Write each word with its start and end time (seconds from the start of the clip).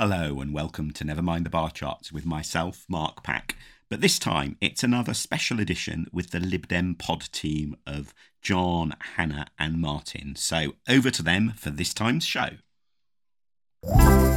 Hello 0.00 0.40
and 0.40 0.54
welcome 0.54 0.92
to 0.92 1.02
Never 1.02 1.22
Mind 1.22 1.44
the 1.44 1.50
Bar 1.50 1.72
Charts 1.72 2.12
with 2.12 2.24
myself, 2.24 2.84
Mark 2.88 3.24
Pack. 3.24 3.56
But 3.90 4.00
this 4.00 4.20
time 4.20 4.56
it's 4.60 4.84
another 4.84 5.12
special 5.12 5.58
edition 5.58 6.06
with 6.12 6.30
the 6.30 6.38
Lib 6.38 6.68
Dem 6.68 6.94
pod 6.94 7.22
team 7.32 7.76
of 7.84 8.14
John, 8.40 8.94
Hannah, 9.16 9.48
and 9.58 9.80
Martin. 9.80 10.36
So 10.36 10.74
over 10.88 11.10
to 11.10 11.20
them 11.20 11.52
for 11.56 11.70
this 11.70 11.92
time's 11.92 12.24
show. 12.24 12.50
How 13.82 14.28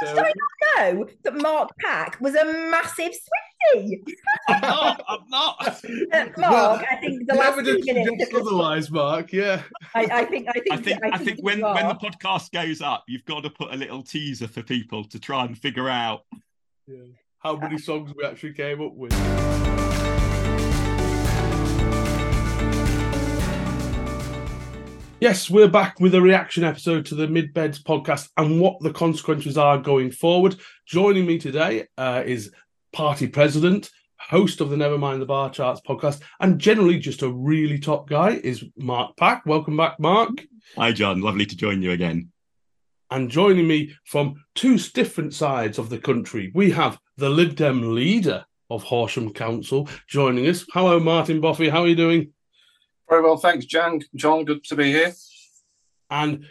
did 0.00 0.18
I 0.18 0.32
not 0.32 0.34
know 0.78 1.06
that 1.22 1.34
Mark 1.34 1.72
Pack 1.78 2.18
was 2.18 2.34
a 2.34 2.46
massive 2.46 3.12
Swiftie? 3.12 3.45
I'm 4.48 4.60
not. 4.60 5.04
I'm 5.08 5.28
not. 5.28 5.56
Uh, 6.12 6.26
Mark, 6.38 6.84
I 6.90 6.96
think 6.96 7.26
the 7.26 7.34
The 7.34 7.34
last 7.34 7.54
two 7.54 7.60
evidence 7.60 7.86
minutes. 7.86 8.34
otherwise, 8.34 8.90
Mark. 8.90 9.32
Yeah. 9.32 9.62
I, 9.94 10.02
I 10.12 10.24
think. 10.24 10.48
I 10.48 10.52
think. 10.52 10.72
I 10.72 10.76
think. 10.76 11.00
I 11.04 11.18
think 11.18 11.38
you 11.38 11.44
when 11.44 11.60
when 11.60 11.88
the 11.88 11.94
podcast 11.94 12.52
goes 12.52 12.80
up, 12.80 13.04
you've 13.08 13.24
got 13.24 13.42
to 13.42 13.50
put 13.50 13.72
a 13.72 13.76
little 13.76 14.02
teaser 14.02 14.48
for 14.48 14.62
people 14.62 15.04
to 15.04 15.18
try 15.18 15.44
and 15.44 15.56
figure 15.56 15.88
out. 15.88 16.22
yeah. 16.86 16.96
How 17.38 17.56
many 17.56 17.78
songs 17.78 18.12
we 18.16 18.24
actually 18.24 18.54
came 18.54 18.82
up 18.82 18.94
with? 18.94 19.12
Yes, 25.18 25.48
we're 25.48 25.66
back 25.68 25.98
with 25.98 26.14
a 26.14 26.20
reaction 26.20 26.62
episode 26.62 27.06
to 27.06 27.14
the 27.14 27.26
Mid 27.26 27.54
Beds 27.54 27.82
podcast 27.82 28.28
and 28.36 28.60
what 28.60 28.78
the 28.80 28.92
consequences 28.92 29.56
are 29.56 29.78
going 29.78 30.10
forward. 30.10 30.56
Joining 30.84 31.24
me 31.24 31.38
today 31.38 31.86
uh, 31.96 32.22
is 32.24 32.52
party 32.96 33.26
president, 33.26 33.90
host 34.18 34.62
of 34.62 34.70
the 34.70 34.76
Nevermind 34.76 35.18
the 35.18 35.26
Bar 35.26 35.50
Charts 35.50 35.82
podcast, 35.86 36.22
and 36.40 36.58
generally 36.58 36.98
just 36.98 37.20
a 37.20 37.28
really 37.28 37.78
top 37.78 38.08
guy 38.08 38.40
is 38.42 38.64
Mark 38.74 39.18
Pack. 39.18 39.44
Welcome 39.44 39.76
back, 39.76 40.00
Mark. 40.00 40.30
Hi, 40.76 40.92
John. 40.92 41.20
Lovely 41.20 41.44
to 41.44 41.54
join 41.54 41.82
you 41.82 41.90
again. 41.90 42.32
And 43.10 43.30
joining 43.30 43.68
me 43.68 43.94
from 44.06 44.42
two 44.54 44.78
different 44.78 45.34
sides 45.34 45.78
of 45.78 45.90
the 45.90 45.98
country, 45.98 46.50
we 46.54 46.70
have 46.70 46.98
the 47.18 47.28
Lib 47.28 47.56
Dem 47.56 47.94
leader 47.94 48.46
of 48.70 48.82
Horsham 48.82 49.30
Council 49.34 49.90
joining 50.08 50.46
us. 50.46 50.64
Hello, 50.72 50.98
Martin 50.98 51.42
Boffey. 51.42 51.68
How 51.68 51.82
are 51.82 51.88
you 51.88 51.96
doing? 51.96 52.32
Very 53.10 53.22
well, 53.22 53.36
thanks, 53.36 53.66
Jan. 53.66 54.00
John, 54.14 54.46
good 54.46 54.64
to 54.64 54.74
be 54.74 54.90
here. 54.90 55.12
And 56.08 56.46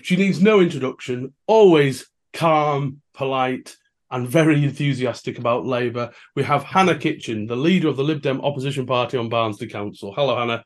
she 0.00 0.16
needs 0.16 0.40
no 0.40 0.60
introduction, 0.60 1.34
always 1.46 2.06
calm, 2.32 3.02
polite, 3.12 3.76
and 4.10 4.28
very 4.28 4.64
enthusiastic 4.64 5.38
about 5.38 5.66
Labour. 5.66 6.10
We 6.34 6.42
have 6.42 6.64
Hannah 6.64 6.98
Kitching, 6.98 7.46
the 7.46 7.56
leader 7.56 7.88
of 7.88 7.96
the 7.96 8.04
Lib 8.04 8.22
Dem 8.22 8.40
opposition 8.40 8.86
party 8.86 9.16
on 9.16 9.28
Barnsley 9.28 9.68
Council. 9.68 10.12
Hello, 10.14 10.36
Hannah. 10.36 10.64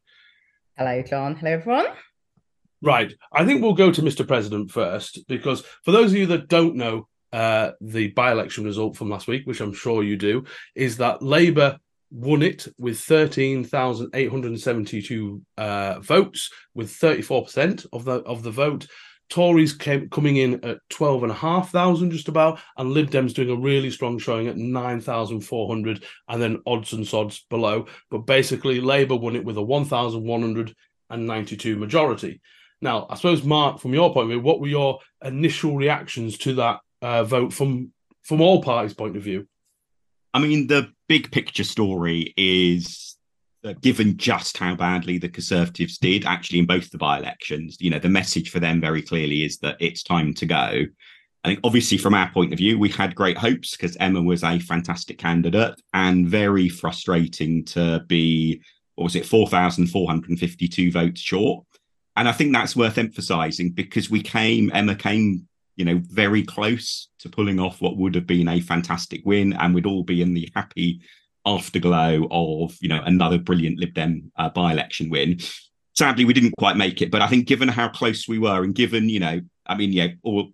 Hello, 0.76 1.02
John. 1.02 1.36
Hello, 1.36 1.52
everyone. 1.52 1.86
Right. 2.82 3.12
I 3.32 3.44
think 3.44 3.62
we'll 3.62 3.74
go 3.74 3.92
to 3.92 4.02
Mr. 4.02 4.26
President 4.26 4.70
first, 4.70 5.26
because 5.28 5.62
for 5.84 5.92
those 5.92 6.12
of 6.12 6.18
you 6.18 6.26
that 6.26 6.48
don't 6.48 6.76
know 6.76 7.08
uh, 7.32 7.70
the 7.80 8.08
by 8.08 8.30
election 8.30 8.64
result 8.64 8.96
from 8.96 9.10
last 9.10 9.26
week, 9.26 9.46
which 9.46 9.60
I'm 9.60 9.72
sure 9.72 10.02
you 10.02 10.16
do, 10.16 10.44
is 10.74 10.98
that 10.98 11.22
Labour 11.22 11.78
won 12.10 12.42
it 12.42 12.68
with 12.78 13.00
13,872 13.00 15.42
uh, 15.58 16.00
votes, 16.00 16.50
with 16.74 16.90
34% 16.90 17.86
of 17.92 18.04
the 18.04 18.16
of 18.22 18.42
the 18.42 18.50
vote. 18.50 18.86
Tories 19.28 19.72
came 19.72 20.08
coming 20.10 20.36
in 20.36 20.64
at 20.64 20.78
12,500 20.90 22.10
just 22.10 22.28
about, 22.28 22.60
and 22.76 22.92
Lib 22.92 23.10
Dem's 23.10 23.32
doing 23.32 23.50
a 23.50 23.56
really 23.56 23.90
strong 23.90 24.18
showing 24.18 24.48
at 24.48 24.56
9,400, 24.56 26.04
and 26.28 26.42
then 26.42 26.62
odds 26.66 26.92
and 26.92 27.06
sods 27.06 27.44
below. 27.50 27.86
But 28.10 28.26
basically, 28.26 28.80
Labour 28.80 29.16
won 29.16 29.36
it 29.36 29.44
with 29.44 29.56
a 29.56 29.62
1,192 29.62 31.76
majority. 31.76 32.40
Now, 32.80 33.06
I 33.08 33.14
suppose, 33.14 33.44
Mark, 33.44 33.80
from 33.80 33.94
your 33.94 34.12
point 34.12 34.24
of 34.24 34.30
view, 34.30 34.40
what 34.40 34.60
were 34.60 34.68
your 34.68 34.98
initial 35.24 35.76
reactions 35.76 36.38
to 36.38 36.54
that 36.54 36.80
uh, 37.02 37.24
vote 37.24 37.52
from 37.52 37.92
from 38.22 38.40
all 38.40 38.62
parties' 38.62 38.94
point 38.94 39.16
of 39.16 39.22
view? 39.22 39.46
I 40.32 40.40
mean, 40.40 40.66
the 40.66 40.92
big 41.08 41.30
picture 41.30 41.64
story 41.64 42.34
is 42.36 43.16
given 43.80 44.16
just 44.16 44.56
how 44.58 44.74
badly 44.74 45.18
the 45.18 45.28
Conservatives 45.28 45.98
did, 45.98 46.24
actually, 46.24 46.58
in 46.58 46.66
both 46.66 46.90
the 46.90 46.98
by 46.98 47.18
elections, 47.18 47.76
you 47.80 47.90
know, 47.90 47.98
the 47.98 48.08
message 48.08 48.50
for 48.50 48.60
them 48.60 48.80
very 48.80 49.02
clearly 49.02 49.44
is 49.44 49.58
that 49.58 49.76
it's 49.80 50.02
time 50.02 50.34
to 50.34 50.46
go. 50.46 50.84
I 51.44 51.48
think, 51.48 51.60
obviously, 51.64 51.98
from 51.98 52.14
our 52.14 52.30
point 52.30 52.52
of 52.52 52.58
view, 52.58 52.78
we 52.78 52.88
had 52.88 53.14
great 53.14 53.36
hopes 53.36 53.76
because 53.76 53.96
Emma 53.96 54.22
was 54.22 54.42
a 54.44 54.58
fantastic 54.58 55.18
candidate 55.18 55.74
and 55.92 56.26
very 56.26 56.68
frustrating 56.68 57.64
to 57.66 58.00
be, 58.06 58.60
what 58.94 59.04
was 59.04 59.16
it, 59.16 59.26
4,452 59.26 60.90
votes 60.90 61.20
short. 61.20 61.64
And 62.16 62.28
I 62.28 62.32
think 62.32 62.52
that's 62.52 62.76
worth 62.76 62.96
emphasizing 62.96 63.72
because 63.72 64.08
we 64.08 64.22
came, 64.22 64.70
Emma 64.72 64.94
came 64.94 65.48
you 65.76 65.84
know, 65.84 66.00
very 66.04 66.42
close 66.42 67.08
to 67.18 67.28
pulling 67.28 67.58
off 67.58 67.80
what 67.80 67.96
would 67.96 68.14
have 68.14 68.26
been 68.26 68.48
a 68.48 68.60
fantastic 68.60 69.22
win, 69.24 69.52
and 69.54 69.74
we'd 69.74 69.86
all 69.86 70.04
be 70.04 70.22
in 70.22 70.34
the 70.34 70.48
happy 70.54 71.00
afterglow 71.46 72.26
of, 72.30 72.76
you 72.80 72.88
know, 72.88 73.02
another 73.04 73.38
brilliant 73.38 73.78
Lib 73.78 73.94
Dem 73.94 74.32
uh, 74.36 74.48
by-election 74.48 75.10
win. 75.10 75.38
Sadly, 75.94 76.24
we 76.24 76.32
didn't 76.32 76.56
quite 76.58 76.76
make 76.76 77.02
it, 77.02 77.10
but 77.10 77.22
I 77.22 77.28
think 77.28 77.46
given 77.46 77.68
how 77.68 77.88
close 77.88 78.26
we 78.26 78.38
were, 78.38 78.64
and 78.64 78.74
given, 78.74 79.08
you 79.08 79.20
know, 79.20 79.40
I 79.66 79.76
mean, 79.76 79.92
yeah, 79.92 80.08
all 80.22 80.52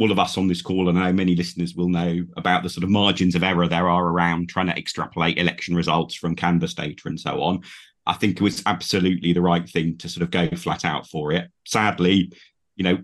all 0.00 0.10
of 0.10 0.18
us 0.18 0.38
on 0.38 0.48
this 0.48 0.62
call, 0.62 0.88
and 0.88 0.98
I 0.98 1.06
know 1.06 1.12
many 1.12 1.36
listeners 1.36 1.74
will 1.74 1.88
know 1.88 2.24
about 2.36 2.62
the 2.62 2.70
sort 2.70 2.84
of 2.84 2.90
margins 2.90 3.34
of 3.34 3.42
error 3.42 3.68
there 3.68 3.88
are 3.88 4.06
around 4.06 4.48
trying 4.48 4.66
to 4.66 4.76
extrapolate 4.78 5.38
election 5.38 5.76
results 5.76 6.14
from 6.14 6.36
Canvas 6.36 6.74
data 6.74 7.02
and 7.06 7.20
so 7.20 7.42
on. 7.42 7.60
I 8.06 8.14
think 8.14 8.36
it 8.36 8.42
was 8.42 8.62
absolutely 8.66 9.32
the 9.32 9.42
right 9.42 9.68
thing 9.68 9.98
to 9.98 10.08
sort 10.08 10.22
of 10.22 10.30
go 10.30 10.48
flat 10.56 10.84
out 10.84 11.06
for 11.06 11.32
it. 11.32 11.50
Sadly, 11.66 12.32
you 12.76 12.84
know, 12.84 12.98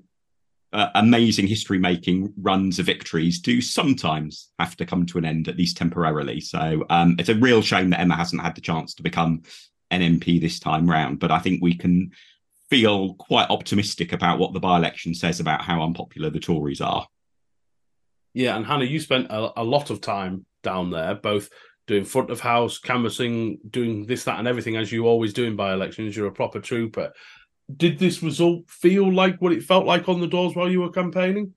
uh, 0.73 0.89
amazing 0.95 1.47
history 1.47 1.79
making 1.79 2.33
runs 2.41 2.79
of 2.79 2.87
victories 2.87 3.41
do 3.41 3.61
sometimes 3.61 4.51
have 4.59 4.77
to 4.77 4.87
come 4.87 5.05
to 5.07 5.19
an 5.19 5.25
end, 5.25 5.49
at 5.49 5.57
least 5.57 5.77
temporarily. 5.77 6.41
So 6.41 6.85
um, 6.91 7.17
it's 7.19 7.29
a 7.29 7.35
real 7.35 7.61
shame 7.63 7.91
that 7.91 8.01
Emma 8.01 8.17
hasn't 8.17 8.43
had 8.43 8.55
the 8.55 8.61
chance 8.61 8.95
to 8.95 9.03
become 9.03 9.43
an 9.91 10.01
MP 10.01 10.41
this 10.41 10.61
time 10.61 10.89
round. 10.89 11.19
But 11.19 11.33
I 11.33 11.41
think 11.41 11.61
we 11.61 11.75
can 11.75 12.13
feel 12.69 13.15
quite 13.15 13.51
optimistic 13.51 14.13
about 14.13 14.39
what 14.39 14.53
the 14.53 14.61
by 14.61 14.77
election 14.77 15.13
says 15.13 15.41
about 15.41 15.63
how 15.63 15.83
unpopular 15.83 16.31
the 16.31 16.39
Tories 16.39 16.81
are. 16.81 17.07
Yeah, 18.33 18.57
and 18.57 18.65
Hannah, 18.65 18.85
you 18.85 19.01
spent 19.01 19.27
a, 19.31 19.61
a 19.61 19.65
lot 19.65 19.91
of 19.91 20.01
time 20.01 20.47
down 20.63 20.91
there, 20.91 21.17
both 21.17 21.51
doing 21.89 22.05
front 22.05 22.31
of 22.31 22.39
house, 22.39 22.79
canvassing, 22.79 23.59
doing 23.69 24.07
this, 24.07 24.23
that, 24.23 24.39
and 24.39 24.47
everything 24.47 24.77
as 24.77 24.93
you 24.93 25.07
always 25.07 25.33
do 25.33 25.45
in 25.45 25.57
by 25.57 25.73
elections. 25.73 26.17
You're 26.17 26.29
a 26.29 26.33
proper 26.33 26.61
trooper 26.61 27.13
did 27.77 27.99
this 27.99 28.23
result 28.23 28.69
feel 28.69 29.13
like 29.13 29.41
what 29.41 29.53
it 29.53 29.63
felt 29.63 29.87
like 29.87 30.09
on 30.09 30.21
the 30.21 30.27
doors 30.27 30.55
while 30.55 30.69
you 30.69 30.81
were 30.81 30.91
campaigning? 30.91 31.55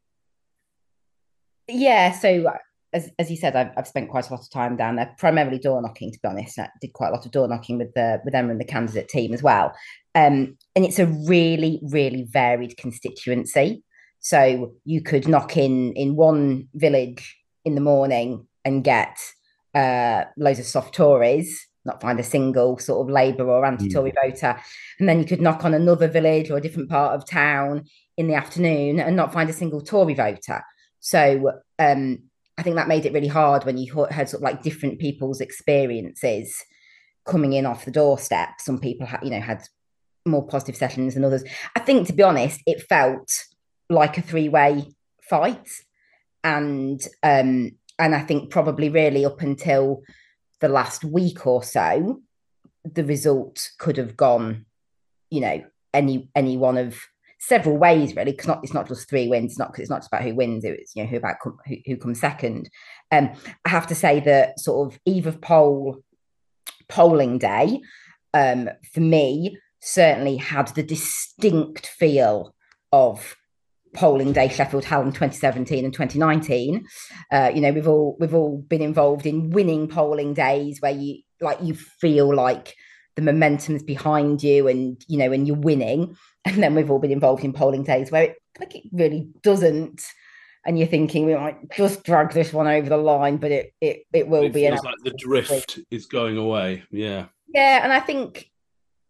Yeah. 1.67 2.11
So, 2.11 2.51
as 2.93 3.09
as 3.17 3.31
you 3.31 3.37
said, 3.37 3.55
I've, 3.55 3.71
I've 3.77 3.87
spent 3.87 4.09
quite 4.09 4.29
a 4.29 4.33
lot 4.33 4.41
of 4.41 4.49
time 4.49 4.75
down 4.75 4.95
there, 4.95 5.13
primarily 5.17 5.59
door 5.59 5.81
knocking. 5.81 6.11
To 6.11 6.19
be 6.21 6.27
honest, 6.27 6.59
I 6.59 6.69
did 6.81 6.93
quite 6.93 7.09
a 7.09 7.11
lot 7.11 7.25
of 7.25 7.31
door 7.31 7.47
knocking 7.47 7.77
with 7.77 7.93
the 7.93 8.21
with 8.25 8.35
Emma 8.35 8.51
and 8.51 8.59
the 8.59 8.65
candidate 8.65 9.09
team 9.09 9.33
as 9.33 9.43
well. 9.43 9.73
Um, 10.15 10.57
and 10.75 10.85
it's 10.85 10.99
a 10.99 11.07
really, 11.07 11.79
really 11.83 12.27
varied 12.29 12.77
constituency. 12.77 13.83
So 14.19 14.73
you 14.85 15.01
could 15.01 15.27
knock 15.27 15.57
in 15.57 15.93
in 15.93 16.15
one 16.15 16.67
village 16.75 17.35
in 17.65 17.75
the 17.75 17.81
morning 17.81 18.47
and 18.63 18.83
get 18.83 19.17
uh, 19.73 20.25
loads 20.37 20.59
of 20.59 20.65
soft 20.65 20.95
Tories, 20.95 21.67
not 21.85 22.01
find 22.01 22.19
a 22.19 22.23
single 22.23 22.77
sort 22.77 23.01
of 23.01 23.13
Labour 23.13 23.49
or 23.49 23.65
anti-Tory 23.65 24.11
mm. 24.11 24.31
voter, 24.31 24.59
and 24.99 25.09
then 25.09 25.19
you 25.19 25.25
could 25.25 25.41
knock 25.41 25.65
on 25.65 25.73
another 25.73 26.07
village 26.07 26.49
or 26.49 26.57
a 26.57 26.61
different 26.61 26.89
part 26.89 27.13
of 27.13 27.27
town 27.27 27.85
in 28.17 28.27
the 28.27 28.35
afternoon 28.35 28.99
and 28.99 29.15
not 29.15 29.33
find 29.33 29.49
a 29.49 29.53
single 29.53 29.81
Tory 29.81 30.13
voter. 30.13 30.63
So 30.99 31.51
um, 31.79 32.19
I 32.57 32.63
think 32.63 32.75
that 32.75 32.87
made 32.87 33.05
it 33.05 33.13
really 33.13 33.27
hard 33.27 33.65
when 33.65 33.77
you 33.77 34.05
had 34.09 34.29
sort 34.29 34.39
of 34.39 34.43
like 34.43 34.63
different 34.63 34.99
people's 34.99 35.41
experiences 35.41 36.55
coming 37.25 37.53
in 37.53 37.65
off 37.65 37.85
the 37.85 37.91
doorstep. 37.91 38.49
Some 38.59 38.79
people, 38.79 39.07
had, 39.07 39.23
you 39.23 39.29
know, 39.29 39.41
had 39.41 39.63
more 40.25 40.45
positive 40.45 40.75
sessions 40.75 41.15
than 41.15 41.25
others. 41.25 41.43
I 41.75 41.79
think, 41.79 42.07
to 42.07 42.13
be 42.13 42.23
honest, 42.23 42.61
it 42.65 42.83
felt 42.83 43.29
like 43.89 44.17
a 44.17 44.21
three-way 44.21 44.85
fight, 45.29 45.67
and 46.43 47.01
um, 47.21 47.71
and 47.99 48.15
I 48.15 48.21
think 48.21 48.49
probably 48.49 48.89
really 48.89 49.25
up 49.25 49.41
until 49.41 50.03
the 50.63 50.69
last 50.69 51.03
week 51.03 51.45
or 51.45 51.61
so, 51.61 52.21
the 52.85 53.03
result 53.03 53.69
could 53.79 53.97
have 53.97 54.15
gone, 54.15 54.65
you 55.29 55.41
know, 55.41 55.61
any 55.93 56.29
any 56.35 56.55
one 56.55 56.77
of 56.77 56.97
several 57.37 57.77
ways 57.77 58.15
really 58.15 58.31
because 58.31 58.47
not 58.47 58.61
it's 58.63 58.73
not 58.73 58.87
just 58.87 59.09
three 59.09 59.27
wins 59.27 59.59
not 59.59 59.67
because 59.69 59.81
it's 59.81 59.89
not 59.89 59.99
just 59.99 60.07
about 60.07 60.23
who 60.23 60.33
wins 60.33 60.63
it's 60.63 60.95
you 60.95 61.03
know 61.03 61.09
who 61.09 61.17
about 61.17 61.35
who, 61.43 61.75
who 61.85 61.97
comes 61.97 62.19
second. 62.19 62.69
Um 63.11 63.31
i 63.65 63.69
have 63.69 63.85
to 63.87 63.95
say 63.95 64.21
that 64.21 64.59
sort 64.61 64.87
of 64.87 64.99
eve 65.05 65.27
of 65.27 65.41
poll 65.41 65.97
polling 66.87 67.37
day 67.37 67.81
um 68.33 68.69
for 68.93 69.01
me 69.01 69.57
certainly 69.81 70.37
had 70.37 70.69
the 70.69 70.83
distinct 70.83 71.87
feel 71.87 72.55
of 72.93 73.35
polling 73.93 74.33
day 74.33 74.47
Sheffield 74.47 74.85
Hallam 74.85 75.11
2017 75.11 75.85
and 75.85 75.93
2019 75.93 76.85
uh, 77.31 77.51
you 77.53 77.61
know 77.61 77.71
we've 77.71 77.87
all 77.87 78.17
we've 78.19 78.33
all 78.33 78.57
been 78.57 78.81
involved 78.81 79.25
in 79.25 79.49
winning 79.51 79.87
polling 79.87 80.33
days 80.33 80.81
where 80.81 80.91
you 80.91 81.21
like 81.41 81.61
you 81.61 81.73
feel 81.73 82.33
like 82.33 82.75
the 83.15 83.21
momentum's 83.21 83.83
behind 83.83 84.41
you 84.41 84.67
and 84.67 85.03
you 85.07 85.17
know 85.17 85.31
and 85.31 85.47
you're 85.47 85.55
winning 85.55 86.15
and 86.45 86.61
then 86.61 86.75
we've 86.75 86.91
all 86.91 86.99
been 86.99 87.11
involved 87.11 87.43
in 87.43 87.53
polling 87.53 87.83
days 87.83 88.11
where 88.11 88.23
it 88.23 88.35
like 88.59 88.75
it 88.75 88.83
really 88.91 89.29
doesn't. 89.41 90.01
And 90.65 90.79
you're 90.79 90.87
thinking 90.87 91.25
we 91.25 91.35
might 91.35 91.71
just 91.71 92.03
drag 92.03 92.31
this 92.31 92.53
one 92.53 92.67
over 92.67 92.87
the 92.87 92.97
line, 92.97 93.37
but 93.37 93.51
it 93.51 93.73
it 93.81 94.03
it 94.13 94.27
will 94.27 94.43
it 94.43 94.53
be. 94.53 94.67
Feels 94.67 94.83
like 94.83 94.95
the 95.03 95.11
drift 95.11 95.79
is 95.91 96.05
going 96.05 96.37
away. 96.37 96.83
Yeah. 96.89 97.25
Yeah, 97.53 97.81
and 97.83 97.91
I 97.91 97.99
think 97.99 98.49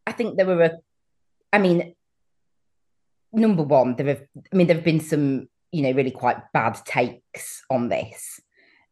I 0.08 0.12
think 0.12 0.36
there 0.36 0.46
were 0.46 0.64
a. 0.64 0.72
I 1.52 1.60
mean, 1.60 1.94
number 3.34 3.64
one, 3.64 3.96
there 3.96 4.08
have. 4.08 4.24
I 4.52 4.56
mean, 4.56 4.68
there 4.68 4.76
have 4.76 4.86
been 4.86 5.00
some 5.00 5.48
you 5.72 5.82
know 5.82 5.92
really 5.92 6.12
quite 6.12 6.38
bad 6.54 6.78
takes 6.86 7.64
on 7.70 7.90
this 7.90 8.40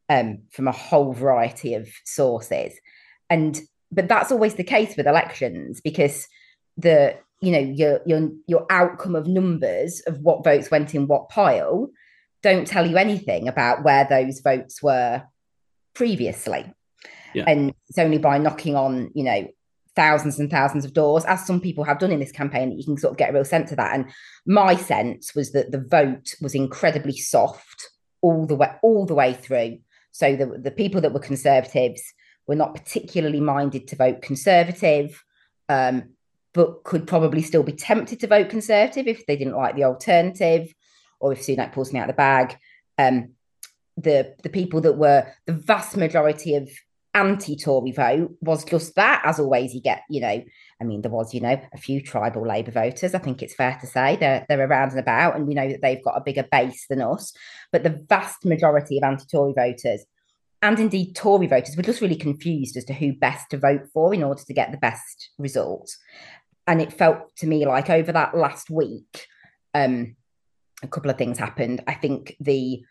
um, 0.09 0.39
from 0.51 0.67
a 0.67 0.71
whole 0.71 1.13
variety 1.13 1.75
of 1.75 1.89
sources, 2.05 2.73
and 3.29 3.59
but 3.91 4.07
that's 4.07 4.31
always 4.31 4.55
the 4.55 4.63
case 4.63 4.95
with 4.97 5.07
elections 5.07 5.81
because 5.81 6.27
the 6.77 7.15
you 7.41 7.51
know 7.51 7.59
your 7.59 7.99
your 8.05 8.29
your 8.47 8.65
outcome 8.69 9.15
of 9.15 9.27
numbers 9.27 10.01
of 10.07 10.19
what 10.19 10.43
votes 10.43 10.71
went 10.71 10.95
in 10.95 11.07
what 11.07 11.29
pile 11.29 11.89
don't 12.41 12.65
tell 12.65 12.87
you 12.87 12.97
anything 12.97 13.47
about 13.47 13.83
where 13.83 14.05
those 14.09 14.39
votes 14.39 14.81
were 14.81 15.23
previously 15.93 16.73
yeah. 17.33 17.43
and 17.47 17.73
it's 17.89 17.97
only 17.97 18.17
by 18.17 18.37
knocking 18.37 18.75
on 18.75 19.11
you 19.13 19.23
know 19.23 19.47
thousands 19.95 20.39
and 20.39 20.49
thousands 20.49 20.85
of 20.85 20.93
doors 20.93 21.25
as 21.25 21.45
some 21.45 21.59
people 21.59 21.83
have 21.83 21.99
done 21.99 22.11
in 22.11 22.19
this 22.19 22.31
campaign 22.31 22.69
that 22.69 22.77
you 22.77 22.85
can 22.85 22.97
sort 22.97 23.11
of 23.11 23.17
get 23.17 23.29
a 23.29 23.33
real 23.33 23.43
sense 23.43 23.71
of 23.71 23.77
that 23.77 23.93
and 23.93 24.05
my 24.45 24.75
sense 24.75 25.35
was 25.35 25.51
that 25.51 25.71
the 25.71 25.81
vote 25.81 26.33
was 26.41 26.55
incredibly 26.55 27.17
soft 27.17 27.89
all 28.21 28.45
the 28.45 28.55
way 28.55 28.71
all 28.81 29.05
the 29.05 29.15
way 29.15 29.33
through 29.33 29.77
so 30.11 30.35
the, 30.35 30.45
the 30.45 30.71
people 30.71 31.01
that 31.01 31.13
were 31.13 31.19
conservatives 31.19 32.01
were 32.47 32.55
not 32.55 32.75
particularly 32.75 33.39
minded 33.39 33.87
to 33.87 33.95
vote 33.95 34.21
Conservative, 34.21 35.23
um, 35.69 36.09
but 36.53 36.83
could 36.83 37.07
probably 37.07 37.41
still 37.41 37.63
be 37.63 37.71
tempted 37.71 38.19
to 38.19 38.27
vote 38.27 38.49
Conservative 38.49 39.07
if 39.07 39.25
they 39.25 39.37
didn't 39.37 39.55
like 39.55 39.75
the 39.75 39.85
alternative 39.85 40.73
or 41.19 41.31
if 41.31 41.41
Sunak 41.41 41.71
pulls 41.71 41.93
me 41.93 41.99
out 41.99 42.09
of 42.09 42.15
the 42.15 42.17
bag. 42.17 42.57
Um, 42.97 43.33
the 43.97 44.35
the 44.41 44.49
people 44.49 44.81
that 44.81 44.97
were 44.97 45.27
the 45.45 45.53
vast 45.53 45.97
majority 45.97 46.55
of 46.55 46.69
anti-Tory 47.13 47.91
vote 47.91 48.37
was 48.41 48.63
just 48.63 48.95
that. 48.95 49.21
As 49.25 49.39
always, 49.39 49.73
you 49.73 49.81
get, 49.81 50.03
you 50.09 50.21
know, 50.21 50.43
I 50.79 50.83
mean, 50.83 51.01
there 51.01 51.11
was, 51.11 51.33
you 51.33 51.41
know, 51.41 51.59
a 51.73 51.77
few 51.77 52.01
tribal 52.01 52.47
Labour 52.47 52.71
voters. 52.71 53.13
I 53.13 53.19
think 53.19 53.41
it's 53.41 53.55
fair 53.55 53.77
to 53.81 53.87
say 53.87 54.15
they're 54.15 54.45
they're 54.47 54.67
around 54.67 54.91
and 54.91 54.99
about, 54.99 55.35
and 55.35 55.47
we 55.47 55.53
know 55.53 55.69
that 55.69 55.81
they've 55.81 56.03
got 56.03 56.17
a 56.17 56.23
bigger 56.23 56.45
base 56.51 56.85
than 56.89 57.01
us. 57.01 57.33
But 57.71 57.83
the 57.83 58.03
vast 58.07 58.45
majority 58.45 58.97
of 58.97 59.03
anti-Tory 59.03 59.53
voters 59.53 60.05
and 60.61 60.79
indeed 60.79 61.15
Tory 61.15 61.47
voters 61.47 61.75
were 61.75 61.83
just 61.83 62.01
really 62.01 62.15
confused 62.15 62.77
as 62.77 62.85
to 62.85 62.93
who 62.93 63.13
best 63.13 63.49
to 63.49 63.57
vote 63.57 63.87
for 63.93 64.13
in 64.13 64.23
order 64.23 64.41
to 64.43 64.53
get 64.53 64.71
the 64.71 64.77
best 64.77 65.31
result. 65.37 65.89
And 66.67 66.81
it 66.81 66.93
felt 66.93 67.35
to 67.37 67.47
me 67.47 67.65
like 67.65 67.89
over 67.89 68.11
that 68.11 68.37
last 68.37 68.69
week, 68.69 69.25
um, 69.73 70.15
a 70.83 70.87
couple 70.87 71.09
of 71.09 71.17
things 71.17 71.39
happened. 71.39 71.83
I 71.87 71.95
think 71.95 72.35
the 72.39 72.83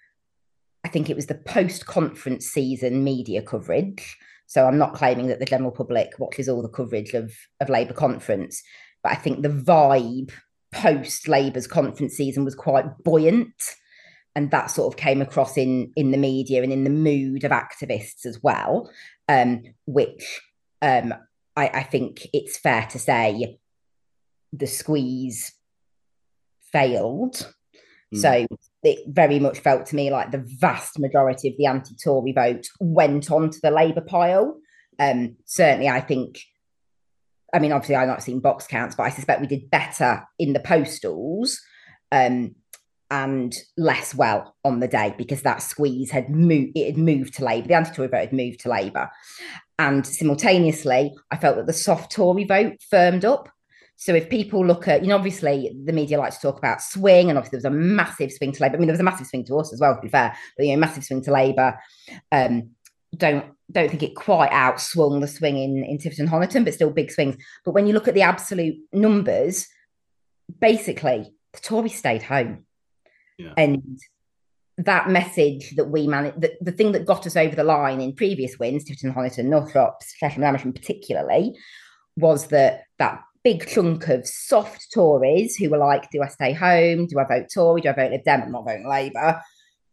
I 0.84 0.88
think 0.88 1.10
it 1.10 1.16
was 1.16 1.26
the 1.26 1.34
post-conference 1.34 2.46
season 2.46 3.04
media 3.04 3.42
coverage. 3.42 4.16
So 4.46 4.66
I'm 4.66 4.78
not 4.78 4.94
claiming 4.94 5.28
that 5.28 5.38
the 5.38 5.44
general 5.44 5.70
public 5.70 6.18
watches 6.18 6.48
all 6.48 6.62
the 6.62 6.68
coverage 6.68 7.14
of, 7.14 7.32
of 7.60 7.68
Labour 7.68 7.94
conference, 7.94 8.62
but 9.02 9.12
I 9.12 9.14
think 9.14 9.42
the 9.42 9.48
vibe 9.48 10.32
post 10.72 11.28
Labour's 11.28 11.66
conference 11.66 12.14
season 12.14 12.44
was 12.44 12.54
quite 12.54 12.86
buoyant 13.04 13.54
and 14.36 14.50
that 14.50 14.70
sort 14.70 14.92
of 14.92 14.98
came 14.98 15.20
across 15.20 15.56
in 15.56 15.92
in 15.96 16.10
the 16.10 16.18
media 16.18 16.62
and 16.62 16.72
in 16.72 16.84
the 16.84 16.90
mood 16.90 17.44
of 17.44 17.50
activists 17.50 18.24
as 18.24 18.40
well, 18.42 18.90
um, 19.28 19.62
which 19.86 20.40
um, 20.82 21.14
I, 21.56 21.68
I 21.68 21.82
think 21.82 22.26
it's 22.32 22.58
fair 22.58 22.86
to 22.90 22.98
say 22.98 23.58
the 24.52 24.66
squeeze 24.66 25.52
failed. 26.72 27.52
Mm. 28.14 28.18
So 28.18 28.56
it 28.82 28.98
very 29.08 29.38
much 29.38 29.60
felt 29.60 29.86
to 29.86 29.96
me 29.96 30.10
like 30.10 30.30
the 30.30 30.44
vast 30.58 30.98
majority 30.98 31.48
of 31.48 31.54
the 31.56 31.66
anti-Tory 31.66 32.32
vote 32.32 32.66
went 32.80 33.30
onto 33.30 33.58
the 33.62 33.70
Labour 33.70 34.00
pile. 34.00 34.58
Um, 34.98 35.36
certainly, 35.44 35.88
I 35.88 36.00
think. 36.00 36.40
I 37.52 37.58
mean, 37.58 37.72
obviously, 37.72 37.96
I've 37.96 38.08
not 38.08 38.22
seen 38.22 38.40
box 38.40 38.66
counts, 38.66 38.94
but 38.94 39.04
I 39.04 39.10
suspect 39.10 39.40
we 39.40 39.46
did 39.48 39.70
better 39.70 40.22
in 40.38 40.52
the 40.52 40.60
postals. 40.60 41.60
Um, 42.12 42.54
and 43.10 43.56
less 43.76 44.14
well 44.14 44.54
on 44.64 44.78
the 44.78 44.88
day 44.88 45.14
because 45.18 45.42
that 45.42 45.62
squeeze 45.62 46.10
had 46.10 46.30
moved 46.30 46.72
it 46.76 46.86
had 46.86 46.98
moved 46.98 47.34
to 47.34 47.44
Labour. 47.44 47.68
The 47.68 47.74
anti-Tory 47.74 48.08
vote 48.08 48.20
had 48.20 48.32
moved 48.32 48.60
to 48.60 48.68
Labour. 48.68 49.10
And 49.78 50.06
simultaneously, 50.06 51.14
I 51.30 51.36
felt 51.36 51.56
that 51.56 51.66
the 51.66 51.72
soft 51.72 52.12
Tory 52.12 52.44
vote 52.44 52.74
firmed 52.88 53.24
up. 53.24 53.48
So 54.00 54.14
if 54.14 54.30
people 54.30 54.66
look 54.66 54.88
at, 54.88 55.02
you 55.02 55.08
know, 55.08 55.14
obviously 55.14 55.76
the 55.84 55.92
media 55.92 56.18
likes 56.18 56.36
to 56.36 56.40
talk 56.40 56.56
about 56.56 56.80
swing, 56.80 57.28
and 57.28 57.36
obviously 57.36 57.58
there 57.58 57.70
was 57.70 57.76
a 57.76 57.78
massive 57.78 58.32
swing 58.32 58.50
to 58.50 58.62
Labour. 58.62 58.76
I 58.76 58.78
mean, 58.78 58.86
there 58.86 58.94
was 58.94 59.00
a 59.00 59.04
massive 59.04 59.26
swing 59.26 59.44
to 59.44 59.58
us 59.58 59.74
as 59.74 59.80
well, 59.80 59.94
to 59.94 60.00
be 60.00 60.08
fair, 60.08 60.34
but 60.56 60.64
you 60.64 60.72
know, 60.72 60.80
massive 60.80 61.04
swing 61.04 61.20
to 61.24 61.30
Labour. 61.30 61.78
Um, 62.32 62.70
don't 63.14 63.44
don't 63.70 63.90
think 63.90 64.02
it 64.02 64.16
quite 64.16 64.52
outswung 64.52 65.20
the 65.20 65.28
swing 65.28 65.58
in, 65.58 65.84
in 65.84 65.98
Tiverton 65.98 66.28
Honiton, 66.28 66.64
but 66.64 66.72
still 66.72 66.90
big 66.90 67.10
swings. 67.10 67.36
But 67.62 67.72
when 67.72 67.86
you 67.86 67.92
look 67.92 68.08
at 68.08 68.14
the 68.14 68.22
absolute 68.22 68.76
numbers, 68.90 69.68
basically 70.60 71.34
the 71.52 71.60
Tories 71.60 71.98
stayed 71.98 72.22
home. 72.22 72.64
Yeah. 73.38 73.52
And 73.58 74.00
that 74.78 75.10
message 75.10 75.76
that 75.76 75.90
we 75.90 76.06
managed, 76.06 76.40
the, 76.40 76.56
the 76.62 76.72
thing 76.72 76.92
that 76.92 77.04
got 77.04 77.26
us 77.26 77.36
over 77.36 77.54
the 77.54 77.64
line 77.64 78.00
in 78.00 78.14
previous 78.14 78.58
wins, 78.58 78.84
Tiverton, 78.84 79.12
Honiton, 79.12 79.44
Northrop, 79.44 80.00
and 80.22 80.44
Amersham 80.44 80.72
particularly, 80.72 81.54
was 82.16 82.46
that 82.46 82.84
that 82.98 83.20
big 83.42 83.66
chunk 83.66 84.08
of 84.08 84.26
soft 84.26 84.92
Tories 84.92 85.56
who 85.56 85.70
were 85.70 85.78
like, 85.78 86.10
do 86.10 86.22
I 86.22 86.28
stay 86.28 86.52
home? 86.52 87.06
Do 87.06 87.18
I 87.18 87.24
vote 87.24 87.46
Tory? 87.52 87.80
Do 87.80 87.88
I 87.88 87.92
vote 87.92 88.10
Lib 88.10 88.24
Dem? 88.24 88.42
I'm 88.42 88.52
not 88.52 88.64
voting 88.64 88.88
Labour. 88.88 89.40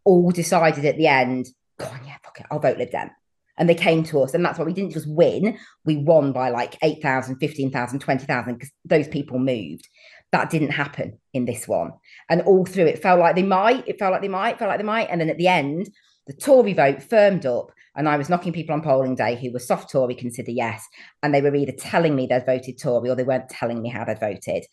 All 0.04 0.32
decided 0.32 0.86
at 0.86 0.98
the 0.98 1.08
end, 1.08 1.48
go 1.80 1.86
on, 1.86 2.02
yeah, 2.06 2.18
fuck 2.24 2.40
it, 2.40 2.46
I'll 2.52 2.60
vote 2.60 2.78
Lib 2.78 2.92
Dem. 2.92 3.12
And 3.58 3.68
they 3.68 3.76
came 3.76 4.04
to 4.04 4.22
us. 4.22 4.34
And 4.34 4.46
that's 4.46 4.60
why 4.60 4.66
we 4.66 4.74
didn't 4.74 4.94
just 4.94 5.10
win, 5.10 5.58
we 5.86 5.98
won 5.98 6.32
by 6.32 6.50
like 6.50 6.78
8,000, 6.82 7.38
15,000, 7.38 8.00
20,000 8.00 8.54
because 8.54 8.72
those 8.86 9.08
people 9.08 9.40
moved. 9.40 9.88
That 10.32 10.50
didn't 10.50 10.72
happen 10.72 11.20
in 11.34 11.46
this 11.46 11.68
one. 11.68 11.94
And 12.30 12.42
all 12.42 12.66
through 12.66 12.86
it 12.86 13.02
felt 13.02 13.20
like 13.20 13.36
they 13.36 13.44
might, 13.44 13.88
it 13.88 13.98
felt 13.98 14.12
like 14.12 14.22
they 14.22 14.28
might, 14.28 14.60
felt 14.60 14.70
like 14.70 14.80
they 14.80 14.86
might. 14.86 15.10
And 15.10 15.22
then 15.22 15.30
at 15.30 15.38
the 15.38 15.48
end, 15.48 15.90
the 16.28 16.34
Tory 16.34 16.74
vote 16.74 17.02
firmed 17.02 17.46
up. 17.46 17.72
And 17.98 18.08
I 18.08 18.16
was 18.16 18.30
knocking 18.30 18.54
people 18.54 18.74
on 18.74 18.82
polling 18.82 19.16
day 19.16 19.36
who 19.36 19.52
were 19.52 19.60
soft 19.60 19.92
Tory, 19.92 20.16
consider 20.16 20.52
yes. 20.52 20.86
And 21.24 21.34
they 21.34 21.42
were 21.42 21.56
either 21.56 21.74
telling 21.74 22.16
me 22.16 22.28
they'd 22.28 22.46
voted 22.46 22.80
Tory 22.80 23.10
or 23.10 23.16
they 23.16 23.24
weren't 23.24 23.50
telling 23.50 23.82
me 23.82 23.90
how 23.90 24.06
they'd 24.06 24.20
voted. 24.20 24.66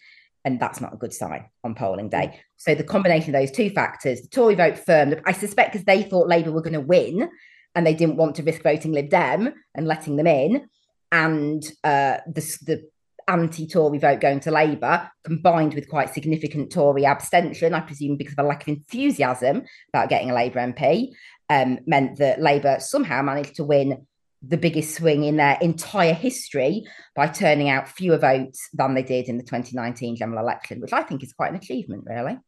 And 0.45 0.61
that's 0.61 0.81
not 0.81 0.93
a 0.93 0.99
good 0.99 1.15
sign 1.15 1.47
on 1.65 1.75
polling 1.75 2.11
day. 2.11 2.39
So 2.59 2.75
the 2.75 2.85
combination 2.85 3.35
of 3.35 3.41
those 3.41 3.51
two 3.51 3.71
factors, 3.71 4.21
the 4.21 4.29
Tory 4.29 4.55
vote 4.55 4.79
firmed 4.79 5.15
up. 5.15 5.21
I 5.25 5.33
suspect 5.33 5.73
because 5.73 5.87
they 5.87 6.03
thought 6.03 6.29
Labour 6.29 6.53
were 6.53 6.63
going 6.63 6.75
to 6.75 6.81
win 6.81 7.31
and 7.75 7.87
they 7.87 7.95
didn't 7.95 8.17
want 8.17 8.37
to 8.37 8.43
risk 8.43 8.63
voting 8.63 8.93
Lib 8.93 9.09
Dem 9.09 9.55
and 9.75 9.87
letting 9.87 10.17
them 10.17 10.27
in. 10.27 10.69
And 11.11 11.65
uh, 11.83 12.19
the, 12.27 12.59
the 12.67 12.89
anti-Tory 13.29 13.99
vote 13.99 14.21
going 14.21 14.41
to 14.41 14.51
Labour, 14.51 15.11
combined 15.25 15.75
with 15.75 15.89
quite 15.89 16.13
significant 16.13 16.71
Tory 16.71 17.07
abstention, 17.07 17.75
I 17.75 17.81
presume 17.81 18.17
because 18.17 18.35
of 18.35 18.45
a 18.45 18.49
lack 18.49 18.63
of 18.63 18.69
enthusiasm 18.69 19.63
about 19.89 20.09
getting 20.09 20.31
a 20.31 20.35
Labour 20.35 20.61
MP, 20.61 21.13
um, 21.49 21.79
meant 21.87 22.19
that 22.19 22.41
Labour 22.41 22.77
somehow 22.81 23.23
managed 23.23 23.57
to 23.57 23.65
win 23.65 24.07
the 24.47 24.57
biggest 24.57 24.95
swing 24.95 25.25
in 25.25 25.37
their 25.37 25.57
entire 25.61 26.13
history 26.13 26.85
by 27.15 27.27
turning 27.27 27.71
out 27.71 27.89
fewer 27.89 28.19
votes 28.19 28.69
than 28.75 28.95
they 28.95 29.03
did 29.03 29.29
in 29.29 29.37
the 29.39 29.43
2019 29.43 30.17
general 30.17 30.39
election, 30.39 30.81
which 30.81 30.93
I 30.93 31.03
think 31.03 31.23
is 31.23 31.33
quite 31.33 31.51
an 31.51 31.57
achievement, 31.57 32.05
really. 32.07 32.39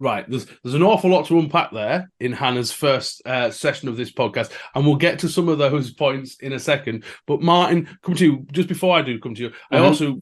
Right, 0.00 0.28
there's 0.28 0.46
there's 0.62 0.74
an 0.74 0.82
awful 0.82 1.08
lot 1.08 1.26
to 1.26 1.38
unpack 1.38 1.70
there 1.70 2.10
in 2.18 2.32
Hannah's 2.32 2.72
first 2.72 3.22
uh, 3.24 3.50
session 3.50 3.88
of 3.88 3.96
this 3.96 4.12
podcast, 4.12 4.50
and 4.74 4.84
we'll 4.84 4.96
get 4.96 5.20
to 5.20 5.28
some 5.28 5.48
of 5.48 5.58
those 5.58 5.92
points 5.92 6.36
in 6.40 6.52
a 6.52 6.58
second. 6.58 7.04
But 7.26 7.40
Martin, 7.40 7.88
come 8.02 8.16
to 8.16 8.24
you 8.24 8.46
just 8.50 8.68
before 8.68 8.96
I 8.96 9.02
do 9.02 9.20
come 9.20 9.34
to 9.36 9.42
you. 9.42 9.50
Mm-hmm. 9.50 9.76
I 9.76 9.78
also 9.78 10.20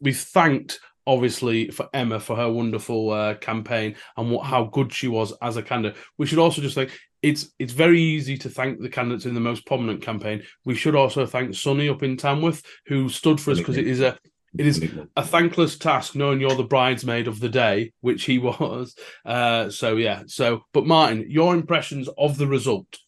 we 0.00 0.12
thanked 0.12 0.80
obviously 1.06 1.68
for 1.70 1.88
Emma 1.92 2.20
for 2.20 2.36
her 2.36 2.50
wonderful 2.50 3.10
uh, 3.10 3.34
campaign 3.34 3.96
and 4.16 4.30
what 4.30 4.46
how 4.46 4.64
good 4.64 4.92
she 4.92 5.08
was 5.08 5.32
as 5.42 5.56
a 5.56 5.62
candidate. 5.62 5.98
We 6.18 6.26
should 6.26 6.38
also 6.38 6.62
just 6.62 6.76
like 6.76 6.90
it's 7.22 7.52
it's 7.58 7.72
very 7.72 8.00
easy 8.00 8.36
to 8.38 8.50
thank 8.50 8.80
the 8.80 8.88
candidates 8.88 9.26
in 9.26 9.34
the 9.34 9.40
most 9.40 9.66
prominent 9.66 10.02
campaign. 10.02 10.42
We 10.64 10.74
should 10.74 10.94
also 10.94 11.26
thank 11.26 11.54
Sonny 11.54 11.88
up 11.88 12.02
in 12.02 12.16
Tamworth 12.16 12.62
who 12.86 13.08
stood 13.08 13.40
for 13.40 13.50
us 13.50 13.58
because 13.58 13.76
it 13.76 13.86
is 13.86 14.00
a 14.00 14.18
it 14.56 14.66
is 14.66 14.88
a 15.16 15.22
thankless 15.22 15.76
task 15.76 16.14
knowing 16.14 16.40
you're 16.40 16.54
the 16.54 16.62
bridesmaid 16.62 17.26
of 17.26 17.40
the 17.40 17.48
day, 17.48 17.92
which 18.00 18.24
he 18.24 18.38
was. 18.40 18.94
Uh, 19.24 19.68
so 19.70 19.96
yeah. 19.96 20.22
So, 20.26 20.64
but 20.72 20.86
Martin, 20.86 21.26
your 21.28 21.54
impressions 21.54 22.08
of 22.16 22.38
the 22.38 22.46
result? 22.46 22.98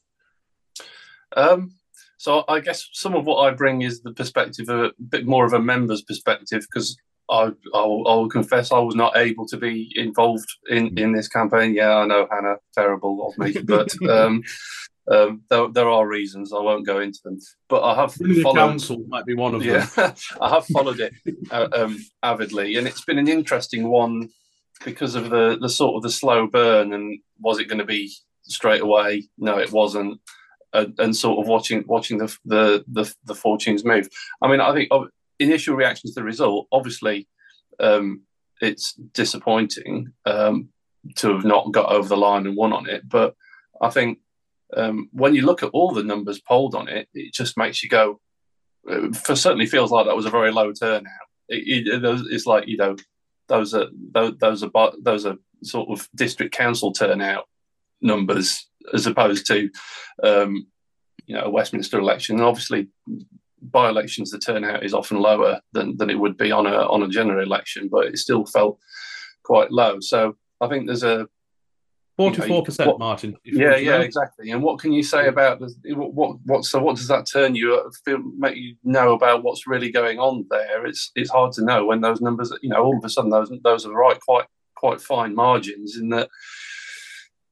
Um, 1.37 1.73
so 2.17 2.45
I 2.49 2.61
guess 2.61 2.89
some 2.93 3.15
of 3.15 3.27
what 3.27 3.47
I 3.47 3.55
bring 3.55 3.83
is 3.83 4.01
the 4.01 4.13
perspective, 4.13 4.69
of, 4.69 4.81
a 4.81 4.93
bit 5.11 5.27
more 5.27 5.45
of 5.45 5.53
a 5.53 5.61
member's 5.61 6.03
perspective, 6.03 6.63
because 6.63 6.97
I, 7.29 7.51
I 7.75 7.81
will, 7.81 8.09
I, 8.09 8.15
will, 8.15 8.29
confess 8.29 8.71
I 8.71 8.79
was 8.79 8.95
not 8.95 9.17
able 9.17 9.47
to 9.49 9.57
be 9.57 9.93
involved 9.97 10.49
in, 10.69 10.97
in 10.99 11.13
this 11.13 11.29
campaign. 11.29 11.75
Yeah, 11.75 11.97
I 11.97 12.07
know 12.07 12.29
Hannah, 12.31 12.57
terrible 12.75 13.27
of 13.27 13.39
me, 13.39 13.61
but 13.65 13.91
um, 14.09 14.43
um, 15.11 15.43
there, 15.51 15.69
there 15.69 15.89
are 15.89 16.07
reasons 16.07 16.53
I 16.53 16.61
won't 16.61 16.87
go 16.87 17.01
into 17.01 17.19
them, 17.25 17.39
but 17.69 17.83
I 17.83 17.95
have 17.95 18.15
the 18.19 18.43
followed. 18.43 18.57
Council 18.57 19.05
might 19.09 19.27
be 19.27 19.35
one 19.35 19.55
of 19.55 19.65
yeah, 19.65 19.87
them. 19.87 20.15
I 20.41 20.51
have 20.51 20.67
followed 20.67 21.01
it 21.01 21.15
uh, 21.51 21.69
um, 21.73 21.99
avidly, 22.23 22.77
and 22.77 22.87
it's 22.87 23.05
been 23.05 23.19
an 23.19 23.29
interesting 23.29 23.89
one 23.89 24.29
because 24.85 25.15
of 25.15 25.31
the 25.31 25.59
the 25.61 25.69
sort 25.69 25.97
of 25.97 26.03
the 26.03 26.11
slow 26.11 26.47
burn 26.47 26.93
and 26.93 27.19
was 27.41 27.59
it 27.59 27.69
going 27.69 27.79
to 27.79 27.85
be 27.85 28.13
straight 28.43 28.83
away? 28.83 29.29
No, 29.39 29.59
it 29.59 29.73
wasn't. 29.73 30.21
Uh, 30.73 30.87
and 30.99 31.17
sort 31.17 31.39
of 31.39 31.49
watching 31.49 31.85
watching 31.87 32.19
the, 32.19 32.37
the 32.45 32.85
the 32.89 33.15
the 33.25 33.35
fortunes 33.35 33.85
move. 33.85 34.09
I 34.43 34.49
mean, 34.49 34.61
I 34.61 34.75
think 34.75 34.91
initial 35.39 35.77
reaction 35.77 36.11
to 36.11 36.15
the 36.15 36.25
result, 36.25 36.69
obviously, 36.73 37.29
um, 37.81 38.23
it's 38.61 38.93
disappointing 38.93 40.13
um, 40.25 40.69
to 41.17 41.33
have 41.33 41.45
not 41.45 41.73
got 41.73 41.93
over 41.93 42.09
the 42.09 42.17
line 42.17 42.47
and 42.47 42.57
won 42.57 42.73
on 42.73 42.89
it. 42.89 43.09
But 43.09 43.35
I 43.81 43.91
think 43.91 44.19
um, 44.77 45.09
when 45.13 45.35
you 45.35 45.45
look 45.45 45.63
at 45.63 45.71
all 45.73 45.93
the 45.93 46.03
numbers 46.03 46.41
polled 46.41 46.75
on 46.75 46.89
it, 46.89 47.09
it 47.15 47.33
just 47.33 47.57
makes 47.57 47.83
you 47.83 47.89
go. 47.89 48.21
Uh, 48.89 49.13
for 49.13 49.35
certainly 49.35 49.67
feels 49.67 49.91
like 49.91 50.07
that 50.07 50.17
was 50.17 50.27
a 50.27 50.31
very 50.31 50.53
low 50.53 50.73
turnout. 50.73 51.13
It, 51.49 51.87
it, 51.87 52.27
it's 52.31 52.47
like 52.47 52.67
you 52.67 52.77
know, 52.77 52.97
those 53.49 53.75
are 53.75 53.87
those, 54.13 54.63
are 54.63 54.93
those 55.03 55.27
are 55.27 55.37
sort 55.63 55.89
of 55.91 56.09
district 56.15 56.55
council 56.55 56.93
turnout 56.93 57.45
numbers 58.01 58.69
as 58.93 59.07
opposed 59.07 59.47
to 59.47 59.71
um, 60.23 60.67
you 61.27 61.35
know 61.37 61.45
a 61.45 61.51
Westminster 61.51 61.99
election. 61.99 62.37
And 62.37 62.45
obviously, 62.45 62.89
by 63.63 63.89
elections 63.89 64.31
the 64.31 64.39
turnout 64.39 64.85
is 64.85 64.95
often 64.95 65.19
lower 65.19 65.61
than, 65.73 65.97
than 65.97 66.11
it 66.11 66.19
would 66.19 66.37
be 66.37 66.53
on 66.53 66.67
a 66.67 66.87
on 66.89 67.03
a 67.03 67.09
general 67.09 67.43
election, 67.43 67.89
but 67.91 68.07
it 68.07 68.19
still 68.19 68.45
felt 68.47 68.79
quite 69.43 69.71
low. 69.71 69.99
So 70.01 70.37
I 70.61 70.69
think 70.69 70.87
there's 70.87 71.05
a 71.05 71.29
Forty-four 72.17 72.65
percent, 72.65 72.99
Martin. 72.99 73.37
Yeah, 73.45 73.77
yeah, 73.77 73.99
exactly. 73.99 74.51
And 74.51 74.63
what 74.63 74.79
can 74.79 74.91
you 74.91 75.03
say 75.03 75.29
about 75.29 75.61
the, 75.61 75.93
what 75.93 76.39
what 76.47 76.65
so 76.65 76.81
what 76.81 76.97
does 76.97 77.09
that 77.09 77.27
turn 77.31 77.55
you 77.55 77.75
uh, 77.75 77.91
feel 78.07 78.23
make 78.39 78.57
you 78.57 78.75
know 78.85 79.13
about 79.13 79.43
what's 79.43 79.67
really 79.67 79.93
going 79.93 80.19
on 80.19 80.47
there? 80.49 80.87
It's 80.87 81.11
it's 81.15 81.29
hard 81.29 81.53
to 81.53 81.65
know 81.65 81.85
when 81.85 82.01
those 82.01 82.23
numbers, 82.23 82.51
you 82.63 82.71
know, 82.71 82.83
all 82.83 82.97
of 82.97 83.05
a 83.05 83.11
sudden 83.11 83.31
those 83.31 83.53
those 83.63 83.85
are 83.85 83.93
right 83.93 84.19
quite 84.19 84.47
quite 84.75 85.03
fine 85.03 85.35
margins 85.35 85.99
in 85.99 86.09
that 86.09 86.31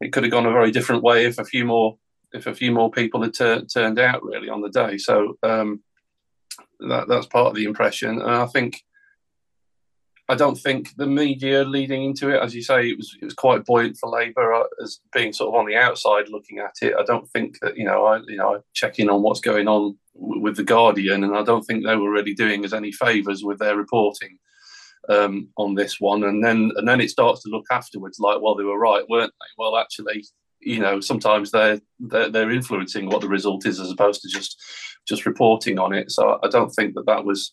it 0.00 0.14
could 0.14 0.22
have 0.22 0.32
gone 0.32 0.46
a 0.46 0.52
very 0.52 0.70
different 0.70 1.02
way 1.02 1.26
if 1.26 1.38
a 1.38 1.44
few 1.44 1.66
more 1.66 1.98
if 2.32 2.46
a 2.46 2.54
few 2.54 2.72
more 2.72 2.90
people 2.90 3.22
had 3.22 3.34
t- 3.34 3.66
turned 3.66 3.98
out 3.98 4.24
really 4.24 4.48
on 4.48 4.62
the 4.62 4.70
day. 4.70 4.96
So 4.96 5.36
um, 5.42 5.82
that 6.90 7.08
that's 7.08 7.26
part 7.26 7.48
of 7.48 7.54
the 7.54 7.64
impression, 7.64 8.20
and 8.20 8.30
I 8.30 8.46
think 8.46 8.82
I 10.28 10.34
don't 10.34 10.56
think 10.56 10.96
the 10.96 11.06
media 11.06 11.64
leading 11.64 12.02
into 12.04 12.30
it, 12.30 12.42
as 12.42 12.54
you 12.54 12.62
say, 12.62 12.88
it 12.88 12.96
was 12.96 13.14
it 13.20 13.24
was 13.24 13.34
quite 13.34 13.66
buoyant 13.66 13.98
for 13.98 14.08
Labour 14.08 14.54
uh, 14.54 14.64
as 14.82 15.00
being 15.12 15.34
sort 15.34 15.54
of 15.54 15.60
on 15.60 15.66
the 15.66 15.76
outside 15.76 16.30
looking 16.30 16.58
at 16.58 16.74
it. 16.80 16.94
I 16.98 17.04
don't 17.04 17.28
think 17.30 17.58
that 17.60 17.76
you 17.76 17.84
know 17.84 18.06
I 18.06 18.20
you 18.26 18.36
know 18.36 18.56
I 18.56 18.58
check 18.72 18.98
in 18.98 19.10
on 19.10 19.22
what's 19.22 19.40
going 19.40 19.68
on 19.68 19.98
w- 20.18 20.40
with 20.40 20.56
the 20.56 20.64
Guardian, 20.64 21.24
and 21.24 21.36
I 21.36 21.42
don't 21.42 21.62
think 21.62 21.84
they 21.84 21.96
were 21.96 22.10
really 22.10 22.32
doing 22.32 22.64
us 22.64 22.72
any 22.72 22.90
favours 22.90 23.44
with 23.44 23.58
their 23.58 23.76
reporting 23.76 24.38
um, 25.10 25.48
on 25.58 25.74
this 25.74 26.00
one. 26.00 26.24
And 26.24 26.42
then 26.42 26.72
and 26.76 26.88
then 26.88 27.02
it 27.02 27.10
starts 27.10 27.42
to 27.42 27.50
look 27.50 27.66
afterwards 27.70 28.18
like, 28.18 28.40
well, 28.40 28.54
they 28.54 28.64
were 28.64 28.78
right, 28.78 29.04
weren't 29.08 29.32
they? 29.40 29.52
Well, 29.58 29.76
actually, 29.76 30.24
you 30.64 30.80
know, 30.80 31.00
sometimes 31.00 31.50
they're 31.50 31.80
they're, 32.00 32.30
they're 32.30 32.50
influencing 32.50 33.06
what 33.06 33.20
the 33.20 33.28
result 33.28 33.66
is 33.66 33.80
as 33.80 33.90
opposed 33.90 34.22
to 34.22 34.28
just 34.28 34.60
just 35.06 35.26
reporting 35.26 35.78
on 35.78 35.92
it. 35.92 36.10
So 36.10 36.38
I 36.42 36.48
don't 36.48 36.70
think 36.70 36.94
that 36.94 37.06
that 37.06 37.24
was 37.24 37.52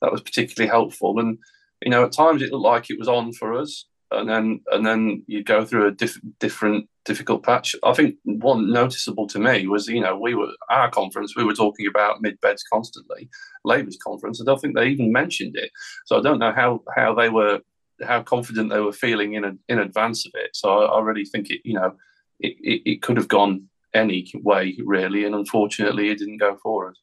that 0.00 0.12
was 0.12 0.22
particularly 0.22 0.68
helpful. 0.68 1.18
And 1.18 1.38
you 1.82 1.90
know, 1.90 2.04
at 2.04 2.12
times 2.12 2.42
it 2.42 2.52
looked 2.52 2.64
like 2.64 2.90
it 2.90 2.98
was 2.98 3.08
on 3.08 3.32
for 3.32 3.54
us, 3.54 3.86
and 4.10 4.28
then 4.28 4.60
and 4.70 4.86
then 4.86 5.24
you 5.26 5.42
go 5.42 5.64
through 5.64 5.88
a 5.88 5.92
diff- 5.92 6.20
different 6.38 6.88
difficult 7.04 7.42
patch. 7.42 7.74
I 7.82 7.92
think 7.92 8.16
one 8.24 8.72
noticeable 8.72 9.26
to 9.28 9.38
me 9.38 9.66
was, 9.66 9.88
you 9.88 10.00
know, 10.00 10.16
we 10.16 10.34
were 10.34 10.52
our 10.70 10.90
conference, 10.90 11.34
we 11.36 11.44
were 11.44 11.54
talking 11.54 11.86
about 11.88 12.22
mid 12.22 12.40
beds 12.40 12.62
constantly. 12.72 13.28
Labour's 13.64 13.98
conference, 14.04 14.40
I 14.40 14.44
don't 14.44 14.60
think 14.60 14.76
they 14.76 14.88
even 14.88 15.12
mentioned 15.12 15.56
it. 15.56 15.70
So 16.06 16.18
I 16.18 16.22
don't 16.22 16.38
know 16.38 16.52
how 16.52 16.82
how 16.94 17.14
they 17.14 17.28
were 17.28 17.60
how 18.02 18.22
confident 18.22 18.70
they 18.70 18.80
were 18.80 18.92
feeling 18.92 19.34
in 19.34 19.44
a, 19.44 19.52
in 19.68 19.78
advance 19.78 20.26
of 20.26 20.32
it. 20.34 20.50
So 20.54 20.70
I, 20.70 20.98
I 20.98 21.00
really 21.00 21.24
think 21.24 21.50
it, 21.50 21.60
you 21.64 21.74
know, 21.74 21.94
it, 22.40 22.56
it, 22.60 22.82
it 22.90 23.02
could 23.02 23.16
have 23.16 23.28
gone 23.28 23.68
any 23.94 24.30
way 24.34 24.76
really, 24.84 25.24
and 25.24 25.34
unfortunately, 25.34 26.10
it 26.10 26.18
didn't 26.18 26.38
go 26.38 26.56
for 26.62 26.90
us. 26.90 26.96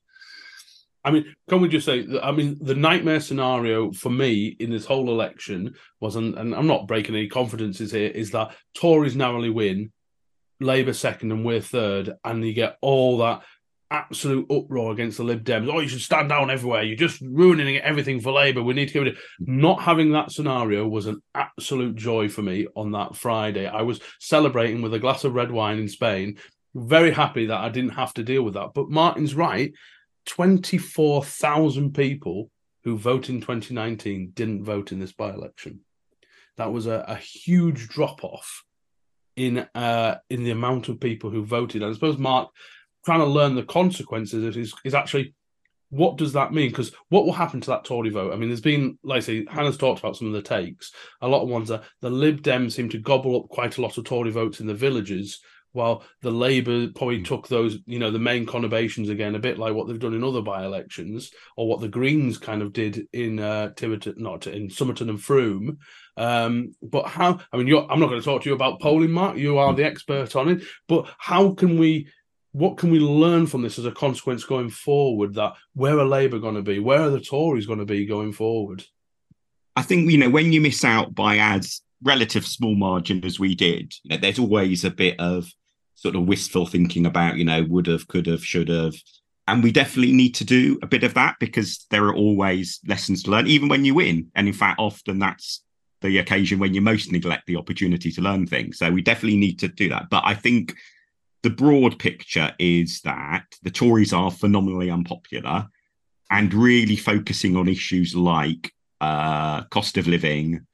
I 1.03 1.11
mean, 1.11 1.33
can 1.47 1.61
we 1.61 1.69
just 1.69 1.85
say? 1.85 2.05
I 2.21 2.31
mean, 2.31 2.57
the 2.59 2.75
nightmare 2.75 3.21
scenario 3.21 3.91
for 3.91 4.09
me 4.09 4.57
in 4.59 4.69
this 4.69 4.85
whole 4.85 5.09
election 5.09 5.75
was, 6.01 6.15
and, 6.15 6.35
and 6.35 6.53
I'm 6.53 6.67
not 6.67 6.87
breaking 6.87 7.15
any 7.15 7.27
confidences 7.27 7.91
here, 7.91 8.09
is 8.09 8.31
that 8.31 8.55
Tories 8.75 9.15
narrowly 9.15 9.49
win, 9.49 9.91
Labour 10.59 10.93
second, 10.93 11.31
and 11.31 11.45
we're 11.45 11.61
third, 11.61 12.17
and 12.25 12.45
you 12.45 12.53
get 12.53 12.77
all 12.81 13.19
that 13.19 13.43
absolute 13.91 14.49
uproar 14.51 14.91
against 14.91 15.17
the 15.17 15.23
Lib 15.23 15.43
Dems. 15.43 15.71
Oh, 15.71 15.79
you 15.79 15.87
should 15.87 16.01
stand 16.01 16.29
down 16.29 16.49
everywhere. 16.49 16.83
You're 16.83 16.95
just 16.95 17.21
ruining 17.21 17.77
everything 17.77 18.19
for 18.19 18.31
Labour. 18.31 18.61
We 18.61 18.73
need 18.73 18.87
to 18.87 18.93
get 18.93 18.99
rid 18.99 19.13
of 19.13 19.19
Not 19.39 19.81
having 19.81 20.11
that 20.11 20.31
scenario 20.31 20.87
was 20.87 21.07
an 21.07 21.21
absolute 21.33 21.95
joy 21.95 22.29
for 22.29 22.41
me 22.41 22.67
on 22.75 22.91
that 22.91 23.15
Friday. 23.15 23.67
I 23.67 23.81
was 23.81 23.99
celebrating 24.19 24.81
with 24.81 24.93
a 24.93 24.99
glass 24.99 25.23
of 25.23 25.33
red 25.33 25.51
wine 25.51 25.79
in 25.79 25.87
Spain. 25.87 26.37
Very 26.75 27.11
happy 27.11 27.47
that 27.47 27.59
I 27.59 27.69
didn't 27.69 27.91
have 27.91 28.13
to 28.15 28.23
deal 28.23 28.43
with 28.43 28.53
that. 28.53 28.73
But 28.73 28.89
Martin's 28.89 29.35
right 29.35 29.73
24,000 30.27 31.93
people 31.93 32.51
who 32.83 32.97
voted 32.97 33.35
in 33.35 33.41
2019 33.41 34.31
didn't 34.33 34.63
vote 34.63 34.91
in 34.91 34.99
this 34.99 35.11
by 35.11 35.31
election. 35.31 35.81
That 36.57 36.71
was 36.71 36.87
a, 36.87 37.05
a 37.07 37.15
huge 37.15 37.87
drop 37.87 38.23
off 38.23 38.63
in 39.35 39.65
uh, 39.73 40.17
in 40.29 40.43
the 40.43 40.51
amount 40.51 40.89
of 40.89 40.99
people 40.99 41.29
who 41.29 41.45
voted. 41.45 41.81
And 41.81 41.89
I 41.89 41.93
suppose 41.93 42.17
Mark 42.17 42.49
trying 43.05 43.19
to 43.19 43.25
learn 43.25 43.55
the 43.55 43.63
consequences 43.63 44.55
is, 44.55 44.73
is 44.83 44.93
actually 44.93 45.33
what 45.89 46.17
does 46.17 46.33
that 46.33 46.53
mean? 46.53 46.69
Because 46.69 46.91
what 47.09 47.25
will 47.25 47.33
happen 47.33 47.61
to 47.61 47.69
that 47.71 47.83
Tory 47.83 48.09
vote? 48.09 48.31
I 48.31 48.35
mean, 48.35 48.49
there's 48.49 48.61
been, 48.61 48.97
like 49.03 49.17
I 49.17 49.21
say, 49.21 49.45
Hannah's 49.49 49.77
talked 49.77 49.99
about 49.99 50.15
some 50.15 50.27
of 50.27 50.33
the 50.33 50.41
takes. 50.41 50.91
A 51.21 51.27
lot 51.27 51.41
of 51.41 51.49
ones 51.49 51.71
are 51.71 51.81
the 52.01 52.09
Lib 52.09 52.41
Dems 52.41 52.73
seem 52.73 52.89
to 52.89 52.99
gobble 52.99 53.35
up 53.35 53.49
quite 53.49 53.77
a 53.77 53.81
lot 53.81 53.97
of 53.97 54.05
Tory 54.05 54.31
votes 54.31 54.59
in 54.59 54.67
the 54.67 54.73
villages, 54.75 55.41
while 55.71 56.03
the 56.21 56.31
Labour 56.31 56.87
probably 56.95 57.21
took 57.21 57.47
those, 57.47 57.77
you 57.85 57.99
know, 57.99 58.11
the 58.11 58.19
main 58.19 58.45
conurbations 58.45 59.09
again, 59.09 59.35
a 59.35 59.39
bit 59.39 59.57
like 59.57 59.73
what 59.73 59.87
they've 59.87 59.99
done 59.99 60.13
in 60.13 60.23
other 60.23 60.41
by-elections, 60.41 61.31
or 61.57 61.67
what 61.67 61.79
the 61.79 61.87
Greens 61.87 62.37
kind 62.37 62.61
of 62.61 62.73
did 62.73 63.07
in 63.13 63.39
uh, 63.39 63.71
Tiverton, 63.75 64.15
not 64.17 64.47
in 64.47 64.69
Somerton 64.69 65.09
and 65.09 65.21
Frome. 65.21 65.77
Um, 66.17 66.73
but 66.81 67.07
how? 67.07 67.39
I 67.51 67.57
mean, 67.57 67.73
I'm 67.73 67.99
not 67.99 68.09
going 68.09 68.19
to 68.19 68.25
talk 68.25 68.43
to 68.43 68.49
you 68.49 68.55
about 68.55 68.81
polling, 68.81 69.11
Mark. 69.11 69.37
You 69.37 69.57
are 69.57 69.73
the 69.73 69.85
expert 69.85 70.35
on 70.35 70.49
it. 70.49 70.63
But 70.87 71.07
how 71.17 71.53
can 71.53 71.79
we? 71.79 72.07
What 72.51 72.77
can 72.77 72.89
we 72.89 72.99
learn 72.99 73.45
from 73.45 73.61
this 73.61 73.77
as 73.77 73.85
a 73.85 73.91
consequence 73.91 74.43
going 74.43 74.69
forward? 74.69 75.35
That 75.35 75.53
where 75.73 75.99
are 75.99 76.05
Labour 76.05 76.39
going 76.39 76.55
to 76.55 76.61
be? 76.61 76.79
Where 76.79 77.01
are 77.01 77.09
the 77.09 77.19
Tories 77.19 77.65
going 77.65 77.79
to 77.79 77.85
be 77.85 78.05
going 78.05 78.33
forward? 78.33 78.83
I 79.75 79.83
think 79.83 80.11
you 80.11 80.17
know 80.17 80.29
when 80.29 80.51
you 80.51 80.59
miss 80.59 80.83
out 80.83 81.13
by 81.13 81.37
as 81.37 81.81
relative 82.03 82.45
small 82.45 82.75
margin 82.75 83.23
as 83.25 83.39
we 83.39 83.55
did, 83.55 83.93
you 84.03 84.09
know, 84.09 84.17
there's 84.17 84.39
always 84.39 84.83
a 84.83 84.91
bit 84.91 85.19
of 85.19 85.51
sort 85.95 86.15
of 86.15 86.23
wistful 86.23 86.65
thinking 86.65 87.05
about, 87.05 87.35
you 87.35 87.43
know, 87.43 87.63
would 87.63 87.87
have, 87.87 88.07
could 88.07 88.25
have, 88.25 88.43
should 88.43 88.69
have. 88.69 88.95
And 89.47 89.63
we 89.63 89.71
definitely 89.71 90.13
need 90.13 90.35
to 90.35 90.45
do 90.45 90.79
a 90.81 90.87
bit 90.87 91.03
of 91.03 91.15
that 91.15 91.35
because 91.39 91.85
there 91.89 92.05
are 92.05 92.15
always 92.15 92.79
lessons 92.87 93.23
to 93.23 93.31
learn, 93.31 93.47
even 93.47 93.67
when 93.67 93.83
you 93.83 93.95
win. 93.95 94.31
And 94.35 94.47
in 94.47 94.53
fact, 94.53 94.79
often 94.79 95.19
that's 95.19 95.63
the 96.01 96.19
occasion 96.19 96.59
when 96.59 96.73
you 96.73 96.81
most 96.81 97.11
neglect 97.11 97.47
the 97.47 97.57
opportunity 97.57 98.11
to 98.11 98.21
learn 98.21 98.47
things. 98.47 98.77
So 98.77 98.91
we 98.91 99.01
definitely 99.01 99.39
need 99.39 99.59
to 99.59 99.67
do 99.67 99.89
that. 99.89 100.09
But 100.09 100.23
I 100.25 100.35
think 100.35 100.75
the 101.43 101.49
broad 101.49 101.99
picture 101.99 102.53
is 102.59 103.01
that 103.01 103.45
the 103.63 103.71
Tories 103.71 104.13
are 104.13 104.31
phenomenally 104.31 104.89
unpopular 104.89 105.67
and 106.31 106.53
really 106.53 106.95
focusing 106.95 107.55
on 107.55 107.67
issues 107.67 108.15
like 108.15 108.71
uh, 109.01 109.63
cost 109.65 109.97
of 109.97 110.07
living 110.07 110.65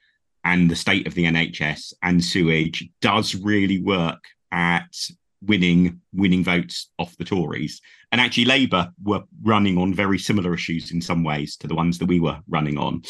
and 0.44 0.70
the 0.70 0.76
state 0.76 1.08
of 1.08 1.16
the 1.16 1.26
NHS 1.26 1.94
and 2.04 2.24
sewage 2.24 2.88
does 3.02 3.36
really 3.36 3.82
work 3.82 4.24
at 4.52 4.94
winning 5.42 6.02
winning 6.14 6.44
votes 6.44 6.90
off 6.98 7.18
the 7.18 7.26
Tories. 7.26 7.82
And 8.12 8.22
actually, 8.22 8.46
Labour 8.46 8.92
were 9.04 9.24
running 9.44 9.78
on 9.78 9.94
very 9.94 10.18
similar 10.18 10.54
issues 10.54 10.92
in 10.92 11.02
some 11.02 11.24
ways 11.24 11.58
to 11.58 11.68
the 11.68 11.76
ones 11.76 11.98
that 12.00 12.06
we 12.06 12.20
were 12.20 12.40
running 12.48 12.78
on. 12.78 13.02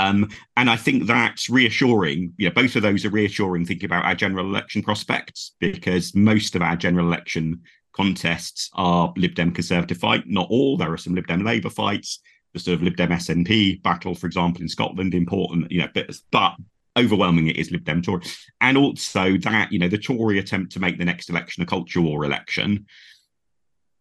Um, 0.00 0.30
and 0.56 0.70
I 0.70 0.76
think 0.76 1.06
that's 1.06 1.50
reassuring. 1.50 2.32
You 2.38 2.48
know, 2.48 2.54
both 2.54 2.74
of 2.74 2.82
those 2.82 3.04
are 3.04 3.10
reassuring 3.10 3.66
thinking 3.66 3.86
about 3.86 4.04
our 4.04 4.14
general 4.14 4.46
election 4.46 4.82
prospects 4.82 5.54
because 5.60 6.14
most 6.14 6.56
of 6.56 6.62
our 6.62 6.76
general 6.76 7.06
election 7.06 7.60
contests 7.92 8.70
are 8.74 9.12
Lib 9.16 9.34
Dem 9.34 9.52
Conservative 9.52 9.98
fight. 9.98 10.24
Not 10.26 10.48
all. 10.48 10.78
There 10.78 10.92
are 10.92 10.96
some 10.96 11.14
Lib 11.14 11.26
Dem 11.26 11.44
Labour 11.44 11.70
fights. 11.70 12.20
The 12.54 12.60
sort 12.60 12.76
of 12.76 12.82
Lib 12.82 12.96
Dem 12.96 13.10
SNP 13.10 13.82
battle, 13.82 14.14
for 14.14 14.26
example, 14.26 14.62
in 14.62 14.68
Scotland, 14.68 15.14
important. 15.14 15.70
You 15.70 15.82
know, 15.82 15.88
but, 15.92 16.10
but 16.30 16.54
overwhelming 16.96 17.48
it 17.48 17.56
is 17.56 17.70
Lib 17.70 17.84
Dem 17.84 18.00
Tory, 18.00 18.22
and 18.60 18.78
also 18.78 19.36
that 19.38 19.70
you 19.70 19.78
know 19.78 19.88
the 19.88 19.98
Tory 19.98 20.38
attempt 20.38 20.72
to 20.72 20.80
make 20.80 20.98
the 20.98 21.04
next 21.04 21.28
election 21.28 21.62
a 21.62 21.66
culture 21.66 22.00
war 22.00 22.24
election. 22.24 22.86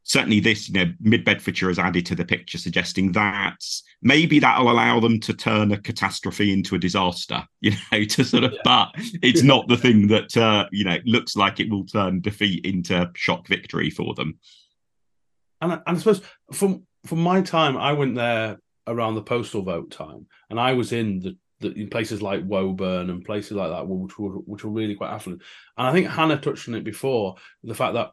Certainly, 0.03 0.39
this 0.39 0.69
you 0.69 0.73
know 0.73 0.91
Mid 0.99 1.23
Bedfordshire 1.23 1.67
has 1.69 1.79
added 1.79 2.05
to 2.07 2.15
the 2.15 2.25
picture, 2.25 2.57
suggesting 2.57 3.11
that 3.13 3.57
maybe 4.01 4.39
that'll 4.39 4.71
allow 4.71 4.99
them 4.99 5.19
to 5.19 5.33
turn 5.33 5.71
a 5.71 5.77
catastrophe 5.79 6.51
into 6.51 6.75
a 6.75 6.79
disaster. 6.79 7.43
You 7.61 7.73
know, 7.91 8.05
to 8.05 8.23
sort 8.23 8.45
of, 8.45 8.53
yeah. 8.53 8.61
but 8.63 8.89
it's 9.21 9.43
not 9.43 9.67
the 9.67 9.77
thing 9.77 10.07
that 10.07 10.35
uh, 10.37 10.67
you 10.71 10.85
know 10.85 10.97
looks 11.05 11.35
like 11.35 11.59
it 11.59 11.69
will 11.69 11.85
turn 11.85 12.21
defeat 12.21 12.65
into 12.65 13.11
shock 13.15 13.47
victory 13.47 13.89
for 13.89 14.13
them. 14.13 14.39
And 15.61 15.73
I, 15.73 15.75
and 15.85 15.97
I 15.97 15.99
suppose 15.99 16.21
from 16.53 16.85
from 17.05 17.21
my 17.21 17.41
time, 17.41 17.77
I 17.77 17.93
went 17.93 18.15
there 18.15 18.59
around 18.87 19.15
the 19.15 19.21
postal 19.21 19.61
vote 19.61 19.91
time, 19.91 20.27
and 20.49 20.59
I 20.59 20.73
was 20.73 20.93
in 20.93 21.19
the 21.19 21.37
that 21.59 21.75
in 21.75 21.89
places 21.89 22.21
like 22.21 22.43
Woburn 22.45 23.09
and 23.09 23.25
places 23.25 23.51
like 23.51 23.69
that, 23.69 23.87
which 23.87 24.17
were 24.17 24.29
which 24.29 24.63
were 24.63 24.71
really 24.71 24.95
quite 24.95 25.11
affluent. 25.11 25.41
And 25.77 25.87
I 25.87 25.91
think 25.91 26.07
Hannah 26.07 26.37
touched 26.37 26.67
on 26.67 26.75
it 26.75 26.83
before 26.83 27.35
the 27.63 27.75
fact 27.75 27.93
that 27.93 28.11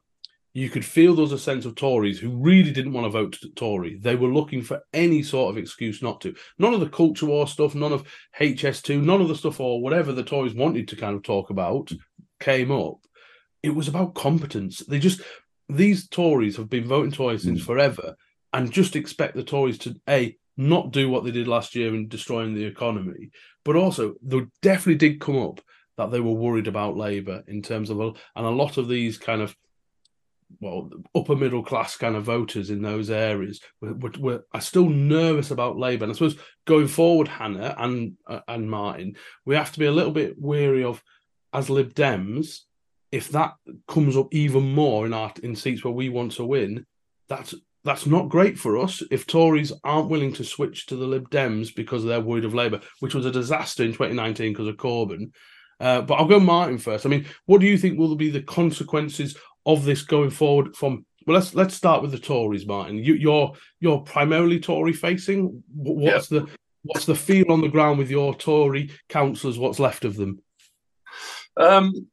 you 0.56 0.70
could 0.70 0.86
feel 0.86 1.14
there 1.14 1.20
was 1.20 1.32
a 1.32 1.38
sense 1.38 1.66
of 1.66 1.74
Tories 1.74 2.18
who 2.18 2.30
really 2.30 2.70
didn't 2.70 2.94
want 2.94 3.04
to 3.04 3.10
vote 3.10 3.36
Tory. 3.56 3.98
They 4.00 4.16
were 4.16 4.32
looking 4.32 4.62
for 4.62 4.80
any 4.94 5.22
sort 5.22 5.50
of 5.50 5.58
excuse 5.58 6.00
not 6.00 6.18
to. 6.22 6.34
None 6.58 6.72
of 6.72 6.80
the 6.80 6.88
culture 6.88 7.26
war 7.26 7.46
stuff, 7.46 7.74
none 7.74 7.92
of 7.92 8.08
HS2, 8.40 9.02
none 9.02 9.20
of 9.20 9.28
the 9.28 9.36
stuff 9.36 9.60
or 9.60 9.82
whatever 9.82 10.12
the 10.12 10.22
Tories 10.22 10.54
wanted 10.54 10.88
to 10.88 10.96
kind 10.96 11.14
of 11.14 11.22
talk 11.22 11.50
about 11.50 11.92
came 12.40 12.72
up. 12.72 12.96
It 13.62 13.74
was 13.74 13.86
about 13.86 14.14
competence. 14.14 14.78
They 14.78 14.98
just 14.98 15.20
these 15.68 16.08
Tories 16.08 16.56
have 16.56 16.70
been 16.70 16.88
voting 16.88 17.12
Tories 17.12 17.42
since 17.42 17.60
mm. 17.60 17.66
forever 17.66 18.16
and 18.54 18.72
just 18.72 18.96
expect 18.96 19.36
the 19.36 19.44
Tories 19.44 19.76
to 19.80 19.94
a 20.08 20.34
not 20.56 20.90
do 20.90 21.10
what 21.10 21.22
they 21.24 21.32
did 21.32 21.48
last 21.48 21.74
year 21.74 21.94
in 21.94 22.08
destroying 22.08 22.54
the 22.54 22.64
economy, 22.64 23.28
but 23.62 23.76
also 23.76 24.14
there 24.22 24.46
definitely 24.62 24.94
did 24.94 25.20
come 25.20 25.36
up 25.36 25.60
that 25.98 26.10
they 26.10 26.20
were 26.20 26.32
worried 26.32 26.66
about 26.66 26.96
Labour 26.96 27.42
in 27.46 27.60
terms 27.60 27.90
of, 27.90 28.00
and 28.00 28.16
a 28.46 28.48
lot 28.48 28.78
of 28.78 28.88
these 28.88 29.18
kind 29.18 29.42
of, 29.42 29.54
well, 30.60 30.90
upper 31.14 31.36
middle 31.36 31.62
class 31.62 31.96
kind 31.96 32.16
of 32.16 32.24
voters 32.24 32.70
in 32.70 32.82
those 32.82 33.10
areas 33.10 33.60
were, 33.80 33.94
were, 33.94 34.12
were 34.18 34.44
are 34.52 34.60
still 34.60 34.88
nervous 34.88 35.50
about 35.50 35.78
Labour. 35.78 36.04
And 36.04 36.12
I 36.12 36.14
suppose 36.14 36.38
going 36.64 36.88
forward, 36.88 37.28
Hannah 37.28 37.74
and 37.78 38.14
uh, 38.26 38.40
and 38.48 38.70
Martin, 38.70 39.16
we 39.44 39.54
have 39.56 39.72
to 39.72 39.78
be 39.78 39.86
a 39.86 39.92
little 39.92 40.12
bit 40.12 40.36
weary 40.38 40.84
of 40.84 41.02
as 41.52 41.70
Lib 41.70 41.94
Dems. 41.94 42.60
If 43.12 43.30
that 43.30 43.54
comes 43.86 44.16
up 44.16 44.28
even 44.32 44.72
more 44.72 45.06
in 45.06 45.12
our 45.12 45.32
in 45.42 45.56
seats 45.56 45.84
where 45.84 45.92
we 45.92 46.08
want 46.08 46.32
to 46.32 46.44
win, 46.44 46.86
that's 47.28 47.54
that's 47.84 48.06
not 48.06 48.28
great 48.28 48.58
for 48.58 48.78
us 48.78 49.02
if 49.12 49.26
Tories 49.26 49.72
aren't 49.84 50.10
willing 50.10 50.32
to 50.34 50.44
switch 50.44 50.86
to 50.86 50.96
the 50.96 51.06
Lib 51.06 51.30
Dems 51.30 51.74
because 51.74 52.04
they're 52.04 52.20
worried 52.20 52.44
of 52.44 52.54
Labour, 52.54 52.80
which 53.00 53.14
was 53.14 53.26
a 53.26 53.30
disaster 53.30 53.84
in 53.84 53.92
2019 53.92 54.52
because 54.52 54.66
of 54.66 54.76
Corbyn. 54.76 55.30
Uh, 55.78 56.00
but 56.00 56.14
I'll 56.14 56.26
go 56.26 56.40
Martin 56.40 56.78
first. 56.78 57.06
I 57.06 57.08
mean, 57.08 57.26
what 57.44 57.60
do 57.60 57.66
you 57.66 57.78
think 57.78 57.98
will 57.98 58.16
be 58.16 58.30
the 58.30 58.42
consequences 58.42 59.36
of 59.66 59.84
this 59.84 60.02
going 60.02 60.30
forward? 60.30 60.74
From 60.76 61.04
well, 61.26 61.34
let's 61.34 61.54
let's 61.54 61.74
start 61.74 62.02
with 62.02 62.12
the 62.12 62.18
Tories, 62.18 62.66
Martin. 62.66 62.98
You, 62.98 63.14
are 63.14 63.16
you're, 63.16 63.52
you're 63.80 64.00
primarily 64.00 64.60
Tory 64.60 64.92
facing. 64.92 65.62
What's 65.74 66.28
the 66.28 66.48
what's 66.84 67.06
the 67.06 67.14
feel 67.14 67.50
on 67.50 67.60
the 67.60 67.68
ground 67.68 67.98
with 67.98 68.10
your 68.10 68.34
Tory 68.34 68.90
councillors? 69.08 69.58
What's 69.58 69.80
left 69.80 70.04
of 70.04 70.16
them? 70.16 70.40
Um, 71.56 72.08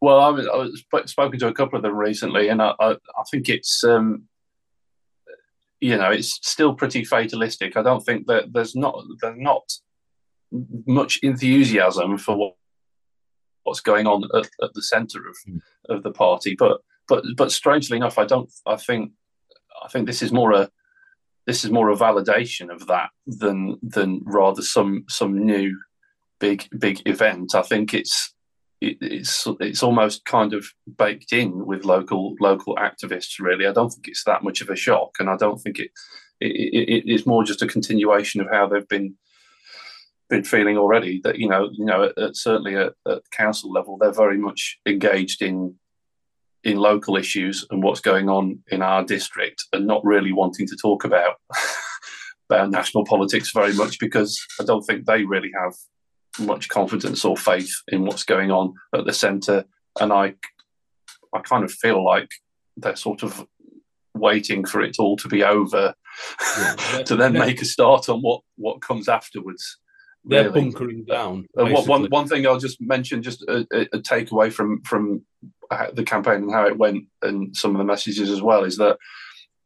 well, 0.00 0.20
I 0.20 0.36
have 0.36 0.70
I've 0.92 1.08
spoken 1.08 1.38
to 1.40 1.48
a 1.48 1.54
couple 1.54 1.76
of 1.76 1.82
them 1.82 1.96
recently, 1.96 2.48
and 2.48 2.60
I, 2.60 2.74
I, 2.78 2.90
I 2.92 3.22
think 3.30 3.48
it's 3.48 3.82
um, 3.82 4.24
you 5.84 5.98
know, 5.98 6.10
it's 6.10 6.40
still 6.42 6.74
pretty 6.74 7.04
fatalistic. 7.04 7.76
I 7.76 7.82
don't 7.82 8.04
think 8.04 8.26
that 8.28 8.52
there's 8.52 8.74
not 8.74 9.04
there's 9.20 9.38
not 9.38 9.70
much 10.86 11.18
enthusiasm 11.22 12.16
for 12.16 12.36
what, 12.36 12.54
what's 13.64 13.80
going 13.80 14.06
on 14.06 14.24
at, 14.34 14.48
at 14.62 14.72
the 14.74 14.82
centre 14.82 15.26
of 15.26 15.36
mm. 15.48 15.60
of 15.88 16.02
the 16.02 16.12
party. 16.12 16.54
But 16.58 16.80
but 17.08 17.24
but 17.36 17.52
strangely 17.52 17.96
enough, 17.96 18.18
I 18.18 18.24
don't. 18.24 18.50
I 18.66 18.76
think 18.76 19.12
I 19.84 19.88
think 19.88 20.06
this 20.06 20.22
is 20.22 20.32
more 20.32 20.52
a 20.52 20.70
this 21.46 21.64
is 21.64 21.70
more 21.70 21.90
a 21.90 21.96
validation 21.96 22.70
of 22.70 22.86
that 22.86 23.10
than 23.26 23.78
than 23.82 24.22
rather 24.24 24.62
some 24.62 25.04
some 25.08 25.44
new 25.44 25.76
big 26.40 26.68
big 26.78 27.02
event. 27.06 27.54
I 27.54 27.62
think 27.62 27.94
it's 27.94 28.34
it, 28.80 28.98
it's 29.00 29.46
it's 29.60 29.82
almost 29.82 30.24
kind 30.24 30.54
of 30.54 30.66
baked 30.98 31.32
in 31.32 31.66
with 31.66 31.84
local 31.84 32.34
local 32.40 32.76
activists. 32.76 33.40
Really, 33.40 33.66
I 33.66 33.72
don't 33.72 33.90
think 33.90 34.08
it's 34.08 34.24
that 34.24 34.44
much 34.44 34.60
of 34.60 34.70
a 34.70 34.76
shock, 34.76 35.16
and 35.18 35.28
I 35.28 35.36
don't 35.36 35.60
think 35.60 35.78
it, 35.78 35.90
it, 36.40 36.88
it 36.88 37.04
it's 37.06 37.26
more 37.26 37.44
just 37.44 37.62
a 37.62 37.66
continuation 37.66 38.40
of 38.40 38.48
how 38.50 38.66
they've 38.66 38.88
been 38.88 39.14
been 40.34 40.44
feeling 40.44 40.76
already. 40.76 41.20
That 41.22 41.38
you 41.38 41.48
know, 41.48 41.70
you 41.72 41.84
know, 41.84 42.04
at, 42.04 42.18
at, 42.18 42.36
certainly 42.36 42.74
at, 42.76 42.94
at 43.06 43.30
council 43.30 43.70
level, 43.70 43.96
they're 43.96 44.12
very 44.12 44.38
much 44.38 44.78
engaged 44.86 45.42
in 45.42 45.76
in 46.64 46.78
local 46.78 47.16
issues 47.16 47.66
and 47.70 47.82
what's 47.82 48.00
going 48.00 48.28
on 48.28 48.58
in 48.68 48.82
our 48.82 49.04
district, 49.04 49.64
and 49.72 49.86
not 49.86 50.04
really 50.04 50.32
wanting 50.32 50.66
to 50.66 50.76
talk 50.76 51.04
about. 51.04 51.36
about 52.50 52.70
national 52.70 53.06
politics 53.06 53.52
very 53.54 53.72
much 53.72 53.98
because 53.98 54.38
I 54.60 54.64
don't 54.64 54.82
think 54.82 55.06
they 55.06 55.24
really 55.24 55.50
have 55.58 55.72
much 56.38 56.68
confidence 56.68 57.24
or 57.24 57.38
faith 57.38 57.72
in 57.88 58.04
what's 58.04 58.22
going 58.22 58.50
on 58.50 58.74
at 58.94 59.06
the 59.06 59.14
centre, 59.14 59.64
and 59.98 60.12
I, 60.12 60.34
I 61.32 61.40
kind 61.40 61.64
of 61.64 61.72
feel 61.72 62.04
like 62.04 62.28
they're 62.76 62.96
sort 62.96 63.22
of 63.22 63.46
waiting 64.14 64.64
for 64.64 64.82
it 64.82 64.96
all 64.98 65.16
to 65.16 65.28
be 65.28 65.42
over 65.42 65.94
yeah, 66.58 66.74
to 67.06 67.16
then 67.16 67.32
make 67.32 67.60
a 67.62 67.64
start 67.64 68.08
on 68.08 68.20
what 68.20 68.42
what 68.56 68.82
comes 68.82 69.08
afterwards. 69.08 69.78
They're 70.24 70.50
really. 70.50 70.62
bunkering 70.62 71.04
down. 71.04 71.46
Uh, 71.56 71.66
one 71.86 72.06
one 72.06 72.26
thing 72.26 72.46
I'll 72.46 72.58
just 72.58 72.80
mention, 72.80 73.22
just 73.22 73.42
a, 73.42 73.66
a 73.70 73.98
takeaway 73.98 74.52
from 74.52 74.82
from 74.82 75.22
the 75.92 76.04
campaign 76.04 76.44
and 76.44 76.52
how 76.52 76.66
it 76.66 76.78
went, 76.78 77.06
and 77.22 77.54
some 77.56 77.72
of 77.72 77.78
the 77.78 77.84
messages 77.84 78.30
as 78.30 78.40
well, 78.40 78.64
is 78.64 78.78
that 78.78 78.96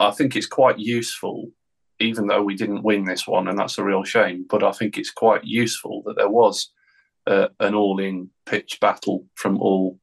I 0.01 0.11
think 0.11 0.35
it's 0.35 0.47
quite 0.47 0.79
useful 0.79 1.51
even 2.01 2.27
though 2.27 2.43
we 2.43 2.55
didn't 2.55 2.85
win 2.85 3.05
this 3.05 3.27
one, 3.27 3.49
and 3.49 3.59
that's 3.59 3.79
a 3.79 3.85
real 3.85 4.05
shame. 4.05 4.47
But 4.49 4.63
I 4.63 4.73
think 4.73 4.97
it's 4.97 5.11
quite 5.11 5.45
useful 5.45 6.03
that 6.07 6.17
there 6.17 6.29
was 6.29 6.71
uh, 7.27 7.49
an 7.61 7.75
all-in 7.75 8.31
pitch 8.47 8.79
battle 8.81 9.27
from 9.35 9.61
all 9.61 9.99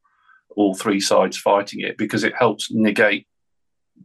all 0.55 0.73
three 0.73 1.01
sides 1.01 1.37
fighting 1.37 1.81
it 1.81 1.97
because 1.97 2.23
it 2.23 2.33
helps 2.37 2.71
negate 2.71 3.27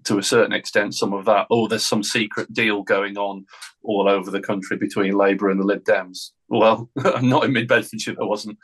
to 0.04 0.18
a 0.18 0.22
certain 0.22 0.52
extent 0.52 0.94
some 0.94 1.12
of 1.12 1.24
that. 1.26 1.46
Oh, 1.50 1.66
there's 1.66 1.86
some 1.86 2.02
secret 2.02 2.52
deal 2.52 2.82
going 2.82 3.18
on 3.18 3.46
all 3.82 4.08
over 4.08 4.30
the 4.30 4.40
country 4.40 4.76
between 4.76 5.16
Labour 5.16 5.50
and 5.50 5.60
the 5.60 5.64
Lib 5.64 5.84
Dems. 5.84 6.30
Well, 6.48 6.90
not 7.22 7.44
in 7.44 7.52
Mid 7.52 7.68
Bedfordshire, 7.68 8.16
there 8.16 8.26
wasn't. 8.26 8.58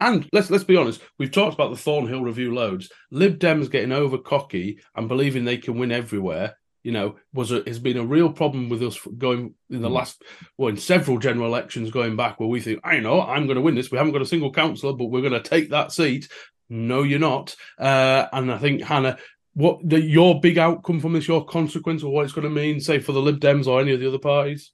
And 0.00 0.28
let's 0.32 0.50
let's 0.50 0.64
be 0.64 0.76
honest, 0.76 1.00
we've 1.18 1.32
talked 1.32 1.54
about 1.54 1.70
the 1.70 1.76
Thornhill 1.76 2.22
review 2.22 2.54
loads. 2.54 2.90
Lib 3.10 3.38
Dems 3.38 3.70
getting 3.70 3.92
over 3.92 4.18
cocky 4.18 4.80
and 4.94 5.08
believing 5.08 5.44
they 5.44 5.58
can 5.58 5.78
win 5.78 5.92
everywhere 5.92 6.56
you 6.88 6.92
know, 6.92 7.16
was 7.34 7.52
a, 7.52 7.62
has 7.66 7.78
been 7.78 7.98
a 7.98 8.04
real 8.04 8.32
problem 8.32 8.68
with 8.68 8.82
us 8.82 8.98
going 9.18 9.54
in 9.68 9.82
the 9.82 9.88
hmm. 9.88 9.94
last, 9.94 10.22
well, 10.56 10.70
in 10.70 10.76
several 10.76 11.18
general 11.18 11.46
elections 11.46 11.90
going 11.90 12.16
back, 12.16 12.38
where 12.38 12.48
we 12.48 12.60
think, 12.60 12.80
I 12.84 12.98
know, 13.00 13.20
I'm 13.20 13.46
going 13.46 13.56
to 13.56 13.60
win 13.60 13.74
this. 13.74 13.90
We 13.90 13.98
haven't 13.98 14.12
got 14.14 14.22
a 14.22 14.26
single 14.26 14.52
councillor, 14.52 14.94
but 14.94 15.06
we're 15.06 15.20
going 15.20 15.32
to 15.34 15.46
take 15.46 15.70
that 15.70 15.92
seat. 15.92 16.28
No, 16.70 17.02
you're 17.02 17.18
not. 17.18 17.56
Uh, 17.78 18.26
and 18.32 18.52
I 18.52 18.58
think 18.58 18.82
Hannah, 18.82 19.18
what 19.54 19.78
the, 19.88 20.00
your 20.00 20.40
big 20.40 20.58
outcome 20.58 21.00
from 21.00 21.12
this, 21.12 21.28
your 21.28 21.44
consequence, 21.44 22.02
or 22.02 22.12
what 22.12 22.24
it's 22.24 22.32
going 22.32 22.44
to 22.44 22.50
mean, 22.50 22.80
say 22.80 22.98
for 22.98 23.12
the 23.12 23.20
Lib 23.20 23.40
Dems 23.40 23.66
or 23.66 23.80
any 23.80 23.92
of 23.92 24.00
the 24.00 24.08
other 24.08 24.18
parties? 24.18 24.72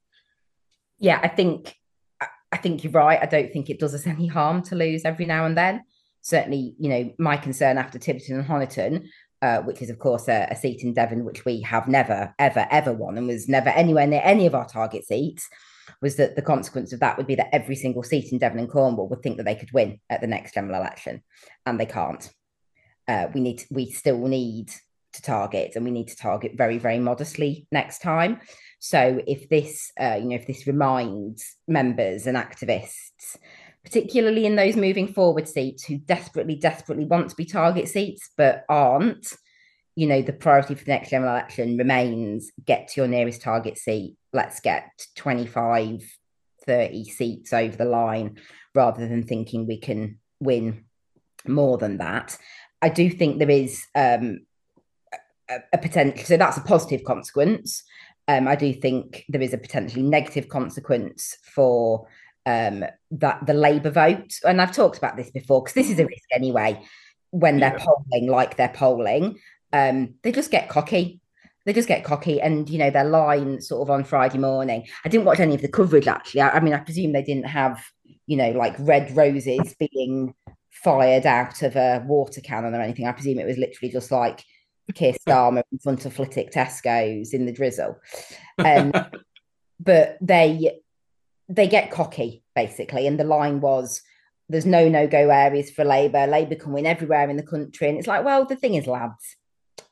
Yeah, 0.99 1.21
I 1.23 1.29
think 1.29 1.75
I 2.53 2.57
think 2.57 2.85
you're 2.85 2.93
right. 2.93 3.19
I 3.21 3.27
don't 3.27 3.53
think 3.53 3.71
it 3.71 3.81
does 3.81 3.95
us 3.95 4.07
any 4.07 4.27
harm 4.27 4.63
to 4.65 4.75
lose 4.75 5.05
every 5.05 5.27
now 5.27 5.47
and 5.47 5.57
then. 5.57 5.83
Certainly, 6.21 6.75
you 6.79 6.89
know, 6.89 7.13
my 7.19 7.37
concern 7.37 7.77
after 7.77 7.99
Tiverton 7.99 8.39
and 8.39 8.49
Honiton 8.49 9.09
uh, 9.45 9.61
which 9.61 9.83
is, 9.83 9.91
of 9.91 9.99
course, 9.99 10.27
a, 10.27 10.49
a, 10.51 10.57
seat 10.57 10.83
in 10.83 10.95
Devon, 10.95 11.23
which 11.23 11.45
we 11.45 11.61
have 11.61 11.87
never, 11.87 12.35
ever, 12.39 12.67
ever 12.71 12.95
won 12.95 13.19
and 13.19 13.27
was 13.27 13.47
never 13.47 13.69
anywhere 13.69 14.07
near 14.07 14.23
any 14.25 14.47
of 14.47 14.55
our 14.55 14.67
target 14.67 15.05
seats, 15.05 15.47
was 16.01 16.17
that 16.17 16.35
the 16.35 16.41
consequence 16.41 16.95
of 16.95 17.01
that 17.01 17.19
would 17.19 17.27
be 17.27 17.35
that 17.35 17.55
every 17.55 17.77
single 17.77 18.03
seat 18.03 18.33
in 18.33 18.39
Devon 18.39 18.59
and 18.59 18.71
Cornwall 18.71 19.07
would 19.09 19.23
think 19.23 19.37
that 19.37 19.43
they 19.43 19.55
could 19.55 19.71
win 19.73 20.01
at 20.09 20.23
the 20.23 20.27
next 20.27 20.55
general 20.55 20.81
election, 20.81 21.23
and 21.67 21.79
they 21.79 21.85
can't. 21.85 22.31
Uh, 23.07 23.27
we 23.35 23.41
need, 23.41 23.59
to, 23.59 23.67
we 23.71 23.91
still 23.91 24.27
need 24.27 24.71
to 25.13 25.23
target, 25.23 25.73
and 25.77 25.85
we 25.85 25.91
need 25.91 26.09
to 26.09 26.17
target 26.17 26.53
very, 26.57 26.79
very 26.79 26.99
modestly 26.99 27.67
next 27.71 28.01
time. 28.01 28.41
So, 28.79 29.23
if 29.27 29.49
this, 29.49 29.93
uh, 30.01 30.19
you 30.21 30.27
know, 30.27 30.37
if 30.37 30.47
this 30.47 30.67
reminds 30.67 31.57
members 31.69 32.27
and 32.27 32.37
activists 32.37 33.37
particularly 33.85 34.47
in 34.47 34.57
those 34.57 34.77
moving 34.77 35.07
forward 35.07 35.47
seats 35.47 35.85
who 35.85 35.99
desperately, 35.99 36.57
desperately 36.57 37.05
want 37.05 37.29
to 37.29 37.37
be 37.37 37.45
target 37.45 37.87
seats 37.89 38.31
but 38.37 38.65
aren't, 38.69 39.33
you 39.95 40.07
know, 40.07 40.23
the 40.23 40.33
priority 40.33 40.75
for 40.75 40.85
the 40.85 40.91
next 40.91 41.11
general 41.11 41.31
election 41.31 41.77
remains 41.77 42.51
get 42.65 42.89
to 42.89 43.03
your 43.03 43.09
nearest 43.09 43.43
target 43.43 43.77
seat. 43.79 44.17
Let's 44.33 44.59
get 44.61 44.91
25, 45.17 46.03
30 46.67 47.05
seats 47.05 47.53
over 47.53 47.77
the 47.77 47.85
line 47.85 48.39
rather 48.75 49.07
than 49.07 49.23
thinking 49.23 49.67
we 49.67 49.79
can 49.79 50.19
win 50.41 50.87
more 51.47 51.77
than 51.77 51.99
that. 51.99 52.37
I 52.85 52.91
do 52.91 53.09
think 53.09 53.39
there 53.39 53.49
is 53.51 53.87
um, 53.95 54.41
a, 55.49 55.57
a 55.73 55.79
potential, 55.79 56.23
so 56.23 56.37
that's 56.37 56.59
a 56.59 56.61
positive 56.61 57.03
consequence. 57.03 57.83
Um, 58.29 58.47
I 58.47 58.57
do 58.57 58.75
think 58.75 59.25
there 59.31 59.41
is 59.41 59.55
a 59.55 59.59
potentially 59.59 60.03
negative 60.03 60.51
consequence 60.51 61.39
for 61.55 62.07
um, 62.45 62.85
that 63.13 63.47
the 63.47 63.55
Labour 63.55 63.89
vote, 63.89 64.35
and 64.45 64.61
I've 64.61 64.77
talked 64.77 64.99
about 64.99 65.17
this 65.17 65.31
before 65.31 65.63
because 65.63 65.73
this 65.73 65.89
is 65.89 65.99
a 65.99 66.05
risk 66.05 66.29
anyway. 66.31 66.79
When 67.31 67.59
they're 67.59 67.79
yeah. 67.79 67.87
polling 67.87 68.31
like 68.31 68.59
they're 68.59 68.69
polling, 68.69 69.39
um, 69.73 70.17
they 70.23 70.31
just 70.31 70.51
get 70.51 70.69
cocky. 70.69 71.23
They 71.65 71.73
just 71.73 71.89
get 71.89 72.05
cocky, 72.05 72.39
and 72.43 72.69
you 72.69 72.77
know 72.77 72.91
their 72.91 73.09
line 73.09 73.63
sort 73.63 73.81
of 73.81 73.91
on 73.91 74.05
Friday 74.05 74.37
morning. 74.37 74.87
I 75.07 75.09
didn't 75.09 75.25
watch 75.25 75.41
any 75.41 75.55
of 75.55 75.63
the 75.63 75.69
coverage 75.69 76.07
actually. 76.07 76.43
I, 76.43 76.51
I 76.51 76.61
mean, 76.61 76.75
I 76.75 76.81
presume 76.81 77.13
they 77.13 77.23
didn't 77.23 77.47
have 77.47 77.83
you 78.27 78.37
know 78.37 78.51
like 78.51 78.75
red 78.79 79.17
roses 79.17 79.75
being 79.79 80.35
fired 80.83 81.27
out 81.27 81.63
of 81.63 81.77
a 81.77 82.03
water 82.07 82.41
cannon 82.41 82.75
or 82.75 82.81
anything. 82.81 83.07
I 83.07 83.13
presume 83.13 83.39
it 83.39 83.47
was 83.47 83.59
literally 83.59 83.93
just 83.93 84.11
like 84.11 84.45
Keir 84.95 85.15
Starmer 85.27 85.63
in 85.73 85.79
front 85.79 86.05
of 86.05 86.15
Flitwick 86.15 86.53
Tesco's 86.53 87.33
in 87.33 87.47
the 87.47 87.53
drizzle. 87.53 87.99
Um, 88.59 88.93
but 89.81 90.19
they 90.21 90.81
they 91.49 91.69
get 91.69 91.91
cocky 91.91 92.43
basically, 92.55 93.07
and 93.07 93.19
the 93.19 93.25
line 93.25 93.61
was 93.61 94.03
there's 94.49 94.67
no 94.67 94.89
no 94.89 95.07
go 95.07 95.31
areas 95.31 95.71
for 95.71 95.85
Labour. 95.85 96.27
Labour 96.27 96.57
can 96.57 96.73
win 96.73 96.87
everywhere 96.87 97.29
in 97.31 97.37
the 97.37 97.43
country, 97.43 97.89
and 97.89 97.99
it's 97.99 98.09
like, 98.09 98.25
well, 98.25 98.45
the 98.45 98.57
thing 98.57 98.75
is, 98.75 98.87
lads, 98.87 99.37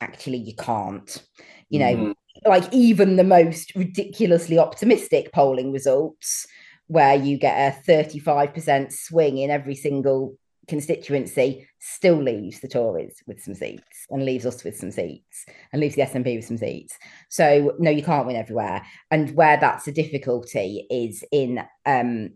actually, 0.01 0.37
you 0.37 0.55
can't. 0.55 1.23
You 1.69 1.79
know, 1.79 1.95
mm. 1.95 2.13
like 2.45 2.71
even 2.71 3.15
the 3.15 3.23
most 3.23 3.73
ridiculously 3.75 4.59
optimistic 4.59 5.31
polling 5.31 5.71
results, 5.71 6.45
where 6.87 7.15
you 7.15 7.37
get 7.37 7.75
a 7.87 7.91
35% 7.91 8.91
swing 8.91 9.39
in 9.39 9.49
every 9.49 9.75
single 9.75 10.37
constituency, 10.67 11.67
still 11.79 12.21
leaves 12.21 12.59
the 12.59 12.67
Tories 12.67 13.21
with 13.27 13.41
some 13.41 13.53
seats 13.53 14.07
and 14.09 14.23
leaves 14.23 14.45
us 14.45 14.63
with 14.63 14.77
some 14.77 14.91
seats 14.91 15.45
and 15.71 15.81
leaves 15.81 15.95
the 15.95 16.03
SNP 16.03 16.37
with 16.37 16.45
some 16.45 16.57
seats. 16.57 16.97
So 17.29 17.75
no, 17.79 17.91
you 17.91 18.03
can't 18.03 18.25
win 18.25 18.35
everywhere. 18.35 18.85
And 19.11 19.35
where 19.35 19.57
that's 19.57 19.87
a 19.87 19.91
difficulty 19.91 20.87
is 20.89 21.23
in 21.31 21.63
um, 21.85 22.31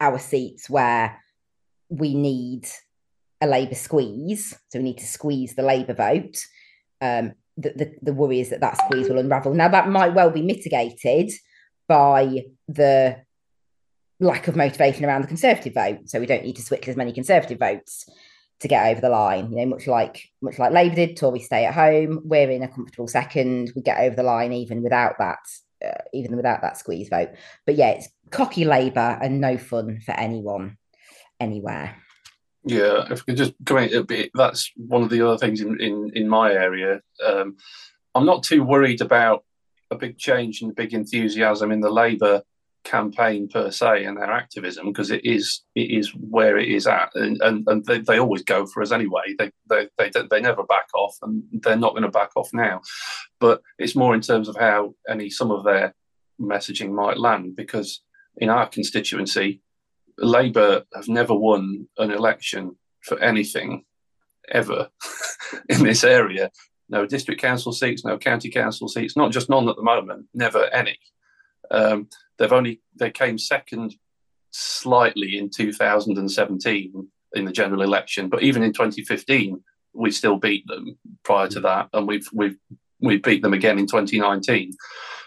our 0.00 0.18
seats 0.18 0.70
where 0.70 1.20
we 1.88 2.14
need 2.14 2.66
a 3.40 3.46
Labour 3.46 3.74
squeeze. 3.74 4.56
So 4.68 4.78
we 4.78 4.84
need 4.84 4.98
to 4.98 5.06
squeeze 5.06 5.54
the 5.54 5.62
Labour 5.62 5.94
vote. 5.94 6.36
Um, 7.00 7.34
the, 7.56 7.70
the, 7.70 7.94
the 8.02 8.12
worry 8.12 8.40
is 8.40 8.50
that 8.50 8.60
that 8.60 8.78
squeeze 8.78 9.08
will 9.08 9.18
unravel. 9.18 9.54
Now, 9.54 9.68
that 9.68 9.88
might 9.88 10.14
well 10.14 10.30
be 10.30 10.42
mitigated 10.42 11.30
by 11.88 12.44
the 12.68 13.16
lack 14.20 14.48
of 14.48 14.56
motivation 14.56 15.04
around 15.04 15.22
the 15.22 15.28
Conservative 15.28 15.74
vote. 15.74 16.08
So 16.08 16.20
we 16.20 16.26
don't 16.26 16.44
need 16.44 16.56
to 16.56 16.62
switch 16.62 16.88
as 16.88 16.96
many 16.96 17.12
Conservative 17.12 17.58
votes 17.58 18.08
to 18.60 18.68
get 18.68 18.86
over 18.88 19.00
the 19.00 19.10
line. 19.10 19.50
You 19.50 19.58
know, 19.58 19.66
much 19.66 19.86
like 19.86 20.28
much 20.42 20.58
like 20.58 20.72
Labour 20.72 20.94
did, 20.94 21.16
Tories 21.16 21.46
stay 21.46 21.64
at 21.64 21.74
home. 21.74 22.22
We're 22.24 22.50
in 22.50 22.62
a 22.62 22.68
comfortable 22.68 23.08
second. 23.08 23.72
We 23.76 23.82
get 23.82 24.00
over 24.00 24.16
the 24.16 24.22
line 24.22 24.52
even 24.52 24.82
without 24.82 25.18
that, 25.18 25.38
uh, 25.84 26.02
even 26.12 26.36
without 26.36 26.62
that 26.62 26.76
squeeze 26.76 27.08
vote. 27.08 27.30
But 27.66 27.76
yeah, 27.76 27.90
it's 27.90 28.08
cocky 28.30 28.64
Labour 28.64 29.18
and 29.20 29.40
no 29.40 29.58
fun 29.58 30.00
for 30.04 30.12
anyone 30.12 30.78
anywhere. 31.40 31.96
Yeah, 32.64 33.04
if 33.10 33.24
we 33.26 33.32
could 33.32 33.36
just 33.36 33.54
come 33.64 33.78
in 33.78 33.94
a 33.94 34.02
bit, 34.02 34.30
that's 34.34 34.70
one 34.76 35.02
of 35.02 35.10
the 35.10 35.26
other 35.26 35.38
things 35.38 35.60
in, 35.60 35.80
in, 35.80 36.10
in 36.14 36.28
my 36.28 36.52
area. 36.52 37.00
Um, 37.24 37.56
I'm 38.14 38.26
not 38.26 38.42
too 38.42 38.62
worried 38.62 39.00
about 39.00 39.44
a 39.90 39.96
big 39.96 40.18
change 40.18 40.60
and 40.60 40.74
big 40.74 40.92
enthusiasm 40.92 41.70
in 41.72 41.80
the 41.80 41.90
Labour 41.90 42.42
campaign 42.88 43.48
per 43.48 43.70
se 43.70 44.04
and 44.04 44.16
their 44.16 44.32
activism 44.32 44.86
because 44.86 45.10
it 45.10 45.24
is 45.24 45.62
it 45.74 45.90
is 45.90 46.10
where 46.14 46.56
it 46.56 46.68
is 46.68 46.86
at 46.86 47.10
and 47.14 47.40
and, 47.42 47.64
and 47.68 47.84
they, 47.84 47.98
they 48.00 48.18
always 48.18 48.42
go 48.42 48.64
for 48.66 48.82
us 48.82 48.92
anyway 48.92 49.22
they, 49.38 49.50
they 49.68 49.88
they 49.98 50.10
they 50.30 50.40
never 50.40 50.62
back 50.64 50.88
off 50.94 51.14
and 51.22 51.42
they're 51.62 51.76
not 51.76 51.92
going 51.92 52.02
to 52.02 52.08
back 52.08 52.30
off 52.34 52.48
now 52.52 52.80
but 53.40 53.60
it's 53.78 53.94
more 53.94 54.14
in 54.14 54.22
terms 54.22 54.48
of 54.48 54.56
how 54.56 54.94
any 55.08 55.28
some 55.28 55.50
of 55.50 55.64
their 55.64 55.94
messaging 56.40 56.90
might 56.90 57.18
land 57.18 57.54
because 57.54 58.00
in 58.38 58.48
our 58.48 58.66
constituency 58.66 59.60
Labour 60.18 60.84
have 60.94 61.08
never 61.08 61.34
won 61.34 61.86
an 61.98 62.10
election 62.10 62.76
for 63.02 63.18
anything 63.20 63.84
ever 64.50 64.88
in 65.68 65.82
this 65.82 66.04
area. 66.04 66.50
No 66.88 67.06
district 67.06 67.40
council 67.40 67.72
seats, 67.72 68.04
no 68.04 68.18
county 68.18 68.50
council 68.50 68.88
seats, 68.88 69.16
not 69.16 69.30
just 69.30 69.48
none 69.48 69.68
at 69.68 69.76
the 69.76 69.82
moment, 69.82 70.26
never 70.34 70.64
any. 70.72 70.98
Um, 71.70 72.08
they've 72.38 72.52
only 72.52 72.80
they 72.98 73.10
came 73.10 73.38
second 73.38 73.94
slightly 74.50 75.38
in 75.38 75.50
2017 75.50 77.08
in 77.34 77.44
the 77.44 77.52
general 77.52 77.82
election, 77.82 78.28
but 78.28 78.42
even 78.42 78.62
in 78.62 78.72
2015 78.72 79.62
we 79.94 80.10
still 80.10 80.36
beat 80.36 80.66
them 80.66 80.96
prior 81.24 81.48
to 81.48 81.60
that, 81.60 81.88
and 81.92 82.06
we've 82.06 82.28
we've 82.32 82.56
we 83.00 83.18
beat 83.18 83.42
them 83.42 83.52
again 83.54 83.78
in 83.78 83.86
2019. 83.86 84.72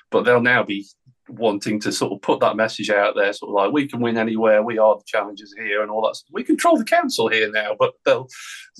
But 0.09 0.23
they'll 0.23 0.41
now 0.41 0.63
be 0.63 0.85
wanting 1.29 1.79
to 1.79 1.91
sort 1.91 2.11
of 2.11 2.21
put 2.21 2.39
that 2.41 2.57
message 2.57 2.89
out 2.89 3.15
there, 3.15 3.31
sort 3.33 3.49
of 3.49 3.55
like 3.55 3.73
we 3.73 3.87
can 3.87 4.01
win 4.01 4.17
anywhere, 4.17 4.61
we 4.61 4.77
are 4.77 4.95
the 4.95 5.03
challengers 5.05 5.53
here, 5.57 5.81
and 5.81 5.91
all 5.91 6.01
that. 6.01 6.19
We 6.31 6.43
control 6.43 6.77
the 6.77 6.83
council 6.83 7.27
here 7.27 7.49
now, 7.51 7.75
but 7.77 7.93
they'll 8.05 8.27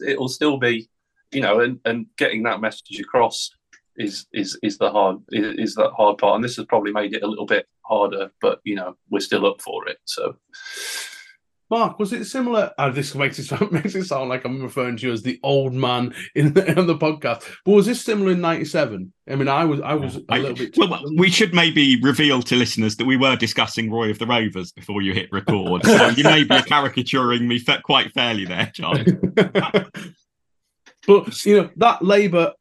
it'll 0.06 0.28
still 0.28 0.58
be, 0.58 0.90
you 1.32 1.42
know, 1.42 1.60
and, 1.60 1.80
and 1.86 2.08
getting 2.18 2.44
that 2.44 2.62
message 2.62 3.00
across 3.00 3.52
is 4.02 4.26
is 4.34 4.58
is 4.64 4.78
the 4.78 4.92
hard 4.92 5.18
is, 5.32 5.70
is 5.70 5.76
that 5.76 5.92
hard 5.96 6.18
part, 6.18 6.36
and 6.36 6.44
this 6.44 6.56
has 6.58 6.66
probably 6.66 6.92
made 6.92 7.14
it 7.14 7.24
a 7.24 7.28
little 7.28 7.46
bit 7.46 7.68
harder, 7.86 8.32
but 8.42 8.60
you 8.64 8.76
know 8.76 8.96
we're 9.10 9.20
still 9.20 9.46
up 9.46 9.62
for 9.62 9.88
it. 9.88 9.98
So 10.06 10.36
Mark, 11.72 12.00
was 12.00 12.12
it 12.12 12.26
similar? 12.26 12.74
Uh, 12.78 12.90
this 12.90 13.16
makes 13.16 13.40
it 13.40 13.46
sound, 13.46 13.72
makes 13.72 13.96
it 13.96 14.04
sound 14.04 14.28
like 14.28 14.44
I'm 14.44 14.62
referring 14.62 14.98
to 14.98 15.08
you 15.08 15.14
as 15.14 15.24
the 15.24 15.40
old 15.42 15.74
man 15.74 16.14
in 16.36 16.54
the, 16.54 16.66
in 16.78 16.86
the 16.86 16.98
podcast. 16.98 17.50
But 17.64 17.72
was 17.72 17.86
this 17.86 18.02
similar 18.02 18.34
in 18.34 18.42
'97? 18.42 19.14
I 19.30 19.36
mean, 19.36 19.48
I 19.48 19.64
was 19.64 19.80
I 19.80 19.94
was 19.94 20.18
a 20.18 20.38
little 20.38 20.54
bit. 20.54 20.76
Well, 20.78 21.02
we 21.18 21.32
should 21.32 21.54
maybe 21.54 22.00
reveal 22.02 22.42
to 22.44 22.58
listeners 22.58 22.98
that 22.98 23.06
we 23.06 23.16
were 23.16 23.38
discussing 23.38 23.90
Roy 23.90 24.12
of 24.12 24.20
the 24.20 24.28
Rovers 24.28 24.74
before 24.74 25.02
you 25.02 25.14
hit 25.14 25.32
record. 25.32 25.86
So 25.86 26.10
you 26.10 26.26
may 26.26 26.44
be 26.44 26.62
caricaturing 26.64 27.48
me 27.48 27.64
quite 27.84 28.12
fairly 28.12 28.44
there, 28.44 28.70
John. 28.76 29.06
but 31.08 31.46
you 31.46 31.56
know 31.56 31.70
that 31.78 32.04
Labour 32.04 32.52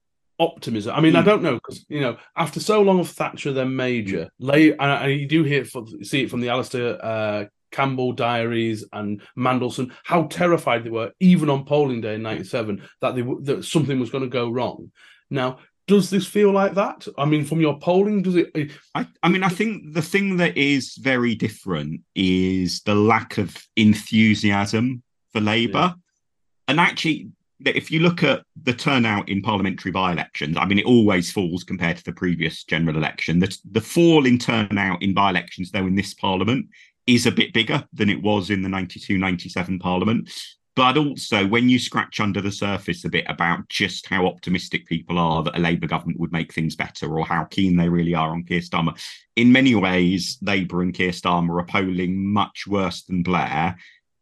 optimism. 0.40 0.94
I 0.96 1.00
mean. 1.00 1.14
I 1.14 1.20
hmm. 1.20 1.26
don't 1.26 1.42
know 1.42 1.54
because 1.54 1.84
you 1.88 2.00
know 2.00 2.16
after 2.36 2.58
so 2.58 2.80
long 2.82 2.98
of 2.98 3.08
Thatcher 3.08 3.52
then 3.52 3.76
Major, 3.76 4.30
Lay, 4.38 4.72
and, 4.72 4.80
and 4.80 5.12
you 5.12 5.26
do 5.26 5.44
hear 5.44 5.64
from, 5.64 6.02
see 6.02 6.22
it 6.22 6.30
from 6.30 6.40
the 6.40 6.48
Alastair 6.48 7.04
uh, 7.04 7.44
Campbell 7.70 8.12
diaries 8.12 8.84
and 8.92 9.22
Mandelson, 9.36 9.92
how 10.04 10.24
terrified 10.24 10.84
they 10.84 10.90
were, 10.90 11.12
even 11.20 11.50
on 11.50 11.64
polling 11.64 12.00
day 12.00 12.14
in 12.14 12.22
'97, 12.22 12.82
that 13.00 13.14
they 13.14 13.22
that 13.42 13.64
something 13.64 14.00
was 14.00 14.10
going 14.10 14.24
to 14.24 14.30
go 14.30 14.48
wrong. 14.48 14.90
Now, 15.30 15.58
does 15.86 16.10
this 16.10 16.26
feel 16.26 16.52
like 16.52 16.74
that? 16.74 17.06
I 17.18 17.24
mean, 17.24 17.44
from 17.44 17.60
your 17.60 17.78
polling, 17.78 18.22
does 18.22 18.36
it? 18.36 18.72
I, 18.94 19.06
I 19.22 19.28
mean, 19.28 19.42
I 19.42 19.48
think 19.48 19.92
the 19.92 20.02
thing 20.02 20.36
that 20.38 20.56
is 20.56 20.96
very 20.96 21.34
different 21.34 22.02
is 22.14 22.82
the 22.82 22.94
lack 22.94 23.38
of 23.38 23.56
enthusiasm 23.76 25.02
for 25.32 25.40
Labour, 25.40 25.94
yeah. 25.96 26.68
and 26.68 26.80
actually. 26.80 27.30
If 27.66 27.90
you 27.90 28.00
look 28.00 28.22
at 28.22 28.42
the 28.62 28.72
turnout 28.72 29.28
in 29.28 29.42
parliamentary 29.42 29.92
by-elections, 29.92 30.56
I 30.56 30.64
mean, 30.64 30.78
it 30.78 30.86
always 30.86 31.30
falls 31.30 31.64
compared 31.64 31.98
to 31.98 32.04
the 32.04 32.12
previous 32.12 32.64
general 32.64 32.96
election. 32.96 33.38
The, 33.38 33.56
the 33.70 33.80
fall 33.80 34.26
in 34.26 34.38
turnout 34.38 35.02
in 35.02 35.12
by-elections, 35.12 35.70
though, 35.70 35.86
in 35.86 35.94
this 35.94 36.14
parliament 36.14 36.66
is 37.06 37.26
a 37.26 37.32
bit 37.32 37.52
bigger 37.52 37.84
than 37.92 38.08
it 38.08 38.22
was 38.22 38.50
in 38.50 38.62
the 38.62 38.68
92 38.68 39.18
97 39.18 39.78
parliament. 39.78 40.30
But 40.76 40.96
also, 40.96 41.46
when 41.46 41.68
you 41.68 41.78
scratch 41.78 42.20
under 42.20 42.40
the 42.40 42.52
surface 42.52 43.04
a 43.04 43.10
bit 43.10 43.24
about 43.28 43.68
just 43.68 44.06
how 44.06 44.26
optimistic 44.26 44.86
people 44.86 45.18
are 45.18 45.42
that 45.42 45.56
a 45.56 45.60
Labour 45.60 45.88
government 45.88 46.20
would 46.20 46.32
make 46.32 46.52
things 46.52 46.76
better 46.76 47.18
or 47.18 47.26
how 47.26 47.44
keen 47.44 47.76
they 47.76 47.88
really 47.88 48.14
are 48.14 48.30
on 48.30 48.44
Keir 48.44 48.60
Starmer, 48.60 48.98
in 49.36 49.52
many 49.52 49.74
ways, 49.74 50.38
Labour 50.40 50.82
and 50.82 50.94
Keir 50.94 51.10
Starmer 51.10 51.60
are 51.60 51.66
polling 51.66 52.32
much 52.32 52.66
worse 52.66 53.02
than 53.02 53.22
Blair 53.22 53.76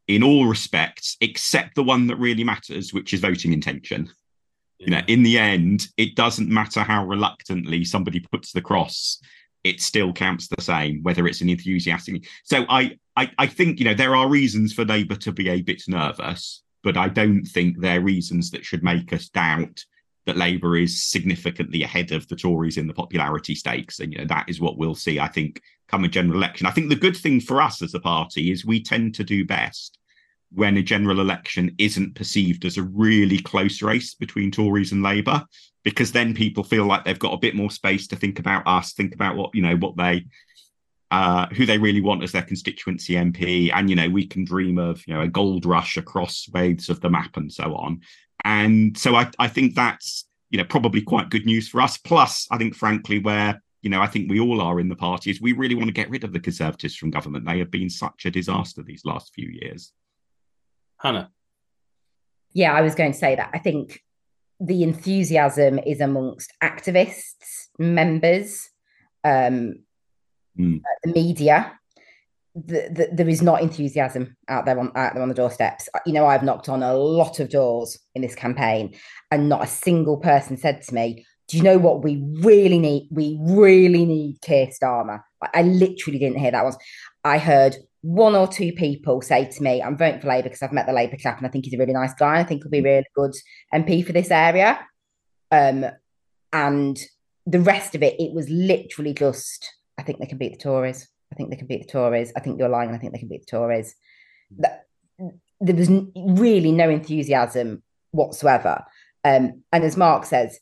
in 0.09 0.23
all 0.23 0.47
respects, 0.47 1.17
except 1.21 1.75
the 1.75 1.85
one 1.85 2.07
that 2.09 2.17
really 2.17 2.45
matters, 2.45 2.93
which 2.93 3.15
is 3.15 3.21
voting 3.21 3.53
intention. 3.53 4.11
Yeah. 4.79 4.87
You 4.87 4.91
know, 4.93 5.03
in 5.07 5.23
the 5.23 5.39
end, 5.39 5.89
it 5.97 6.17
doesn't 6.17 6.49
matter 6.49 6.83
how 6.83 7.05
reluctantly 7.05 7.85
somebody 7.85 8.21
puts 8.21 8.53
the 8.53 8.63
cross 8.63 9.21
it 9.65 9.81
still 9.81 10.13
counts 10.13 10.49
the 10.49 10.63
same, 10.63 11.03
whether 11.03 11.27
it's 11.27 11.41
an 11.41 11.49
enthusiastic. 11.49 12.27
So 12.45 12.65
I, 12.69 12.97
I, 13.17 13.31
I 13.39 13.47
think 13.47 13.79
you 13.79 13.85
know 13.85 13.95
there 13.95 14.17
are 14.17 14.29
reasons 14.29 14.73
for 14.73 14.85
Labour 14.85 15.17
to 15.17 15.33
be 15.33 15.49
a 15.51 15.63
bit 15.63 15.83
nervous, 15.89 16.63
but 16.83 16.97
I 16.97 17.09
don't 17.09 17.45
think 17.45 17.79
they're 17.79 18.01
reasons 18.01 18.51
that 18.51 18.65
should 18.65 18.83
make 18.83 19.13
us 19.13 19.29
doubt 19.29 19.85
that 20.29 20.37
Labour 20.37 20.77
is 20.77 21.03
significantly 21.03 21.83
ahead 21.83 22.13
of 22.13 22.29
the 22.29 22.37
Tories 22.37 22.77
in 22.77 22.87
the 22.87 22.93
popularity 22.93 23.55
stakes, 23.55 23.99
and 23.99 24.13
you 24.13 24.19
know 24.19 24.27
that 24.27 24.45
is 24.47 24.61
what 24.61 24.77
we'll 24.77 24.95
see. 24.95 25.19
I 25.19 25.27
think 25.27 25.63
come 25.89 26.05
a 26.05 26.09
general 26.09 26.37
election. 26.37 26.67
I 26.67 26.71
think 26.71 26.91
the 26.91 26.97
good 26.97 27.17
thing 27.17 27.41
for 27.41 27.63
us 27.63 27.81
as 27.81 27.95
a 27.95 28.01
party 28.01 28.53
is 28.53 28.65
we 28.65 28.83
tend 28.83 29.15
to 29.15 29.25
do 29.25 29.47
best 29.47 29.99
when 30.53 30.77
a 30.77 30.83
general 30.83 31.21
election 31.21 31.75
isn't 31.79 32.15
perceived 32.15 32.67
as 32.67 32.77
a 32.77 32.83
really 32.83 33.39
close 33.39 33.81
race 33.81 34.15
between 34.15 34.51
Tories 34.51 34.93
and 34.93 35.03
Labour, 35.03 35.45
because 35.83 36.13
then 36.13 36.35
people 36.35 36.63
feel 36.63 36.85
like 36.85 37.05
they've 37.05 37.19
got 37.19 37.33
a 37.33 37.39
bit 37.39 37.55
more 37.55 37.71
space 37.71 38.07
to 38.09 38.17
think 38.17 38.39
about 38.39 38.67
us, 38.67 38.93
think 38.93 39.15
about 39.15 39.35
what, 39.35 39.55
you 39.55 39.63
know, 39.63 39.77
what 39.77 39.97
they, 39.97 40.27
uh, 41.11 41.47
who 41.49 41.65
they 41.65 41.79
really 41.79 42.03
want 42.03 42.23
as 42.23 42.33
their 42.33 42.43
constituency 42.43 43.15
MP. 43.15 43.71
And, 43.75 43.89
you 43.89 43.97
know, 43.97 44.11
we 44.11 44.27
can 44.27 44.45
dream 44.45 44.79
of, 44.79 45.03
you 45.07 45.15
know, 45.15 45.23
a 45.23 45.29
gold 45.29 45.65
rush 45.65 45.97
across 45.97 46.45
swathes 46.45 46.91
of 46.91 47.01
the 47.01 47.09
map 47.09 47.39
and 47.39 47.51
so 47.51 47.75
on. 47.75 48.01
And 48.45 48.97
so 48.97 49.15
I, 49.15 49.31
I 49.39 49.49
think 49.49 49.75
that's, 49.75 50.27
you 50.51 50.59
know, 50.59 50.65
probably 50.65 51.03
quite 51.03 51.31
good 51.31 51.47
news 51.47 51.69
for 51.69 51.81
us. 51.81 51.97
Plus, 51.97 52.47
I 52.51 52.59
think, 52.59 52.75
frankly, 52.75 53.19
where 53.19 53.61
you 53.83 53.91
know, 53.91 54.01
I 54.01 54.07
think 54.07 54.31
we 54.31 54.41
all 54.41 54.61
are 54.61 54.81
in 54.81 54.89
the 54.89 54.97
party 54.97 55.31
is 55.31 55.41
we 55.41 55.53
really 55.53 55.75
want 55.75 55.89
to 55.89 55.93
get 55.93 56.11
rid 56.11 56.25
of 56.25 56.33
the 56.33 56.41
Conservatives 56.41 56.97
from 56.97 57.11
government. 57.11 57.47
They 57.47 57.59
have 57.61 57.71
been 57.71 57.91
such 57.91 58.27
a 58.27 58.31
disaster 58.31 58.83
these 58.83 59.05
last 59.05 59.33
few 59.35 59.49
years. 59.49 59.93
Hannah. 60.99 61.31
Yeah, 62.53 62.73
I 62.73 62.81
was 62.81 62.95
going 62.95 63.13
to 63.13 63.19
say 63.19 63.37
that. 63.37 63.51
I 63.53 63.59
think 63.59 64.03
the 64.59 64.83
enthusiasm 64.83 65.79
is 65.79 66.01
amongst 66.01 66.53
activists, 66.63 67.69
members, 67.79 68.69
um, 69.23 69.85
mm. 70.59 70.83
the 71.05 71.13
media. 71.13 71.78
The, 72.67 72.89
the, 72.91 73.09
there 73.13 73.29
is 73.29 73.43
not 73.43 73.63
enthusiasm 73.63 74.37
out 74.49 74.65
there 74.65 74.79
on 74.79 74.91
out 74.97 75.15
there 75.15 75.23
on 75.23 75.29
the 75.29 75.35
doorsteps. 75.35 75.89
You 76.07 76.13
know, 76.13 76.27
I've 76.27 76.43
knocked 76.43 76.69
on 76.69 76.83
a 76.83 76.95
lot 76.95 77.41
of 77.41 77.51
doors 77.51 77.99
in 78.15 78.23
this 78.23 78.35
campaign, 78.35 78.95
and 79.31 79.49
not 79.49 79.65
a 79.65 79.69
single 79.69 80.17
person 80.17 80.57
said 80.57 80.83
to 80.83 80.95
me, 80.95 81.27
do 81.49 81.57
you 81.57 81.63
know 81.63 81.79
what 81.79 82.03
we 82.03 82.23
really 82.41 82.79
need? 82.79 83.09
We 83.11 83.39
really 83.41 84.05
need 84.05 84.41
Keir 84.43 84.69
Starmer. 84.69 85.23
I, 85.43 85.49
I 85.55 85.63
literally 85.63 86.19
didn't 86.19 86.39
hear 86.39 86.51
that 86.51 86.65
once. 86.65 86.77
I 87.25 87.39
heard 87.39 87.77
one 88.03 88.35
or 88.35 88.47
two 88.47 88.73
people 88.73 89.23
say 89.23 89.47
to 89.47 89.63
me, 89.63 89.83
I'm 89.83 89.97
voting 89.97 90.21
for 90.21 90.29
Labour 90.29 90.45
because 90.45 90.63
I've 90.63 90.73
met 90.73 90.87
the 90.87 90.93
Labour 90.93 91.17
chap 91.17 91.39
and 91.39 91.47
I 91.47 91.51
think 91.51 91.65
he's 91.65 91.75
a 91.75 91.79
really 91.79 91.95
nice 91.95 92.15
guy. 92.15 92.39
I 92.39 92.45
think 92.45 92.63
he'll 92.63 92.71
be 92.71 92.79
a 92.79 92.83
really 92.83 93.07
good 93.15 93.35
MP 93.75 94.07
for 94.07 94.13
this 94.13 94.31
area. 94.31 94.79
Um, 95.51 95.87
and 96.53 96.99
the 97.47 97.61
rest 97.61 97.95
of 97.95 98.03
it, 98.03 98.21
it 98.21 98.35
was 98.35 98.49
literally 98.49 99.15
just, 99.15 99.75
I 99.99 100.03
think 100.03 100.19
they 100.19 100.27
can 100.27 100.39
beat 100.39 100.53
the 100.53 100.59
Tories. 100.59 101.09
I 101.33 101.37
think 101.37 101.51
they 101.51 101.57
can 101.57 101.67
beat 101.67 101.87
the 101.87 101.93
Tories. 101.93 102.33
I 102.37 102.41
think 102.41 102.59
you're 102.59 102.69
lying. 102.69 102.95
I 102.95 102.99
think 102.99 103.13
they 103.13 103.19
can 103.19 103.29
beat 103.29 103.47
the 103.47 103.57
Tories. 103.59 103.95
That, 104.59 104.87
there 105.61 105.75
was 105.75 105.91
really 106.17 106.73
no 106.73 106.89
enthusiasm 106.89 107.83
whatsoever. 108.13 108.85
Um, 109.25 109.63
and 109.73 109.85
as 109.85 109.97
Mark 109.97 110.25
says, 110.25 110.59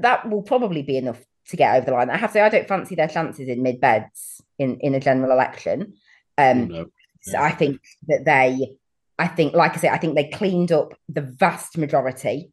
that 0.00 0.28
will 0.28 0.42
probably 0.42 0.82
be 0.82 0.96
enough 0.96 1.22
to 1.48 1.56
get 1.56 1.76
over 1.76 1.86
the 1.86 1.92
line. 1.92 2.10
I 2.10 2.16
have 2.16 2.30
to 2.30 2.34
say, 2.34 2.40
I 2.40 2.48
don't 2.48 2.68
fancy 2.68 2.94
their 2.94 3.08
chances 3.08 3.48
in 3.48 3.62
mid 3.62 3.80
beds 3.80 4.42
in, 4.58 4.78
in 4.80 4.94
a 4.94 5.00
general 5.00 5.30
election. 5.30 5.94
Um, 6.38 6.68
no. 6.68 6.86
So 7.22 7.38
I 7.38 7.50
think 7.50 7.80
that 8.08 8.24
they, 8.24 8.76
I 9.18 9.28
think, 9.28 9.54
like 9.54 9.74
I 9.74 9.80
say, 9.80 9.88
I 9.88 9.98
think 9.98 10.14
they 10.14 10.28
cleaned 10.28 10.72
up 10.72 10.94
the 11.08 11.22
vast 11.22 11.78
majority 11.78 12.52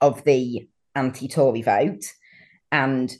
of 0.00 0.24
the 0.24 0.68
anti 0.94 1.28
Tory 1.28 1.62
vote. 1.62 2.04
And, 2.70 3.12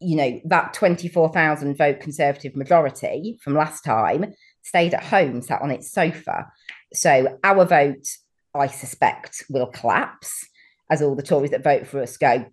you 0.00 0.16
know, 0.16 0.40
that 0.46 0.74
24,000 0.74 1.76
vote 1.76 2.00
Conservative 2.00 2.56
majority 2.56 3.38
from 3.42 3.54
last 3.54 3.84
time 3.84 4.34
stayed 4.62 4.94
at 4.94 5.04
home, 5.04 5.42
sat 5.42 5.62
on 5.62 5.70
its 5.70 5.92
sofa. 5.92 6.50
So 6.92 7.38
our 7.44 7.64
vote, 7.64 8.06
I 8.54 8.66
suspect, 8.66 9.44
will 9.48 9.66
collapse 9.66 10.48
as 10.90 11.02
all 11.02 11.14
the 11.14 11.22
Tories 11.22 11.50
that 11.52 11.62
vote 11.62 11.86
for 11.86 12.02
us 12.02 12.16
go, 12.16 12.46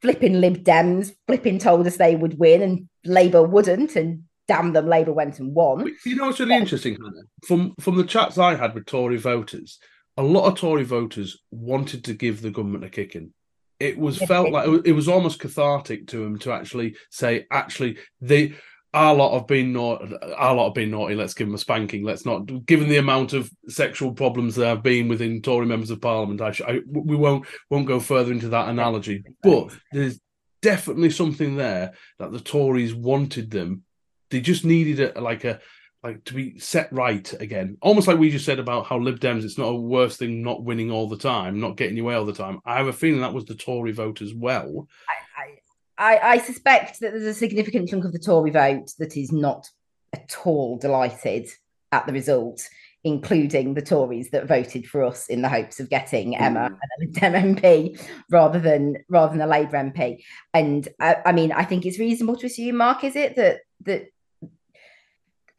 flipping 0.00 0.40
Lib 0.40 0.62
Dems, 0.62 1.14
flipping 1.26 1.58
told 1.58 1.86
us 1.86 1.96
they 1.96 2.14
would 2.14 2.38
win 2.38 2.62
and 2.62 2.88
Labour 3.04 3.42
wouldn't, 3.42 3.96
and 3.96 4.24
damn 4.46 4.72
them, 4.72 4.86
Labour 4.86 5.12
went 5.12 5.40
and 5.40 5.54
won. 5.54 5.90
You 6.04 6.16
know 6.16 6.26
what's 6.26 6.40
really 6.40 6.56
interesting, 6.56 6.94
Hannah? 6.94 7.22
From 7.46 7.74
from 7.80 7.96
the 7.96 8.04
chats 8.04 8.38
I 8.38 8.54
had 8.54 8.74
with 8.74 8.86
Tory 8.86 9.16
voters, 9.16 9.78
a 10.16 10.22
lot 10.22 10.46
of 10.46 10.58
Tory 10.58 10.84
voters 10.84 11.40
wanted 11.50 12.04
to 12.04 12.14
give 12.14 12.42
the 12.42 12.50
government 12.50 12.84
a 12.84 12.90
kicking. 12.90 13.32
It 13.80 13.98
was 13.98 14.18
felt 14.18 14.50
like 14.50 14.68
it 14.84 14.92
was 14.92 15.08
almost 15.08 15.40
cathartic 15.40 16.06
to 16.08 16.22
him 16.22 16.38
to 16.40 16.52
actually 16.52 16.96
say, 17.10 17.46
actually, 17.50 17.98
they 18.20 18.54
our 18.94 19.12
lot 19.12 19.34
have 19.36 19.48
been 19.48 19.72
naughty. 19.72 20.14
Our 20.36 20.54
lot 20.54 20.66
have 20.66 20.74
been 20.74 20.92
naughty. 20.92 21.16
Let's 21.16 21.34
give 21.34 21.48
them 21.48 21.56
a 21.56 21.58
spanking. 21.58 22.04
Let's 22.04 22.24
not. 22.24 22.64
Given 22.64 22.88
the 22.88 22.98
amount 22.98 23.32
of 23.32 23.50
sexual 23.68 24.12
problems 24.12 24.54
there 24.54 24.68
have 24.68 24.84
been 24.84 25.08
within 25.08 25.42
Tory 25.42 25.66
members 25.66 25.90
of 25.90 26.00
Parliament, 26.00 26.40
I, 26.40 26.54
I 26.66 26.80
we 26.88 27.16
won't 27.16 27.44
won't 27.70 27.88
go 27.88 27.98
further 27.98 28.30
into 28.30 28.48
that 28.50 28.68
analogy. 28.68 29.24
But 29.42 29.70
there's 29.90 30.20
definitely 30.62 31.10
something 31.10 31.56
there 31.56 31.94
that 32.20 32.30
the 32.30 32.40
Tories 32.40 32.94
wanted 32.94 33.50
them. 33.50 33.82
They 34.30 34.40
just 34.40 34.64
needed 34.64 35.16
a 35.16 35.20
like 35.20 35.42
a 35.42 35.60
like 36.04 36.22
to 36.24 36.34
be 36.34 36.58
set 36.58 36.92
right 36.92 37.32
again. 37.40 37.78
Almost 37.80 38.06
like 38.06 38.18
we 38.18 38.30
just 38.30 38.44
said 38.44 38.58
about 38.58 38.86
how 38.86 38.98
Lib 38.98 39.18
Dems, 39.18 39.42
it's 39.42 39.58
not 39.58 39.68
a 39.68 39.74
worse 39.74 40.18
thing 40.18 40.42
not 40.42 40.62
winning 40.62 40.90
all 40.90 41.08
the 41.08 41.16
time, 41.16 41.60
not 41.60 41.76
getting 41.76 41.96
your 41.96 42.06
way 42.06 42.14
all 42.14 42.26
the 42.26 42.34
time. 42.34 42.60
I 42.66 42.76
have 42.76 42.88
a 42.88 42.92
feeling 42.92 43.22
that 43.22 43.32
was 43.32 43.46
the 43.46 43.54
Tory 43.54 43.92
vote 43.92 44.20
as 44.20 44.34
well. 44.34 44.86
I, 45.08 46.16
I, 46.16 46.32
I 46.34 46.38
suspect 46.38 47.00
that 47.00 47.12
there's 47.12 47.24
a 47.24 47.34
significant 47.34 47.88
chunk 47.88 48.04
of 48.04 48.12
the 48.12 48.18
Tory 48.18 48.50
vote 48.50 48.92
that 48.98 49.16
is 49.16 49.32
not 49.32 49.70
at 50.12 50.36
all 50.44 50.76
delighted 50.76 51.48
at 51.90 52.06
the 52.06 52.12
result, 52.12 52.60
including 53.02 53.72
the 53.72 53.82
Tories 53.82 54.30
that 54.30 54.46
voted 54.46 54.86
for 54.86 55.04
us 55.04 55.28
in 55.28 55.40
the 55.40 55.48
hopes 55.48 55.80
of 55.80 55.88
getting 55.88 56.36
Emma 56.36 56.68
mm. 56.70 56.78
an 56.98 57.12
Dem 57.12 57.56
MP 57.56 57.98
rather 58.30 58.58
than 58.58 58.96
rather 59.08 59.32
than 59.32 59.40
a 59.40 59.50
Labour 59.50 59.78
MP. 59.78 60.22
And 60.52 60.86
I, 61.00 61.16
I 61.24 61.32
mean, 61.32 61.50
I 61.50 61.64
think 61.64 61.86
it's 61.86 61.98
reasonable 61.98 62.36
to 62.36 62.46
assume, 62.46 62.76
Mark, 62.76 63.04
is 63.04 63.16
it 63.16 63.36
that 63.36 63.60
that 63.84 64.08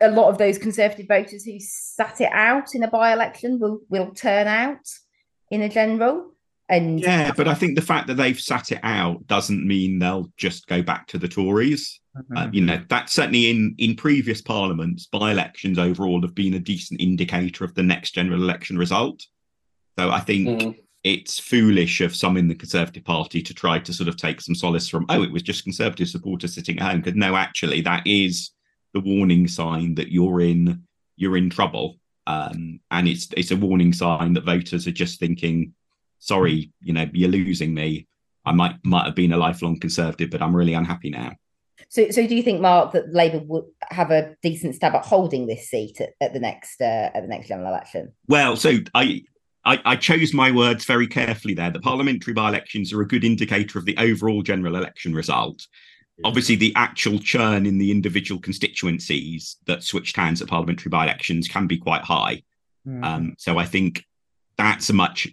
a 0.01 0.12
lot 0.12 0.29
of 0.29 0.38
those 0.38 0.58
Conservative 0.58 1.08
voters 1.08 1.45
who 1.45 1.58
sat 1.60 2.19
it 2.21 2.31
out 2.31 2.75
in 2.75 2.84
a 2.84 2.88
by-election 2.88 3.60
will 3.60 3.79
will 3.89 4.12
turn 4.12 4.47
out 4.47 4.88
in 5.51 5.62
a 5.62 5.69
general. 5.69 6.31
And 6.67 6.99
yeah, 6.99 7.31
but 7.38 7.47
I 7.47 7.53
think 7.53 7.75
the 7.75 7.86
fact 7.86 8.08
that 8.08 8.15
they've 8.15 8.39
sat 8.39 8.71
it 8.71 8.79
out 8.81 9.27
doesn't 9.27 9.65
mean 9.65 9.99
they'll 9.99 10.31
just 10.36 10.67
go 10.67 10.81
back 10.81 11.08
to 11.08 11.19
the 11.19 11.27
Tories. 11.27 11.99
Mm-hmm. 12.17 12.38
Uh, 12.38 12.49
you 12.51 12.62
know, 12.62 12.81
that 12.89 13.10
certainly 13.10 13.49
in 13.49 13.75
in 13.77 13.95
previous 13.95 14.41
parliaments, 14.41 15.05
by 15.05 15.31
elections 15.31 15.77
overall 15.77 16.21
have 16.21 16.34
been 16.34 16.55
a 16.55 16.60
decent 16.60 17.01
indicator 17.01 17.63
of 17.63 17.75
the 17.75 17.84
next 17.84 18.12
general 18.12 18.41
election 18.41 18.77
result. 18.77 19.23
So 19.99 20.10
I 20.10 20.19
think 20.21 20.47
mm. 20.47 20.79
it's 21.03 21.39
foolish 21.39 22.01
of 22.01 22.15
some 22.15 22.36
in 22.36 22.47
the 22.47 22.55
Conservative 22.55 23.05
Party 23.05 23.41
to 23.43 23.53
try 23.53 23.79
to 23.79 23.93
sort 23.93 24.10
of 24.10 24.17
take 24.17 24.41
some 24.41 24.55
solace 24.55 24.89
from, 24.89 25.05
oh, 25.10 25.23
it 25.23 25.31
was 25.31 25.43
just 25.43 25.63
Conservative 25.63 26.10
supporters 26.10 26.55
sitting 26.55 26.79
at 26.79 26.91
home. 26.91 27.01
Because 27.01 27.15
no, 27.15 27.36
actually, 27.36 27.81
that 27.81 28.05
is 28.08 28.51
the 28.95 29.01
warning 29.01 29.47
sign 29.47 29.93
that 29.95 30.12
you're 30.12 30.41
in 30.41 30.84
you're 31.17 31.38
in 31.38 31.51
trouble. 31.51 31.97
Um, 32.25 32.79
and 32.89 33.08
it's 33.08 33.27
it's 33.38 33.51
a 33.51 33.55
warning 33.55 33.93
sign 33.93 34.34
that 34.34 34.45
voters 34.45 34.88
are 34.88 34.91
just 34.91 35.19
thinking 35.19 35.73
sorry, 36.25 36.71
you 36.81 36.93
know, 36.93 37.08
you're 37.13 37.29
losing 37.29 37.73
me. 37.73 38.08
I 38.45 38.51
might 38.51 38.77
might 38.84 39.05
have 39.05 39.15
been 39.15 39.34
a 39.34 39.38
lifelong 39.38 39.79
conservative, 39.79 40.31
but 40.31 40.41
I'm 40.41 40.55
really 40.55 40.73
unhappy 40.73 41.12
now. 41.12 41.34
So, 41.89 42.10
so 42.10 42.25
do 42.25 42.36
you 42.36 42.41
think, 42.41 42.62
Mark, 42.62 42.93
that 42.93 43.13
Labour 43.13 43.41
would 43.45 43.65
have 43.91 44.10
a 44.10 44.36
decent 44.41 44.75
stab 44.75 44.95
at 44.95 45.05
holding 45.05 45.45
this 45.45 45.69
seat 45.69 46.01
at, 46.01 46.12
at 46.19 46.34
the 46.34 46.39
next 46.39 46.81
uh, 46.81 47.12
at 47.13 47.21
the 47.21 47.27
next 47.27 47.47
general 47.47 47.67
election? 47.67 48.13
Well, 48.27 48.55
so 48.55 48.77
I, 48.93 49.23
I, 49.65 49.81
I 49.86 49.95
chose 49.95 50.34
my 50.34 50.51
words 50.51 50.86
very 50.86 51.08
carefully 51.08 51.53
there. 51.53 51.69
The 51.69 51.79
parliamentary 51.79 52.34
by-elections 52.34 52.93
are 52.93 53.01
a 53.01 53.08
good 53.08 53.23
indicator 53.23 53.77
of 53.77 53.86
the 53.86 53.97
overall 53.97 54.41
general 54.41 54.75
election 54.75 55.13
result. 55.13 55.67
Yeah. 56.17 56.28
Obviously, 56.28 56.56
the 56.56 56.73
actual 56.75 57.19
churn 57.19 57.65
in 57.65 57.78
the 57.78 57.91
individual 57.91 58.39
constituencies 58.39 59.58
that 59.65 59.84
switched 59.84 60.15
hands 60.15 60.41
at 60.41 60.47
parliamentary 60.47 60.89
by-elections 60.89 61.47
can 61.47 61.67
be 61.67 61.78
quite 61.78 62.04
high. 62.04 62.43
Mm. 62.88 63.04
Um, 63.04 63.36
so 63.38 63.58
I 63.58 63.65
think 63.65 64.06
that's 64.58 64.89
a 64.89 64.93
much 64.93 65.28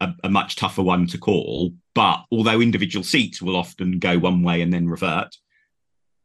a, 0.00 0.12
a, 0.24 0.28
much 0.28 0.56
tougher 0.56 0.82
one 0.82 1.06
to 1.08 1.18
call. 1.18 1.72
But 1.94 2.24
although 2.30 2.60
individual 2.60 3.02
seats 3.02 3.40
will 3.40 3.56
often 3.56 3.98
go 3.98 4.18
one 4.18 4.42
way 4.42 4.60
and 4.60 4.72
then 4.72 4.88
revert, 4.88 5.34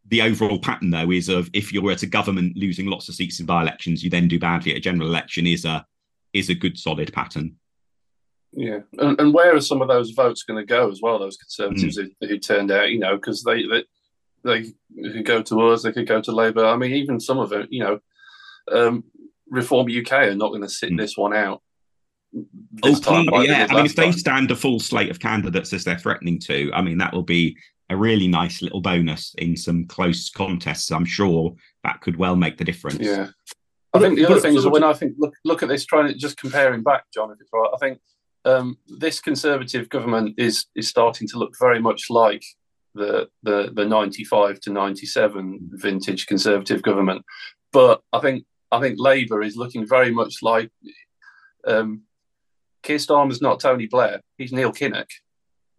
the 0.08 0.22
overall 0.22 0.60
pattern 0.60 0.92
though 0.92 1.12
is 1.12 1.30
of 1.30 1.50
if 1.54 1.74
you're 1.74 1.92
at 1.92 2.04
a 2.04 2.08
government 2.08 2.56
losing 2.56 2.88
lots 2.88 3.10
of 3.10 3.16
seats 3.16 3.40
in 3.40 3.46
by-elections, 3.46 4.04
you 4.04 4.10
then 4.10 4.28
do 4.28 4.38
badly 4.38 4.72
at 4.72 4.78
a 4.78 4.82
general 4.82 5.08
election 5.08 5.48
is 5.48 5.66
a 5.66 5.86
is 6.34 6.50
a 6.50 6.56
good 6.56 6.78
solid 6.78 7.12
pattern. 7.14 7.56
Yeah, 8.52 8.80
and, 9.00 9.20
and 9.20 9.34
where 9.34 9.56
are 9.56 9.62
some 9.62 9.82
of 9.82 9.90
those 9.90 10.12
votes 10.12 10.44
going 10.44 10.60
to 10.60 10.66
go 10.66 10.90
as 10.90 11.02
well? 11.02 11.20
Those 11.20 11.38
conservatives 11.38 11.98
mm. 11.98 12.10
who, 12.22 12.28
who, 12.28 12.40
turned 12.40 12.72
out, 12.72 12.90
you 12.90 13.00
know, 13.00 13.16
because 13.16 13.44
they, 13.44 13.64
they 13.64 13.84
they 14.46 14.74
could 15.12 15.26
go 15.26 15.42
to 15.42 15.68
us, 15.68 15.84
they 15.84 15.92
could 15.92 16.08
go 16.08 16.22
to 16.22 16.32
Labour. 16.32 16.66
I 16.66 16.78
mean, 16.78 16.94
even 16.94 17.20
some 17.20 17.40
of 17.40 17.52
it, 17.52 17.68
you 17.72 17.84
know, 17.84 18.00
um, 18.72 19.04
Reform 19.50 19.88
UK 19.88 20.12
are 20.14 20.36
not 20.36 20.50
going 20.50 20.62
to 20.62 20.70
sit 20.70 20.92
mm. 20.92 20.98
this 20.98 21.18
one 21.18 21.36
out. 21.36 21.62
Oh, 22.84 23.42
yeah. 23.42 23.68
I 23.70 23.76
mean, 23.76 23.86
if 23.86 23.96
they 23.96 24.12
stand 24.12 24.52
a 24.52 24.56
full 24.56 24.80
slate 24.80 25.10
of 25.10 25.20
candidates 25.20 25.72
as 25.74 25.84
they're 25.84 25.98
threatening 25.98 26.40
to, 26.42 26.70
I 26.74 26.82
mean, 26.82 26.98
that 26.98 27.14
will 27.14 27.24
be 27.24 27.58
a 27.90 27.96
really 27.96 28.28
nice 28.28 28.62
little 28.62 28.82
bonus 28.82 29.34
in 29.38 29.56
some 29.56 29.86
close 29.86 30.30
contests. 30.30 30.92
I'm 30.92 31.06
sure 31.06 31.56
that 31.84 32.02
could 32.02 32.18
well 32.18 32.36
make 32.36 32.58
the 32.58 32.66
difference. 32.66 33.00
Yeah. 33.00 33.28
I 33.94 34.00
think 34.00 34.18
the 34.18 34.26
other 34.26 34.42
thing 34.42 34.56
is 34.56 34.68
when 34.68 34.84
I 34.84 34.92
think 34.94 35.14
look 35.18 35.34
look 35.46 35.64
at 35.64 35.70
this, 35.70 35.86
trying 35.86 36.08
to 36.08 36.14
just 36.14 36.36
comparing 36.36 36.84
back, 36.84 37.06
John, 37.14 37.32
if 37.32 37.40
it's 37.40 37.50
right. 37.54 37.70
I 37.74 37.78
think 37.78 38.00
um, 38.44 38.78
this 38.88 39.22
Conservative 39.22 39.88
government 39.88 40.36
is 40.38 40.66
is 40.76 40.90
starting 40.90 41.28
to 41.30 41.38
look 41.38 41.54
very 41.58 41.80
much 41.80 42.10
like 42.10 42.44
the 42.96 43.28
the 43.44 43.72
the 43.74 43.86
95 43.86 44.60
to 44.62 44.72
97 44.72 45.70
vintage 45.74 46.26
Conservative 46.26 46.82
government, 46.82 47.24
but 47.72 48.02
I 48.12 48.20
think 48.20 48.46
I 48.72 48.80
think 48.80 48.96
Labour 48.98 49.42
is 49.42 49.56
looking 49.56 49.88
very 49.88 50.12
much 50.12 50.42
like 50.42 50.72
um, 51.68 52.04
Keir 52.84 52.98
Starmer's 52.98 53.42
not 53.42 53.60
Tony 53.60 53.88
Blair; 53.88 54.22
he's 54.38 54.52
Neil 54.52 54.72
Kinnock. 54.72 55.10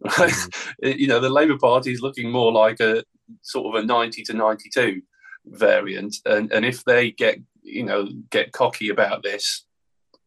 Mm-hmm. 0.05 0.87
you 0.87 1.07
know, 1.07 1.19
the 1.19 1.29
Labour 1.29 1.57
Party 1.57 1.91
is 1.91 2.01
looking 2.01 2.31
more 2.31 2.51
like 2.51 2.79
a 2.79 3.03
sort 3.41 3.75
of 3.75 3.83
a 3.83 3.85
ninety 3.85 4.23
to 4.23 4.33
ninety-two 4.33 5.01
variant, 5.45 6.15
and 6.25 6.51
and 6.51 6.65
if 6.65 6.83
they 6.85 7.11
get 7.11 7.39
you 7.63 7.83
know 7.83 8.07
get 8.29 8.51
cocky 8.51 8.89
about 8.89 9.23
this, 9.23 9.65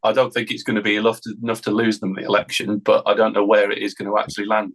I 0.03 0.13
don't 0.13 0.33
think 0.33 0.51
it's 0.51 0.63
going 0.63 0.77
to 0.77 0.83
be 0.83 0.97
enough 0.97 1.21
to, 1.23 1.35
enough 1.43 1.63
to 1.63 1.71
lose 1.71 2.01
them 2.01 2.15
the 2.15 2.25
election. 2.25 2.79
But 2.79 3.05
I 3.07 3.15
don't 3.15 3.33
know 3.33 3.45
where 3.45 3.71
it 3.71 3.79
is 3.79 3.95
going 3.95 4.11
to 4.11 4.19
actually 4.19 4.47
land. 4.47 4.73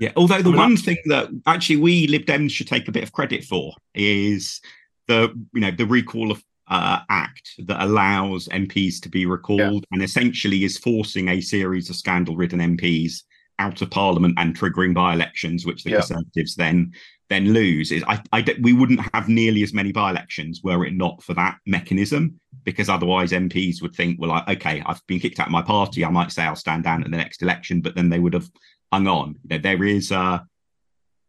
Yeah, 0.00 0.12
although 0.16 0.40
the 0.40 0.50
one 0.50 0.78
thing 0.78 0.96
that 1.06 1.28
actually 1.46 1.76
we 1.76 2.06
Lib 2.06 2.24
Dems 2.24 2.50
should 2.50 2.66
take 2.66 2.88
a 2.88 2.92
bit 2.92 3.02
of 3.02 3.12
credit 3.12 3.44
for 3.44 3.74
is 3.94 4.62
the 5.06 5.28
you 5.52 5.60
know 5.60 5.70
the 5.70 5.84
recall 5.84 6.32
of 6.32 6.42
uh, 6.68 7.00
act 7.10 7.50
that 7.66 7.84
allows 7.84 8.48
MPs 8.48 9.00
to 9.02 9.10
be 9.10 9.26
recalled 9.26 9.60
yeah. 9.60 9.92
and 9.92 10.02
essentially 10.02 10.64
is 10.64 10.78
forcing 10.78 11.28
a 11.28 11.40
series 11.40 11.90
of 11.90 11.96
scandal 11.96 12.36
ridden 12.36 12.60
MPs 12.60 13.24
out 13.58 13.82
of 13.82 13.90
Parliament 13.90 14.34
and 14.38 14.58
triggering 14.58 14.94
by 14.94 15.12
elections, 15.12 15.66
which 15.66 15.84
the 15.84 15.90
yeah. 15.90 15.96
Conservatives 15.96 16.54
then 16.54 16.92
then 17.28 17.52
lose. 17.52 17.92
Is 17.92 18.02
I, 18.08 18.22
I 18.32 18.56
we 18.62 18.72
wouldn't 18.72 19.06
have 19.12 19.28
nearly 19.28 19.62
as 19.62 19.74
many 19.74 19.92
by 19.92 20.10
elections 20.10 20.62
were 20.64 20.86
it 20.86 20.94
not 20.94 21.22
for 21.22 21.34
that 21.34 21.58
mechanism, 21.66 22.40
because 22.64 22.88
otherwise 22.88 23.32
MPs 23.32 23.82
would 23.82 23.94
think, 23.94 24.18
well, 24.18 24.32
I, 24.32 24.44
okay, 24.52 24.82
I've 24.86 25.06
been 25.06 25.20
kicked 25.20 25.40
out 25.40 25.48
of 25.48 25.52
my 25.52 25.62
party. 25.62 26.06
I 26.06 26.10
might 26.10 26.32
say 26.32 26.44
I'll 26.44 26.56
stand 26.56 26.84
down 26.84 27.04
at 27.04 27.10
the 27.10 27.16
next 27.18 27.42
election, 27.42 27.82
but 27.82 27.94
then 27.94 28.08
they 28.08 28.18
would 28.18 28.32
have 28.32 28.48
hung 28.92 29.06
on. 29.06 29.36
There 29.44 29.84
is 29.84 30.10
a 30.10 30.46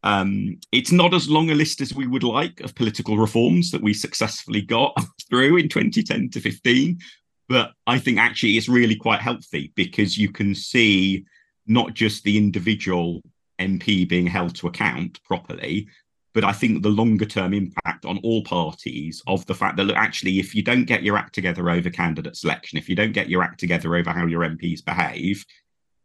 um, 0.03 0.57
it's 0.71 0.91
not 0.91 1.13
as 1.13 1.29
long 1.29 1.51
a 1.51 1.55
list 1.55 1.79
as 1.79 1.93
we 1.93 2.07
would 2.07 2.23
like 2.23 2.59
of 2.61 2.73
political 2.73 3.17
reforms 3.17 3.69
that 3.71 3.83
we 3.83 3.93
successfully 3.93 4.61
got 4.61 4.95
through 5.29 5.57
in 5.57 5.69
2010 5.69 6.29
to 6.31 6.39
15. 6.39 6.97
But 7.47 7.73
I 7.85 7.99
think 7.99 8.17
actually 8.17 8.57
it's 8.57 8.69
really 8.69 8.95
quite 8.95 9.19
healthy 9.19 9.71
because 9.75 10.17
you 10.17 10.31
can 10.31 10.55
see 10.55 11.25
not 11.67 11.93
just 11.93 12.23
the 12.23 12.37
individual 12.37 13.21
MP 13.59 14.07
being 14.07 14.25
held 14.25 14.55
to 14.55 14.67
account 14.67 15.21
properly, 15.23 15.87
but 16.33 16.45
I 16.45 16.53
think 16.53 16.81
the 16.81 16.89
longer 16.89 17.25
term 17.25 17.53
impact 17.53 18.05
on 18.05 18.19
all 18.19 18.43
parties 18.43 19.21
of 19.27 19.45
the 19.45 19.53
fact 19.53 19.77
that 19.77 19.83
look, 19.83 19.97
actually, 19.97 20.39
if 20.39 20.55
you 20.55 20.63
don't 20.63 20.85
get 20.85 21.03
your 21.03 21.17
act 21.17 21.35
together 21.35 21.69
over 21.69 21.89
candidate 21.89 22.37
selection, 22.37 22.77
if 22.77 22.87
you 22.87 22.95
don't 22.95 23.11
get 23.11 23.29
your 23.29 23.43
act 23.43 23.59
together 23.59 23.95
over 23.95 24.11
how 24.11 24.25
your 24.25 24.41
MPs 24.41 24.83
behave, 24.83 25.45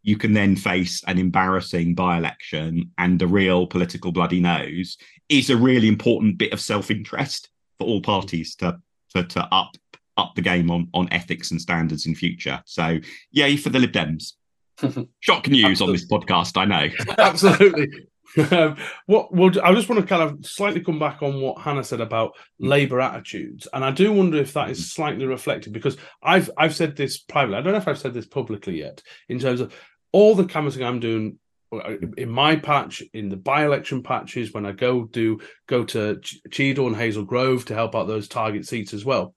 you 0.07 0.17
can 0.17 0.33
then 0.33 0.55
face 0.55 1.03
an 1.09 1.19
embarrassing 1.19 1.93
by 1.93 2.17
election 2.17 2.93
and 2.97 3.21
a 3.21 3.27
real 3.27 3.67
political 3.67 4.13
bloody 4.13 4.39
nose 4.39 4.97
is 5.29 5.51
a 5.51 5.57
really 5.57 5.89
important 5.89 6.39
bit 6.39 6.53
of 6.53 6.61
self 6.61 6.93
interest 6.93 7.51
for 7.79 7.89
all 7.89 8.01
parties 8.01 8.55
to, 8.55 8.79
to, 9.13 9.25
to 9.25 9.43
up 9.53 9.77
up 10.17 10.35
the 10.35 10.41
game 10.41 10.71
on, 10.71 10.89
on 10.95 11.13
ethics 11.13 11.51
and 11.51 11.61
standards 11.61 12.07
in 12.07 12.15
future. 12.15 12.63
So, 12.65 12.99
yay 13.33 13.57
for 13.57 13.69
the 13.69 13.81
Lib 13.81 13.93
Dems. 13.93 14.35
Shock 15.21 15.49
news 15.49 15.83
on 15.83 15.93
this 15.93 16.09
podcast, 16.09 16.57
I 16.57 16.65
know. 16.65 16.89
Absolutely. 17.19 18.07
Um, 18.51 18.77
what 19.07 19.35
would 19.35 19.59
I 19.59 19.75
just 19.75 19.89
want 19.89 20.01
to 20.01 20.07
kind 20.07 20.23
of 20.23 20.47
slightly 20.47 20.81
come 20.81 20.99
back 20.99 21.23
on 21.23 21.41
what 21.41 21.59
Hannah 21.61 21.85
said 21.85 22.01
about 22.01 22.37
Labour 22.59 23.01
attitudes, 23.01 23.67
and 23.73 23.85
I 23.85 23.91
do 23.91 24.13
wonder 24.13 24.39
if 24.39 24.53
that 24.53 24.71
is 24.71 24.93
slightly 24.93 25.27
reflected 25.27 25.73
because 25.73 25.97
I've 26.23 26.51
I've 26.57 26.75
said 26.75 26.97
this 26.97 27.19
privately. 27.19 27.57
I 27.57 27.61
don't 27.61 27.73
know 27.73 27.79
if 27.79 27.89
I've 27.89 27.99
said 27.99 28.15
this 28.15 28.27
publicly 28.27 28.79
yet. 28.79 29.03
In 29.29 29.39
terms 29.39 29.61
of 29.61 29.75
all 30.17 30.35
the 30.35 30.47
canvassing 30.47 30.83
I'm 30.83 30.99
doing 30.99 31.39
in 32.17 32.31
my 32.31 32.57
patch, 32.57 33.03
in 33.13 33.29
the 33.29 33.37
by-election 33.37 34.03
patches, 34.03 34.55
when 34.55 34.65
I 34.65 34.73
go 34.73 35.05
do 35.05 35.41
go 35.67 35.85
to 35.85 36.19
Cheadle 36.51 36.87
and 36.87 36.97
Hazel 36.97 37.25
Grove 37.25 37.67
to 37.67 37.75
help 37.75 37.95
out 37.95 38.07
those 38.07 38.27
target 38.27 38.67
seats 38.67 38.95
as 38.95 39.05
well. 39.05 39.35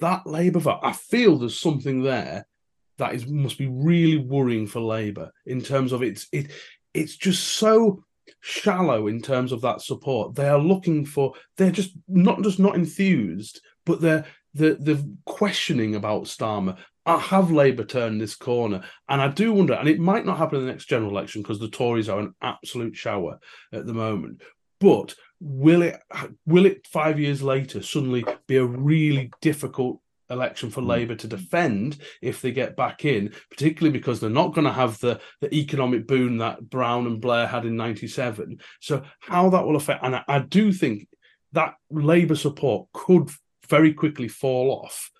That 0.00 0.26
Labour 0.26 0.58
vote, 0.58 0.80
I 0.82 0.92
feel 0.92 1.38
there's 1.38 1.58
something 1.58 2.02
there 2.02 2.46
that 2.98 3.14
is 3.14 3.26
must 3.26 3.56
be 3.56 3.68
really 3.68 4.18
worrying 4.18 4.66
for 4.66 4.80
Labour 4.80 5.32
in 5.46 5.62
terms 5.62 5.92
of 5.92 6.02
it's 6.02 6.26
it 6.30 6.52
it's 6.92 7.16
just 7.16 7.42
so 7.42 8.04
shallow 8.40 9.06
in 9.06 9.22
terms 9.22 9.50
of 9.50 9.62
that 9.62 9.80
support. 9.80 10.34
They 10.34 10.50
are 10.50 10.58
looking 10.58 11.06
for 11.06 11.32
they're 11.56 11.70
just 11.70 11.96
not 12.06 12.42
just 12.42 12.58
not 12.58 12.74
enthused, 12.74 13.62
but 13.86 14.02
they're 14.02 14.26
the 14.52 14.74
the 14.74 15.10
questioning 15.24 15.94
about 15.94 16.24
Starmer. 16.24 16.76
I 17.08 17.18
have 17.18 17.50
Labour 17.50 17.84
turned 17.84 18.20
this 18.20 18.34
corner, 18.34 18.82
and 19.08 19.22
I 19.22 19.28
do 19.28 19.52
wonder, 19.52 19.72
and 19.72 19.88
it 19.88 19.98
might 19.98 20.26
not 20.26 20.36
happen 20.36 20.58
in 20.58 20.66
the 20.66 20.70
next 20.70 20.90
general 20.90 21.10
election 21.10 21.40
because 21.40 21.58
the 21.58 21.68
Tories 21.68 22.08
are 22.08 22.20
an 22.20 22.34
absolute 22.42 22.94
shower 22.94 23.38
at 23.72 23.86
the 23.86 23.94
moment. 23.94 24.42
But 24.78 25.14
will 25.40 25.82
it 25.82 25.98
will 26.44 26.66
it 26.66 26.86
five 26.86 27.18
years 27.18 27.42
later 27.42 27.82
suddenly 27.82 28.24
be 28.46 28.56
a 28.56 28.64
really 28.64 29.30
difficult 29.40 30.00
election 30.28 30.68
for 30.68 30.82
hmm. 30.82 30.88
Labour 30.88 31.14
to 31.14 31.26
defend 31.26 31.96
if 32.20 32.42
they 32.42 32.52
get 32.52 32.76
back 32.76 33.06
in, 33.06 33.32
particularly 33.50 33.96
because 33.96 34.20
they're 34.20 34.28
not 34.28 34.54
going 34.54 34.66
to 34.66 34.72
have 34.72 35.00
the, 35.00 35.18
the 35.40 35.54
economic 35.54 36.06
boom 36.06 36.36
that 36.38 36.68
Brown 36.68 37.06
and 37.06 37.22
Blair 37.22 37.46
had 37.46 37.64
in 37.64 37.74
97. 37.76 38.58
So, 38.80 39.02
how 39.20 39.48
that 39.48 39.64
will 39.64 39.76
affect, 39.76 40.04
and 40.04 40.16
I, 40.16 40.24
I 40.28 40.38
do 40.40 40.72
think 40.72 41.08
that 41.52 41.74
Labour 41.90 42.36
support 42.36 42.88
could 42.92 43.30
very 43.66 43.94
quickly 43.94 44.28
fall 44.28 44.82
off. 44.84 45.10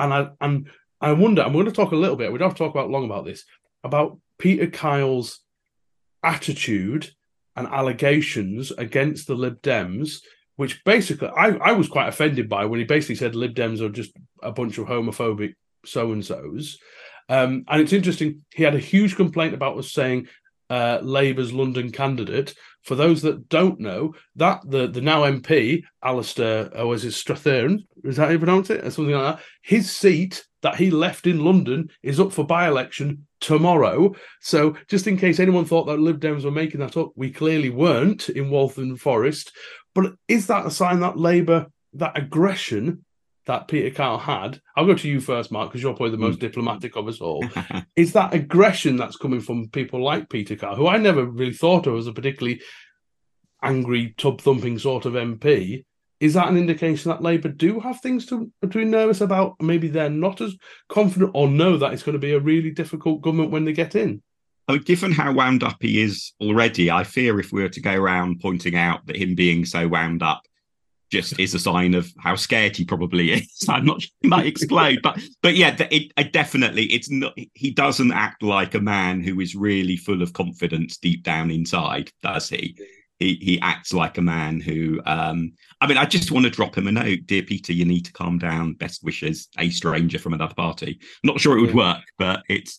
And 0.00 0.12
I 0.12 0.28
and 0.40 0.68
I 1.00 1.12
wonder, 1.12 1.42
I'm 1.42 1.52
going 1.52 1.66
to 1.66 1.72
talk 1.72 1.92
a 1.92 1.96
little 1.96 2.16
bit, 2.16 2.32
we 2.32 2.38
don't 2.38 2.48
have 2.48 2.56
to 2.56 2.64
talk 2.64 2.74
about 2.74 2.90
long 2.90 3.04
about 3.04 3.24
this, 3.24 3.44
about 3.84 4.18
Peter 4.38 4.66
Kyle's 4.66 5.40
attitude 6.22 7.10
and 7.54 7.66
allegations 7.68 8.70
against 8.72 9.26
the 9.26 9.34
Lib 9.34 9.62
Dems 9.62 10.20
which 10.58 10.82
basically 10.84 11.28
I, 11.28 11.50
I 11.50 11.72
was 11.72 11.86
quite 11.86 12.08
offended 12.08 12.48
by 12.48 12.64
when 12.64 12.80
he 12.80 12.84
basically 12.84 13.14
said 13.14 13.36
Lib 13.36 13.54
Dems 13.54 13.80
are 13.80 13.88
just 13.88 14.10
a 14.42 14.50
bunch 14.50 14.76
of 14.76 14.88
homophobic 14.88 15.54
so 15.86 16.10
and 16.10 16.26
so's. 16.26 16.78
Um, 17.28 17.64
and 17.68 17.80
it's 17.80 17.92
interesting, 17.92 18.44
he 18.52 18.64
had 18.64 18.74
a 18.74 18.80
huge 18.80 19.14
complaint 19.14 19.54
about 19.54 19.78
us 19.78 19.92
saying 19.92 20.26
uh, 20.68 20.98
Labour's 21.00 21.52
London 21.52 21.92
candidate. 21.92 22.56
For 22.82 22.96
those 22.96 23.22
that 23.22 23.48
don't 23.48 23.78
know, 23.78 24.16
that 24.34 24.68
the, 24.68 24.88
the 24.88 25.00
now 25.00 25.22
MP, 25.22 25.84
Alistair, 26.02 26.76
or 26.76 26.86
was 26.86 27.04
it 27.04 27.12
Strathern? 27.12 27.86
Is 28.02 28.16
that 28.16 28.24
how 28.24 28.32
you 28.32 28.38
pronounce 28.38 28.68
it? 28.70 28.84
Or 28.84 28.90
something 28.90 29.14
like 29.14 29.36
that. 29.36 29.44
His 29.62 29.92
seat 29.92 30.44
that 30.62 30.76
he 30.76 30.90
left 30.90 31.26
in 31.26 31.44
London 31.44 31.88
is 32.02 32.18
up 32.18 32.32
for 32.32 32.44
by 32.44 32.66
election 32.66 33.26
tomorrow. 33.40 34.14
So, 34.40 34.76
just 34.88 35.06
in 35.06 35.16
case 35.16 35.38
anyone 35.38 35.64
thought 35.64 35.84
that 35.84 36.00
Lib 36.00 36.20
Dems 36.20 36.44
were 36.44 36.50
making 36.50 36.80
that 36.80 36.96
up, 36.96 37.12
we 37.16 37.30
clearly 37.30 37.70
weren't 37.70 38.28
in 38.28 38.50
Waltham 38.50 38.96
Forest. 38.96 39.52
But 39.94 40.14
is 40.26 40.46
that 40.48 40.66
a 40.66 40.70
sign 40.70 41.00
that 41.00 41.18
Labour, 41.18 41.66
that 41.94 42.16
aggression 42.18 43.04
that 43.46 43.66
Peter 43.66 43.90
Kyle 43.90 44.18
had, 44.18 44.60
I'll 44.76 44.86
go 44.86 44.94
to 44.94 45.08
you 45.08 45.20
first, 45.20 45.50
Mark, 45.50 45.70
because 45.70 45.82
you're 45.82 45.94
probably 45.94 46.10
the 46.10 46.18
most 46.18 46.36
mm. 46.36 46.42
diplomatic 46.42 46.96
of 46.96 47.08
us 47.08 47.20
all. 47.20 47.44
is 47.96 48.12
that 48.12 48.34
aggression 48.34 48.96
that's 48.96 49.16
coming 49.16 49.40
from 49.40 49.68
people 49.70 50.04
like 50.04 50.28
Peter 50.28 50.54
Kyle, 50.54 50.76
who 50.76 50.86
I 50.86 50.98
never 50.98 51.24
really 51.24 51.54
thought 51.54 51.86
of 51.86 51.96
as 51.96 52.06
a 52.06 52.12
particularly 52.12 52.60
angry, 53.62 54.14
tub 54.18 54.40
thumping 54.40 54.78
sort 54.78 55.06
of 55.06 55.14
MP? 55.14 55.84
Is 56.20 56.34
that 56.34 56.48
an 56.48 56.56
indication 56.56 57.10
that 57.10 57.22
Labour 57.22 57.48
do 57.48 57.78
have 57.78 58.00
things 58.00 58.26
to, 58.26 58.50
to 58.62 58.66
be 58.66 58.84
nervous 58.84 59.20
about? 59.20 59.54
Maybe 59.60 59.88
they're 59.88 60.10
not 60.10 60.40
as 60.40 60.56
confident 60.88 61.30
or 61.34 61.48
know 61.48 61.76
that 61.76 61.92
it's 61.92 62.02
going 62.02 62.14
to 62.14 62.18
be 62.18 62.32
a 62.32 62.40
really 62.40 62.70
difficult 62.70 63.22
government 63.22 63.52
when 63.52 63.64
they 63.64 63.72
get 63.72 63.94
in? 63.94 64.22
I 64.66 64.72
mean, 64.72 64.82
given 64.82 65.12
how 65.12 65.32
wound 65.32 65.62
up 65.62 65.76
he 65.80 66.02
is 66.02 66.32
already, 66.40 66.90
I 66.90 67.04
fear 67.04 67.38
if 67.40 67.52
we 67.52 67.62
were 67.62 67.68
to 67.70 67.80
go 67.80 67.94
around 67.94 68.40
pointing 68.40 68.76
out 68.76 69.06
that 69.06 69.16
him 69.16 69.34
being 69.34 69.64
so 69.64 69.86
wound 69.86 70.22
up 70.22 70.42
just 71.10 71.38
is 71.38 71.54
a 71.54 71.58
sign 71.58 71.94
of 71.94 72.12
how 72.18 72.36
scared 72.36 72.76
he 72.76 72.84
probably 72.84 73.32
is. 73.32 73.64
I'm 73.68 73.86
not 73.86 74.02
sure 74.02 74.10
he 74.20 74.28
might 74.28 74.46
explode, 74.46 75.00
but 75.02 75.18
but 75.42 75.56
yeah, 75.56 75.74
it, 75.90 76.12
it, 76.16 76.32
definitely 76.32 76.84
it's 76.86 77.10
not. 77.10 77.34
He 77.54 77.70
doesn't 77.70 78.12
act 78.12 78.42
like 78.42 78.74
a 78.74 78.80
man 78.80 79.22
who 79.22 79.40
is 79.40 79.54
really 79.54 79.96
full 79.96 80.22
of 80.22 80.32
confidence 80.32 80.98
deep 80.98 81.22
down 81.22 81.50
inside, 81.50 82.10
does 82.22 82.48
he? 82.50 82.76
He 83.18 83.34
he 83.34 83.60
acts 83.60 83.92
like 83.92 84.18
a 84.18 84.22
man 84.22 84.60
who. 84.60 85.00
Um, 85.04 85.52
I 85.80 85.86
mean, 85.86 85.96
I 85.96 86.04
just 86.04 86.30
want 86.30 86.44
to 86.44 86.50
drop 86.50 86.76
him 86.76 86.86
a 86.86 86.92
note, 86.92 87.20
dear 87.26 87.42
Peter. 87.42 87.72
You 87.72 87.84
need 87.84 88.04
to 88.06 88.12
calm 88.12 88.38
down. 88.38 88.74
Best 88.74 89.02
wishes, 89.02 89.48
a 89.58 89.70
stranger 89.70 90.18
from 90.18 90.34
another 90.34 90.54
party. 90.54 91.00
not 91.24 91.40
sure 91.40 91.58
it 91.58 91.60
would 91.60 91.74
work, 91.74 92.02
but 92.18 92.42
it's 92.48 92.78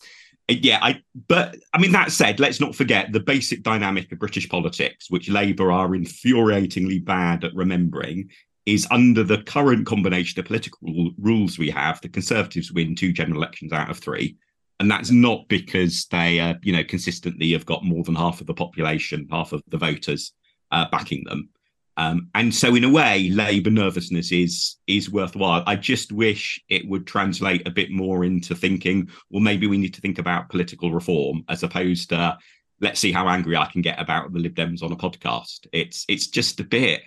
yeah, 0.50 0.78
I 0.82 1.02
but 1.28 1.56
I 1.72 1.78
mean 1.78 1.92
that 1.92 2.12
said, 2.12 2.40
let's 2.40 2.60
not 2.60 2.74
forget 2.74 3.12
the 3.12 3.20
basic 3.20 3.62
dynamic 3.62 4.10
of 4.10 4.18
British 4.18 4.48
politics, 4.48 5.10
which 5.10 5.30
Labour 5.30 5.70
are 5.70 5.90
infuriatingly 5.90 7.04
bad 7.04 7.44
at 7.44 7.54
remembering, 7.54 8.30
is 8.66 8.86
under 8.90 9.22
the 9.22 9.42
current 9.42 9.86
combination 9.86 10.40
of 10.40 10.46
political 10.46 11.10
rules 11.18 11.58
we 11.58 11.70
have, 11.70 12.00
the 12.00 12.08
Conservatives 12.08 12.72
win 12.72 12.94
two 12.94 13.12
general 13.12 13.38
elections 13.38 13.72
out 13.72 13.90
of 13.90 13.98
three. 13.98 14.36
And 14.80 14.90
that's 14.90 15.10
not 15.10 15.46
because 15.48 16.06
they, 16.06 16.40
uh, 16.40 16.54
you 16.62 16.72
know, 16.72 16.82
consistently 16.82 17.52
have 17.52 17.66
got 17.66 17.84
more 17.84 18.02
than 18.02 18.14
half 18.14 18.40
of 18.40 18.46
the 18.46 18.54
population, 18.54 19.28
half 19.30 19.52
of 19.52 19.62
the 19.68 19.76
voters 19.76 20.32
uh, 20.72 20.86
backing 20.90 21.22
them. 21.24 21.50
Um, 21.98 22.30
and 22.34 22.54
so, 22.54 22.74
in 22.74 22.84
a 22.84 22.88
way, 22.88 23.28
Labour 23.28 23.68
nervousness 23.68 24.32
is 24.32 24.76
is 24.86 25.10
worthwhile. 25.10 25.62
I 25.66 25.76
just 25.76 26.12
wish 26.12 26.58
it 26.70 26.88
would 26.88 27.06
translate 27.06 27.68
a 27.68 27.70
bit 27.70 27.90
more 27.90 28.24
into 28.24 28.54
thinking. 28.54 29.10
Well, 29.28 29.42
maybe 29.42 29.66
we 29.66 29.76
need 29.76 29.92
to 29.94 30.00
think 30.00 30.18
about 30.18 30.48
political 30.48 30.92
reform 30.92 31.44
as 31.50 31.62
opposed 31.62 32.08
to 32.08 32.38
let's 32.80 33.00
see 33.00 33.12
how 33.12 33.28
angry 33.28 33.56
I 33.56 33.66
can 33.66 33.82
get 33.82 34.00
about 34.00 34.32
the 34.32 34.38
Lib 34.38 34.54
Dems 34.54 34.82
on 34.82 34.92
a 34.92 34.96
podcast. 34.96 35.66
It's 35.74 36.06
it's 36.08 36.28
just 36.28 36.58
a 36.58 36.64
bit 36.64 37.02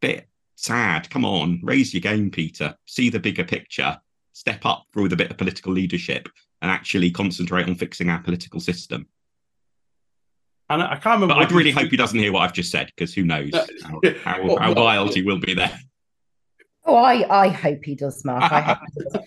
bit 0.00 0.30
sad. 0.54 1.10
Come 1.10 1.26
on, 1.26 1.60
raise 1.62 1.92
your 1.92 2.00
game, 2.00 2.30
Peter. 2.30 2.74
See 2.86 3.10
the 3.10 3.20
bigger 3.20 3.44
picture. 3.44 3.98
Step 4.36 4.66
up 4.66 4.84
with 4.94 5.14
a 5.14 5.16
bit 5.16 5.30
of 5.30 5.38
political 5.38 5.72
leadership 5.72 6.28
and 6.60 6.70
actually 6.70 7.10
concentrate 7.10 7.66
on 7.66 7.74
fixing 7.74 8.10
our 8.10 8.18
political 8.18 8.60
system. 8.60 9.06
And 10.68 10.82
I 10.82 10.96
can't 10.96 11.22
remember. 11.22 11.36
But 11.36 11.38
I'd 11.38 11.52
really 11.52 11.70
hope 11.70 11.88
he 11.88 11.96
doesn't 11.96 12.18
hear 12.18 12.30
what 12.32 12.40
I've 12.40 12.52
just 12.52 12.70
said 12.70 12.88
because 12.94 13.14
who 13.14 13.22
knows 13.22 13.50
how, 13.82 13.98
how, 14.22 14.56
how 14.60 14.74
wild 14.74 15.14
he 15.14 15.22
will 15.22 15.38
be 15.38 15.54
there. 15.54 15.80
Oh, 16.84 16.96
I, 16.96 17.44
I 17.44 17.48
hope 17.48 17.82
he 17.82 17.94
does, 17.94 18.26
Mark. 18.26 18.52
I 18.52 18.60
hope 18.60 18.78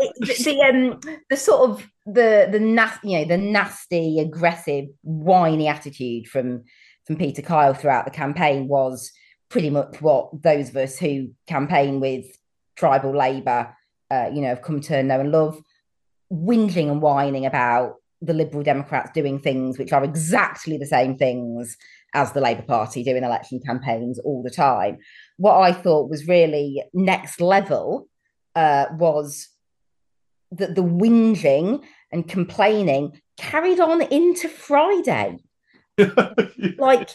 the, 0.00 0.42
the 0.44 0.62
um 0.62 1.00
the 1.30 1.36
sort 1.36 1.70
of 1.70 1.88
the 2.04 2.48
the 2.50 2.58
nasty 2.58 3.10
you 3.10 3.18
know 3.20 3.24
the 3.26 3.38
nasty, 3.38 4.18
aggressive, 4.18 4.86
whiny 5.02 5.68
attitude 5.68 6.26
from 6.26 6.64
from 7.06 7.14
Peter 7.14 7.40
Kyle 7.40 7.72
throughout 7.72 8.04
the 8.04 8.10
campaign 8.10 8.66
was 8.66 9.12
pretty 9.48 9.70
much 9.70 10.02
what 10.02 10.42
those 10.42 10.70
of 10.70 10.76
us 10.76 10.98
who 10.98 11.28
campaign 11.46 12.00
with 12.00 12.26
tribal 12.74 13.16
Labour, 13.16 13.76
uh, 14.10 14.30
you 14.32 14.40
know, 14.40 14.48
have 14.48 14.62
come 14.62 14.80
to 14.80 15.02
know 15.02 15.20
and 15.20 15.32
love, 15.32 15.60
whinging 16.32 16.90
and 16.90 17.02
whining 17.02 17.46
about 17.46 17.96
the 18.22 18.34
Liberal 18.34 18.62
Democrats 18.62 19.10
doing 19.12 19.38
things 19.38 19.78
which 19.78 19.92
are 19.92 20.04
exactly 20.04 20.76
the 20.76 20.86
same 20.86 21.16
things 21.16 21.76
as 22.14 22.32
the 22.32 22.40
Labour 22.40 22.62
Party 22.62 23.02
doing 23.02 23.24
election 23.24 23.60
campaigns 23.64 24.18
all 24.18 24.42
the 24.42 24.50
time. 24.50 24.98
What 25.36 25.60
I 25.60 25.72
thought 25.72 26.10
was 26.10 26.28
really 26.28 26.82
next 26.92 27.40
level 27.40 28.08
uh, 28.54 28.86
was 28.92 29.48
that 30.52 30.74
the 30.74 30.82
whinging 30.82 31.82
and 32.12 32.28
complaining 32.28 33.20
carried 33.36 33.80
on 33.80 34.02
into 34.02 34.48
Friday. 34.48 35.38
like 35.98 37.10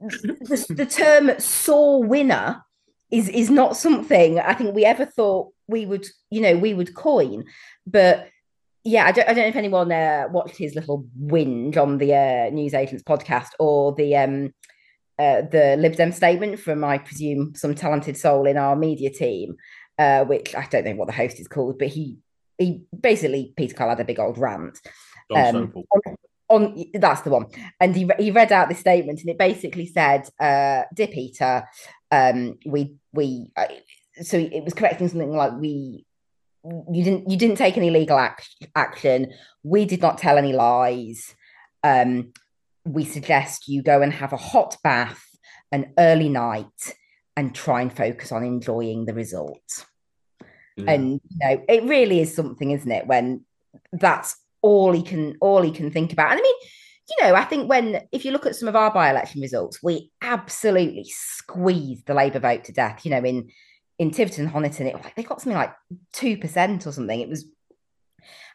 the, 0.00 0.66
the 0.70 0.86
term 0.86 1.38
sore 1.40 2.04
winner 2.04 2.62
is 3.10 3.28
is 3.30 3.50
not 3.50 3.76
something 3.76 4.38
I 4.38 4.54
think 4.54 4.74
we 4.74 4.84
ever 4.84 5.06
thought 5.06 5.52
we 5.68 5.86
would, 5.86 6.06
you 6.30 6.40
know, 6.40 6.56
we 6.56 6.74
would 6.74 6.94
coin. 6.94 7.44
But 7.86 8.28
yeah, 8.84 9.06
I 9.06 9.12
don't, 9.12 9.28
I 9.28 9.34
don't 9.34 9.44
know 9.44 9.48
if 9.48 9.56
anyone 9.56 9.92
uh, 9.92 10.28
watched 10.30 10.56
his 10.56 10.74
little 10.74 11.06
whinge 11.20 11.76
on 11.76 11.98
the 11.98 12.14
uh, 12.14 12.50
news 12.50 12.74
agents 12.74 13.02
podcast 13.02 13.50
or 13.58 13.94
the 13.94 14.16
um 14.16 14.54
uh, 15.18 15.42
the 15.42 15.76
Lib 15.76 15.96
Dem 15.96 16.12
statement 16.12 16.60
from, 16.60 16.84
I 16.84 16.98
presume, 16.98 17.52
some 17.56 17.74
talented 17.74 18.16
soul 18.16 18.46
in 18.46 18.56
our 18.56 18.76
media 18.76 19.10
team, 19.10 19.56
uh, 19.98 20.24
which 20.24 20.54
I 20.54 20.64
don't 20.70 20.84
know 20.84 20.94
what 20.94 21.08
the 21.08 21.12
host 21.12 21.40
is 21.40 21.48
called, 21.48 21.78
but 21.78 21.88
he 21.88 22.18
he 22.56 22.82
basically 22.98 23.52
Peter 23.56 23.74
Kyle 23.74 23.88
had 23.88 24.00
a 24.00 24.04
big 24.04 24.20
old 24.20 24.38
rant. 24.38 24.78
Um, 25.34 25.72
on, 25.90 26.16
on, 26.48 26.84
that's 26.94 27.22
the 27.22 27.30
one, 27.30 27.46
and 27.80 27.94
he 27.94 28.08
he 28.18 28.30
read 28.30 28.52
out 28.52 28.68
the 28.68 28.74
statement, 28.74 29.20
and 29.20 29.30
it 29.30 29.38
basically 29.38 29.86
said, 29.86 30.28
uh, 30.40 30.84
"Dear 30.94 31.08
Peter, 31.08 31.64
um, 32.10 32.58
we 32.64 32.94
we 33.12 33.50
so 34.22 34.38
it 34.38 34.64
was 34.64 34.74
correcting 34.74 35.08
something 35.08 35.32
like 35.32 35.52
we 35.58 36.04
you 36.64 37.04
didn't 37.04 37.30
you 37.30 37.36
didn't 37.36 37.56
take 37.56 37.76
any 37.76 37.90
legal 37.90 38.18
act- 38.18 38.66
action. 38.74 39.32
We 39.62 39.84
did 39.84 40.02
not 40.02 40.18
tell 40.18 40.38
any 40.38 40.52
lies. 40.52 41.34
Um, 41.82 42.32
we 42.84 43.04
suggest 43.04 43.68
you 43.68 43.82
go 43.82 44.02
and 44.02 44.12
have 44.12 44.32
a 44.32 44.38
hot 44.38 44.76
bath, 44.82 45.22
an 45.72 45.92
early 45.98 46.28
night, 46.28 46.94
and 47.36 47.54
try 47.54 47.82
and 47.82 47.92
focus 47.94 48.32
on 48.32 48.44
enjoying 48.44 49.04
the 49.04 49.14
result. 49.14 49.86
Yeah. 50.76 50.92
And 50.92 51.20
you 51.28 51.38
know, 51.40 51.64
it 51.68 51.84
really 51.84 52.20
is 52.20 52.34
something, 52.34 52.70
isn't 52.70 52.90
it? 52.90 53.06
When 53.06 53.44
that's 53.92 54.36
all 54.62 54.92
he 54.92 55.02
can 55.02 55.36
all 55.40 55.62
he 55.62 55.70
can 55.70 55.90
think 55.90 56.12
about. 56.12 56.32
And 56.32 56.40
I 56.40 56.42
mean, 56.42 56.54
you 57.08 57.24
know, 57.24 57.34
I 57.34 57.44
think 57.44 57.68
when 57.68 58.02
if 58.12 58.24
you 58.24 58.32
look 58.32 58.46
at 58.46 58.56
some 58.56 58.68
of 58.68 58.76
our 58.76 58.92
by-election 58.92 59.40
results, 59.40 59.82
we 59.82 60.10
absolutely 60.22 61.06
squeezed 61.08 62.06
the 62.06 62.14
Labour 62.14 62.40
vote 62.40 62.64
to 62.64 62.72
death. 62.72 63.04
You 63.04 63.12
know, 63.12 63.24
in 63.24 63.48
in 63.98 64.10
Tiverton, 64.10 64.48
Honiton, 64.48 64.86
it 64.86 64.94
like 64.94 65.14
they 65.16 65.22
got 65.22 65.40
something 65.40 65.56
like 65.56 65.74
two 66.12 66.36
percent 66.36 66.86
or 66.86 66.92
something. 66.92 67.20
It 67.20 67.28
was, 67.28 67.46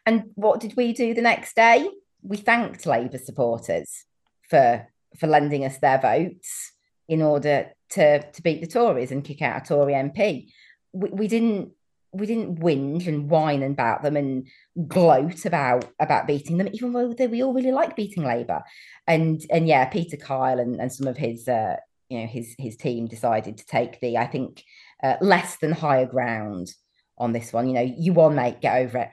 and 0.06 0.32
what 0.36 0.60
did 0.60 0.76
we 0.76 0.94
do 0.94 1.14
the 1.14 1.22
next 1.22 1.56
day? 1.56 1.90
We 2.22 2.38
thanked 2.38 2.86
Labour 2.86 3.18
supporters 3.18 4.06
for 4.50 4.88
for 5.20 5.28
lending 5.28 5.66
us 5.66 5.78
their 5.78 6.00
votes 6.00 6.72
in 7.08 7.22
order 7.22 7.72
to 7.92 8.32
to 8.32 8.42
beat 8.42 8.62
the 8.62 8.68
Tories 8.68 9.12
and 9.12 9.24
kick 9.24 9.42
out 9.42 9.62
a 9.62 9.66
Tory 9.66 9.94
MP. 9.94 10.52
We, 10.94 11.10
we 11.10 11.28
didn't 11.28 11.72
we 12.14 12.28
didn't 12.28 12.60
whinge 12.60 13.08
and 13.08 13.30
whine 13.30 13.64
about 13.64 14.04
them 14.04 14.16
and 14.16 14.48
gloat 14.88 15.46
about 15.46 15.86
about 16.00 16.28
beating 16.28 16.58
them, 16.58 16.70
even 16.72 16.94
though 16.94 17.14
they, 17.14 17.28
we 17.28 17.44
all 17.44 17.54
really 17.54 17.72
like 17.72 17.96
beating 17.96 18.24
Labour. 18.24 18.64
And 19.08 19.42
and 19.50 19.68
yeah, 19.68 19.86
Peter 19.86 20.18
Kyle 20.18 20.60
and, 20.60 20.80
and 20.80 20.94
some 20.94 21.08
of 21.08 21.18
his 21.18 21.48
uh, 21.48 21.78
you 22.10 22.22
know 22.22 22.28
his 22.28 22.56
his 22.58 22.78
team 22.78 23.08
decided 23.08 23.58
to 23.58 23.66
take 23.66 24.00
the 24.00 24.18
I 24.18 24.28
think 24.28 24.64
uh, 25.04 25.18
less 25.22 25.58
than 25.58 25.72
higher 25.72 26.06
ground 26.06 26.74
on 27.18 27.34
this 27.34 27.54
one. 27.54 27.68
You 27.68 27.74
know, 27.74 27.82
you 27.82 28.14
won, 28.14 28.36
mate. 28.36 28.62
Get 28.62 28.78
over 28.78 28.98
it. 29.00 29.10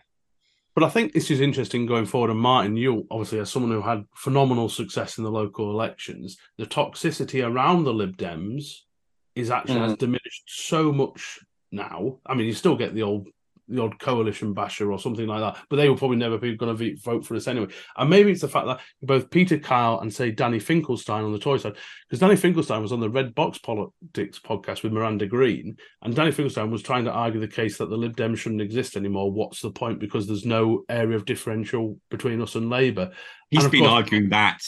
But 0.74 0.84
I 0.84 0.88
think 0.88 1.12
this 1.12 1.30
is 1.30 1.40
interesting 1.40 1.84
going 1.84 2.06
forward. 2.06 2.30
And 2.30 2.38
Martin, 2.38 2.76
you 2.76 3.06
obviously, 3.10 3.40
as 3.40 3.50
someone 3.50 3.72
who 3.72 3.82
had 3.82 4.06
phenomenal 4.14 4.68
success 4.68 5.18
in 5.18 5.24
the 5.24 5.30
local 5.30 5.70
elections, 5.70 6.38
the 6.58 6.66
toxicity 6.66 7.44
around 7.44 7.84
the 7.84 7.92
Lib 7.92 8.16
Dems 8.16 8.76
is 9.34 9.50
actually 9.50 9.80
mm. 9.80 9.88
has 9.88 9.96
diminished 9.96 10.44
so 10.46 10.92
much 10.92 11.40
now. 11.72 12.18
I 12.24 12.34
mean, 12.34 12.46
you 12.46 12.54
still 12.54 12.76
get 12.76 12.94
the 12.94 13.02
old 13.02 13.28
the 13.70 13.82
odd 13.82 13.98
coalition 13.98 14.52
basher 14.52 14.92
or 14.92 14.98
something 14.98 15.26
like 15.26 15.40
that. 15.40 15.62
But 15.68 15.76
they 15.76 15.88
will 15.88 15.96
probably 15.96 16.16
never 16.16 16.38
be 16.38 16.56
going 16.56 16.76
to 16.76 16.96
vote 17.02 17.24
for 17.24 17.34
us 17.36 17.48
anyway. 17.48 17.72
And 17.96 18.10
maybe 18.10 18.30
it's 18.30 18.40
the 18.40 18.48
fact 18.48 18.66
that 18.66 18.80
both 19.02 19.30
Peter 19.30 19.58
Kyle 19.58 20.00
and 20.00 20.12
say 20.12 20.30
Danny 20.30 20.58
Finkelstein 20.58 21.24
on 21.24 21.32
the 21.32 21.38
Tory 21.38 21.60
side, 21.60 21.76
because 22.08 22.20
Danny 22.20 22.36
Finkelstein 22.36 22.82
was 22.82 22.92
on 22.92 23.00
the 23.00 23.10
Red 23.10 23.34
Box 23.34 23.58
Politics 23.58 24.38
podcast 24.38 24.82
with 24.82 24.92
Miranda 24.92 25.26
Green, 25.26 25.76
and 26.02 26.14
Danny 26.14 26.32
Finkelstein 26.32 26.70
was 26.70 26.82
trying 26.82 27.04
to 27.04 27.12
argue 27.12 27.40
the 27.40 27.48
case 27.48 27.78
that 27.78 27.88
the 27.88 27.96
Lib 27.96 28.16
Dems 28.16 28.38
shouldn't 28.38 28.60
exist 28.60 28.96
anymore. 28.96 29.32
What's 29.32 29.60
the 29.60 29.70
point? 29.70 30.00
Because 30.00 30.26
there's 30.26 30.44
no 30.44 30.84
area 30.88 31.16
of 31.16 31.24
differential 31.24 31.98
between 32.10 32.42
us 32.42 32.54
and 32.54 32.68
Labour. 32.68 33.12
He's 33.50 33.68
been 33.68 33.80
course, 33.80 33.92
arguing 33.92 34.28
that 34.30 34.62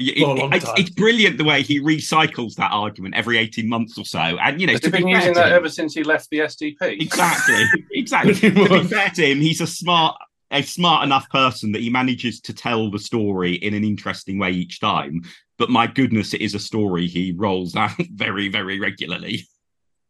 it, 0.00 0.54
it's, 0.54 0.66
it's, 0.76 0.90
brilliant 0.90 1.38
the 1.38 1.44
way 1.44 1.62
he 1.62 1.80
recycles 1.80 2.54
that 2.54 2.72
argument 2.72 3.14
every 3.14 3.38
18 3.38 3.68
months 3.68 3.98
or 3.98 4.04
so. 4.04 4.18
And, 4.18 4.60
you 4.60 4.66
know, 4.66 4.72
he's 4.72 4.80
been 4.80 5.06
using 5.06 5.34
that 5.34 5.48
him, 5.48 5.52
ever 5.52 5.68
since 5.68 5.94
he 5.94 6.02
left 6.02 6.30
the 6.30 6.38
SDP. 6.38 7.00
Exactly. 7.00 7.64
exactly. 7.92 8.34
to 8.34 8.50
be 8.50 8.84
fair 8.84 9.10
to 9.10 9.30
him, 9.30 9.40
he's 9.40 9.60
a 9.60 9.66
smart, 9.66 10.16
a 10.50 10.62
smart 10.62 11.04
enough 11.04 11.28
person 11.30 11.72
that 11.72 11.82
he 11.82 11.90
manages 11.90 12.40
to 12.42 12.54
tell 12.54 12.90
the 12.90 12.98
story 12.98 13.54
in 13.54 13.74
an 13.74 13.84
interesting 13.84 14.38
way 14.38 14.50
each 14.50 14.80
time. 14.80 15.22
But 15.58 15.70
my 15.70 15.86
goodness, 15.86 16.32
it 16.32 16.40
is 16.40 16.54
a 16.54 16.60
story 16.60 17.06
he 17.06 17.32
rolls 17.32 17.76
out 17.76 17.92
very, 18.12 18.48
very 18.48 18.80
regularly. 18.80 19.46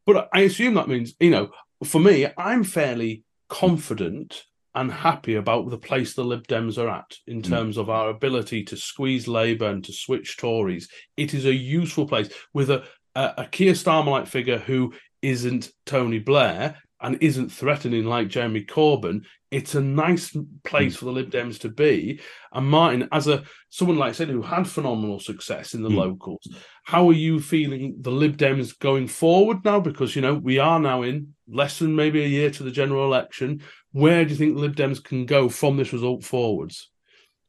But 0.07 0.29
I 0.33 0.41
assume 0.41 0.75
that 0.75 0.89
means, 0.89 1.15
you 1.21 1.31
know, 1.31 1.51
for 1.85 2.01
me, 2.01 2.29
I'm 2.39 2.65
fairly 2.65 3.25
confident 3.49 4.45
unhappy 4.75 5.35
about 5.35 5.69
the 5.71 5.79
place 5.79 6.15
the 6.15 6.25
Lib 6.25 6.47
Dems 6.47 6.79
are 6.79 6.89
at 6.89 7.17
in 7.27 7.39
hmm. 7.39 7.51
terms 7.51 7.77
mm. 7.77 7.81
of 7.81 7.91
our 7.91 8.11
ability 8.11 8.65
to 8.65 8.77
squeeze 8.77 9.27
Labour 9.27 9.69
and 9.69 9.85
to 9.85 9.93
switch 9.93 10.37
Tories. 10.37 10.89
It 11.17 11.35
is 11.35 11.47
a 11.47 11.55
useful 11.55 12.07
place 12.07 12.33
with 12.55 12.71
a, 12.71 12.85
a, 13.15 13.35
a 13.39 13.47
Keir 13.47 13.73
Starmer-like 13.73 14.27
figure 14.27 14.59
who 14.59 14.93
isn't 15.23 15.71
Tony 15.87 16.19
Blair 16.19 16.77
and 17.01 17.19
isn't 17.21 17.51
threatening 17.51 18.05
like 18.05 18.29
Jeremy 18.29 18.65
Corbyn. 18.65 19.25
It's 19.51 19.75
a 19.75 19.81
nice 19.81 20.37
place 20.65 20.95
mm. 20.95 20.99
for 20.99 21.07
the 21.07 21.13
Lib 21.13 21.31
Dems 21.31 21.59
to 21.61 21.69
be. 21.69 22.21
And 22.53 22.69
Martin, 22.69 23.09
as 23.11 23.27
a 23.27 23.43
someone 23.69 23.99
like 23.99 24.11
I 24.11 24.13
said 24.13 24.29
who 24.29 24.43
had 24.43 24.69
phenomenal 24.69 25.19
success 25.19 25.75
in 25.75 25.83
the 25.83 25.89
mm. 25.89 25.97
locals, 25.97 26.47
how 26.85 27.09
are 27.09 27.15
you 27.15 27.41
feeling 27.41 27.97
the 28.01 28.13
Lib 28.13 28.37
Dems 28.37 28.79
going 28.79 29.09
forward 29.09 29.65
now? 29.65 29.81
Because 29.81 30.15
you 30.15 30.23
know 30.23 30.35
we 30.35 30.59
are 30.59 30.79
now 30.79 31.03
in 31.03 31.35
less 31.49 31.79
than 31.81 31.97
maybe 31.97 32.23
a 32.23 32.29
year 32.29 32.51
to 32.51 32.63
the 32.63 32.71
general 32.71 33.05
election. 33.05 33.63
Where 33.93 34.25
do 34.25 34.31
you 34.31 34.37
think 34.37 34.55
the 34.55 34.61
Lib 34.61 34.77
Dems 34.77 35.03
can 35.03 35.27
go 35.27 35.49
from 35.49 35.77
this 35.77 35.93
result 35.93 36.23
forwards? 36.23 36.89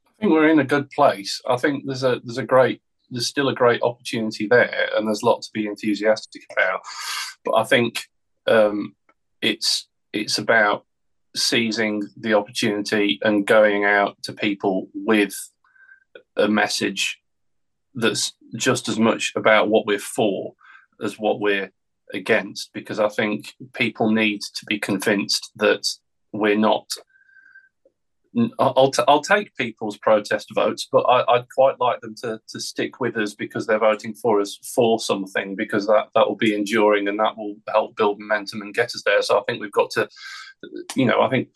I 0.08 0.22
think 0.22 0.34
we're 0.34 0.49
in 0.49 0.60
a 0.60 0.64
good 0.64 0.89
place. 0.89 1.39
I 1.47 1.58
think 1.58 1.84
there's 1.86 2.04
a 2.04 2.20
there's 2.24 2.39
a 2.39 2.45
great 2.45 2.82
there's 3.12 3.28
still 3.28 3.49
a 3.49 3.56
great 3.56 3.84
opportunity 3.84 4.47
there, 4.47 4.89
and 4.95 5.08
there's 5.08 5.22
a 5.22 5.26
lot 5.26 5.41
to 5.43 5.49
be 5.54 5.68
enthusiastic 5.68 6.43
about. 6.52 6.82
But 7.45 7.56
I 7.56 7.64
think 7.64 8.06
um, 8.47 8.95
it's 9.41 9.88
it's 10.14 10.38
about 10.38 10.86
seizing 11.36 12.03
the 12.17 12.34
opportunity 12.34 13.19
and 13.23 13.47
going 13.47 13.86
out 13.86 14.17
to 14.23 14.34
people 14.34 14.88
with 14.93 15.34
a 16.38 16.47
message 16.47 17.19
that's 17.95 18.34
just 18.55 18.89
as 18.89 18.99
much 18.99 19.34
about 19.36 19.69
what 19.69 19.86
we're 19.86 19.99
for 19.99 20.53
as 21.01 21.17
what 21.17 21.39
we're 21.39 21.71
against 22.13 22.71
because 22.73 22.99
I 22.99 23.09
think 23.09 23.53
people 23.73 24.11
need 24.11 24.41
to 24.41 24.65
be 24.65 24.79
convinced 24.79 25.51
that 25.55 25.88
we're 26.34 26.57
not. 26.57 26.89
I'll, 28.59 28.91
t- 28.91 29.03
I'll 29.07 29.21
take 29.21 29.55
people's 29.55 29.97
protest 29.97 30.49
votes, 30.55 30.88
but 30.89 31.01
I, 31.01 31.38
would 31.38 31.47
quite 31.53 31.79
like 31.79 31.99
them 31.99 32.15
to, 32.21 32.39
to 32.47 32.59
stick 32.59 32.99
with 33.01 33.17
us 33.17 33.34
because 33.34 33.67
they're 33.67 33.79
voting 33.79 34.13
for 34.13 34.39
us 34.39 34.57
for 34.73 34.99
something, 34.99 35.55
because 35.55 35.86
that, 35.88 36.07
that 36.15 36.27
will 36.27 36.38
be 36.38 36.55
enduring 36.55 37.07
and 37.07 37.19
that 37.19 37.38
will 37.38 37.55
help 37.67 37.97
build 37.97 38.19
momentum 38.19 38.61
and 38.61 38.73
get 38.73 38.95
us 38.95 39.03
there. 39.05 39.21
So 39.21 39.39
I 39.39 39.43
think 39.47 39.61
we've 39.61 39.71
got 39.71 39.91
to, 39.91 40.07
you 40.95 41.05
know, 41.05 41.21
I 41.21 41.29
think 41.29 41.49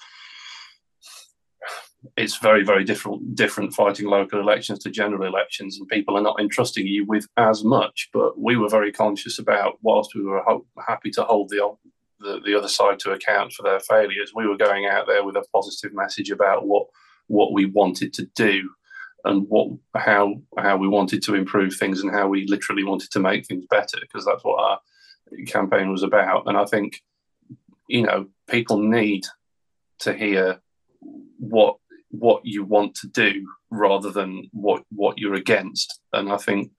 it's 2.17 2.37
very 2.37 2.63
very 2.63 2.83
different 2.83 3.35
different 3.35 3.73
fighting 3.73 4.05
local 4.07 4.39
elections 4.39 4.77
to 4.77 4.91
general 4.91 5.27
elections 5.27 5.79
and 5.79 5.87
people 5.87 6.15
are 6.15 6.21
not 6.21 6.39
entrusting 6.39 6.85
you 6.85 7.03
with 7.05 7.27
as 7.37 7.63
much 7.63 8.09
but 8.13 8.39
we 8.39 8.55
were 8.57 8.69
very 8.69 8.91
conscious 8.91 9.39
about 9.39 9.79
whilst 9.81 10.13
we 10.13 10.21
were 10.21 10.43
ho- 10.45 10.67
happy 10.87 11.09
to 11.09 11.23
hold 11.23 11.49
the 11.49 11.59
the, 12.25 12.41
the 12.43 12.57
other 12.57 12.67
side 12.67 12.99
to 12.99 13.11
account 13.11 13.53
for 13.53 13.63
their 13.63 13.79
failures. 13.79 14.31
We 14.35 14.47
were 14.47 14.57
going 14.57 14.87
out 14.87 15.07
there 15.07 15.23
with 15.23 15.35
a 15.35 15.45
positive 15.53 15.93
message 15.93 16.31
about 16.31 16.65
what 16.65 16.87
what 17.27 17.53
we 17.53 17.65
wanted 17.65 18.13
to 18.13 18.25
do 18.35 18.69
and 19.23 19.47
what 19.49 19.69
how 19.95 20.35
how 20.57 20.77
we 20.77 20.87
wanted 20.87 21.21
to 21.23 21.35
improve 21.35 21.75
things 21.75 22.01
and 22.01 22.11
how 22.11 22.27
we 22.27 22.45
literally 22.47 22.83
wanted 22.83 23.11
to 23.11 23.19
make 23.19 23.45
things 23.45 23.65
better 23.69 23.97
because 24.01 24.25
that's 24.25 24.43
what 24.43 24.61
our 24.61 24.79
campaign 25.47 25.91
was 25.91 26.03
about. 26.03 26.43
And 26.47 26.57
I 26.57 26.65
think 26.65 27.01
you 27.87 28.03
know 28.03 28.27
people 28.47 28.79
need 28.79 29.25
to 29.99 30.13
hear 30.13 30.59
what 31.37 31.77
what 32.09 32.45
you 32.45 32.63
want 32.63 32.95
to 32.95 33.07
do 33.07 33.45
rather 33.71 34.11
than 34.11 34.49
what 34.51 34.83
what 34.89 35.17
you're 35.17 35.35
against. 35.35 35.99
And 36.13 36.31
I 36.31 36.37
think 36.37 36.71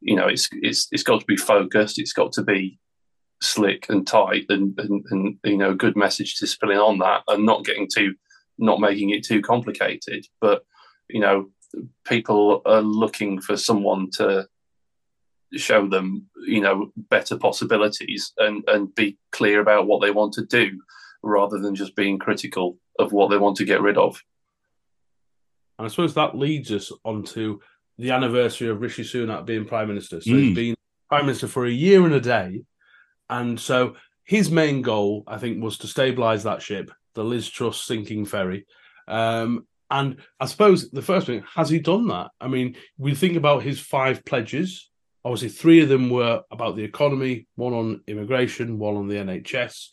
you 0.00 0.16
know 0.16 0.26
it's 0.26 0.48
it's 0.52 0.88
it's 0.92 1.02
got 1.02 1.20
to 1.20 1.26
be 1.26 1.36
focused. 1.36 1.98
It's 1.98 2.12
got 2.12 2.32
to 2.32 2.42
be 2.42 2.78
slick 3.44 3.86
and 3.88 4.06
tight 4.06 4.46
and, 4.48 4.78
and, 4.78 5.04
and 5.10 5.36
you 5.44 5.56
know 5.56 5.74
good 5.74 5.96
message 5.96 6.36
discipline 6.36 6.78
on 6.78 6.98
that 6.98 7.22
and 7.28 7.44
not 7.44 7.64
getting 7.64 7.88
too 7.92 8.14
not 8.58 8.80
making 8.80 9.10
it 9.10 9.24
too 9.24 9.40
complicated 9.42 10.26
but 10.40 10.64
you 11.08 11.20
know 11.20 11.50
people 12.04 12.62
are 12.66 12.80
looking 12.82 13.40
for 13.40 13.56
someone 13.56 14.08
to 14.10 14.46
show 15.54 15.86
them 15.88 16.26
you 16.46 16.60
know 16.60 16.90
better 17.10 17.36
possibilities 17.38 18.32
and 18.38 18.64
and 18.68 18.94
be 18.94 19.16
clear 19.32 19.60
about 19.60 19.86
what 19.86 20.00
they 20.00 20.10
want 20.10 20.32
to 20.32 20.44
do 20.46 20.70
rather 21.22 21.58
than 21.58 21.74
just 21.74 21.94
being 21.96 22.18
critical 22.18 22.78
of 22.98 23.12
what 23.12 23.30
they 23.30 23.38
want 23.38 23.56
to 23.56 23.64
get 23.64 23.80
rid 23.82 23.96
of 23.98 24.20
and 25.78 25.86
i 25.86 25.88
suppose 25.88 26.14
that 26.14 26.36
leads 26.36 26.70
us 26.72 26.92
onto 27.04 27.58
the 27.98 28.10
anniversary 28.10 28.68
of 28.68 28.80
Rishi 28.80 29.04
Sunak 29.04 29.46
being 29.46 29.64
prime 29.64 29.86
minister. 29.86 30.20
So 30.20 30.30
Mm. 30.30 30.42
he's 30.42 30.54
been 30.56 30.74
prime 31.08 31.26
minister 31.26 31.46
for 31.46 31.64
a 31.64 31.70
year 31.70 32.04
and 32.04 32.12
a 32.14 32.20
day, 32.20 32.64
and 33.28 33.58
so 33.58 33.96
his 34.24 34.50
main 34.50 34.82
goal, 34.82 35.24
I 35.26 35.38
think, 35.38 35.62
was 35.62 35.78
to 35.78 35.86
stabilise 35.86 36.44
that 36.44 36.62
ship, 36.62 36.90
the 37.14 37.24
Liz 37.24 37.48
Truss 37.48 37.82
sinking 37.82 38.24
ferry. 38.24 38.66
Um, 39.06 39.66
and 39.90 40.16
I 40.40 40.46
suppose 40.46 40.90
the 40.90 41.02
first 41.02 41.26
thing, 41.26 41.44
has 41.54 41.68
he 41.68 41.78
done 41.78 42.08
that? 42.08 42.30
I 42.40 42.48
mean, 42.48 42.76
we 42.98 43.14
think 43.14 43.36
about 43.36 43.62
his 43.62 43.80
five 43.80 44.24
pledges. 44.24 44.90
Obviously, 45.24 45.50
three 45.50 45.82
of 45.82 45.88
them 45.88 46.10
were 46.10 46.42
about 46.50 46.76
the 46.76 46.84
economy, 46.84 47.46
one 47.54 47.74
on 47.74 48.00
immigration, 48.06 48.78
one 48.78 48.96
on 48.96 49.08
the 49.08 49.16
NHS. 49.16 49.88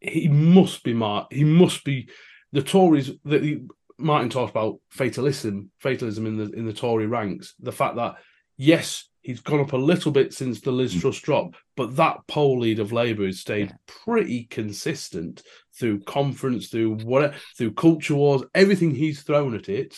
He 0.00 0.28
must 0.28 0.82
be 0.82 0.94
Mark. 0.94 1.32
He 1.32 1.44
must 1.44 1.84
be 1.84 2.08
the 2.52 2.62
Tories 2.62 3.10
that 3.24 3.42
he, 3.42 3.62
Martin 3.98 4.30
talked 4.30 4.50
about 4.50 4.80
fatalism, 4.90 5.70
fatalism 5.78 6.26
in 6.26 6.36
the 6.36 6.50
in 6.50 6.66
the 6.66 6.72
Tory 6.72 7.06
ranks. 7.06 7.54
The 7.60 7.72
fact 7.72 7.96
that 7.96 8.16
yes, 8.56 9.08
he's 9.22 9.40
gone 9.40 9.60
up 9.60 9.72
a 9.72 9.76
little 9.76 10.12
bit 10.12 10.34
since 10.34 10.60
the 10.60 10.72
Liz 10.72 10.94
Mm. 10.94 11.00
Truss 11.00 11.20
drop, 11.20 11.54
but 11.76 11.96
that 11.96 12.18
poll 12.26 12.60
lead 12.60 12.78
of 12.78 12.92
Labour 12.92 13.26
has 13.26 13.40
stayed 13.40 13.74
pretty 13.86 14.44
consistent 14.44 15.42
through 15.78 16.00
conference, 16.00 16.68
through 16.68 16.96
what, 16.96 17.34
through 17.56 17.72
culture 17.72 18.14
wars, 18.14 18.42
everything 18.54 18.94
he's 18.94 19.22
thrown 19.22 19.54
at 19.54 19.68
it. 19.68 19.96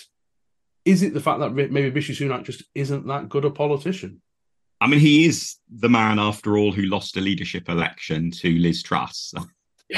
Is 0.85 1.03
it 1.03 1.14
the 1.14 1.20
fact 1.20 1.41
that 1.41 1.55
maybe 1.55 1.91
Rishi 1.91 2.14
Sunak 2.14 2.45
just 2.45 2.62
isn't 2.75 3.07
that 3.07 3.31
good 3.31 3.47
a 3.47 3.51
politician? 3.51 4.20
I 4.81 4.87
mean, 4.87 5.01
he 5.01 5.25
is 5.25 5.57
the 5.70 5.89
man, 5.89 6.18
after 6.18 6.59
all, 6.59 6.70
who 6.70 6.83
lost 6.83 7.16
a 7.16 7.20
leadership 7.20 7.70
election 7.70 8.31
to 8.33 8.51
Liz 8.59 8.83
Truss. 8.83 9.35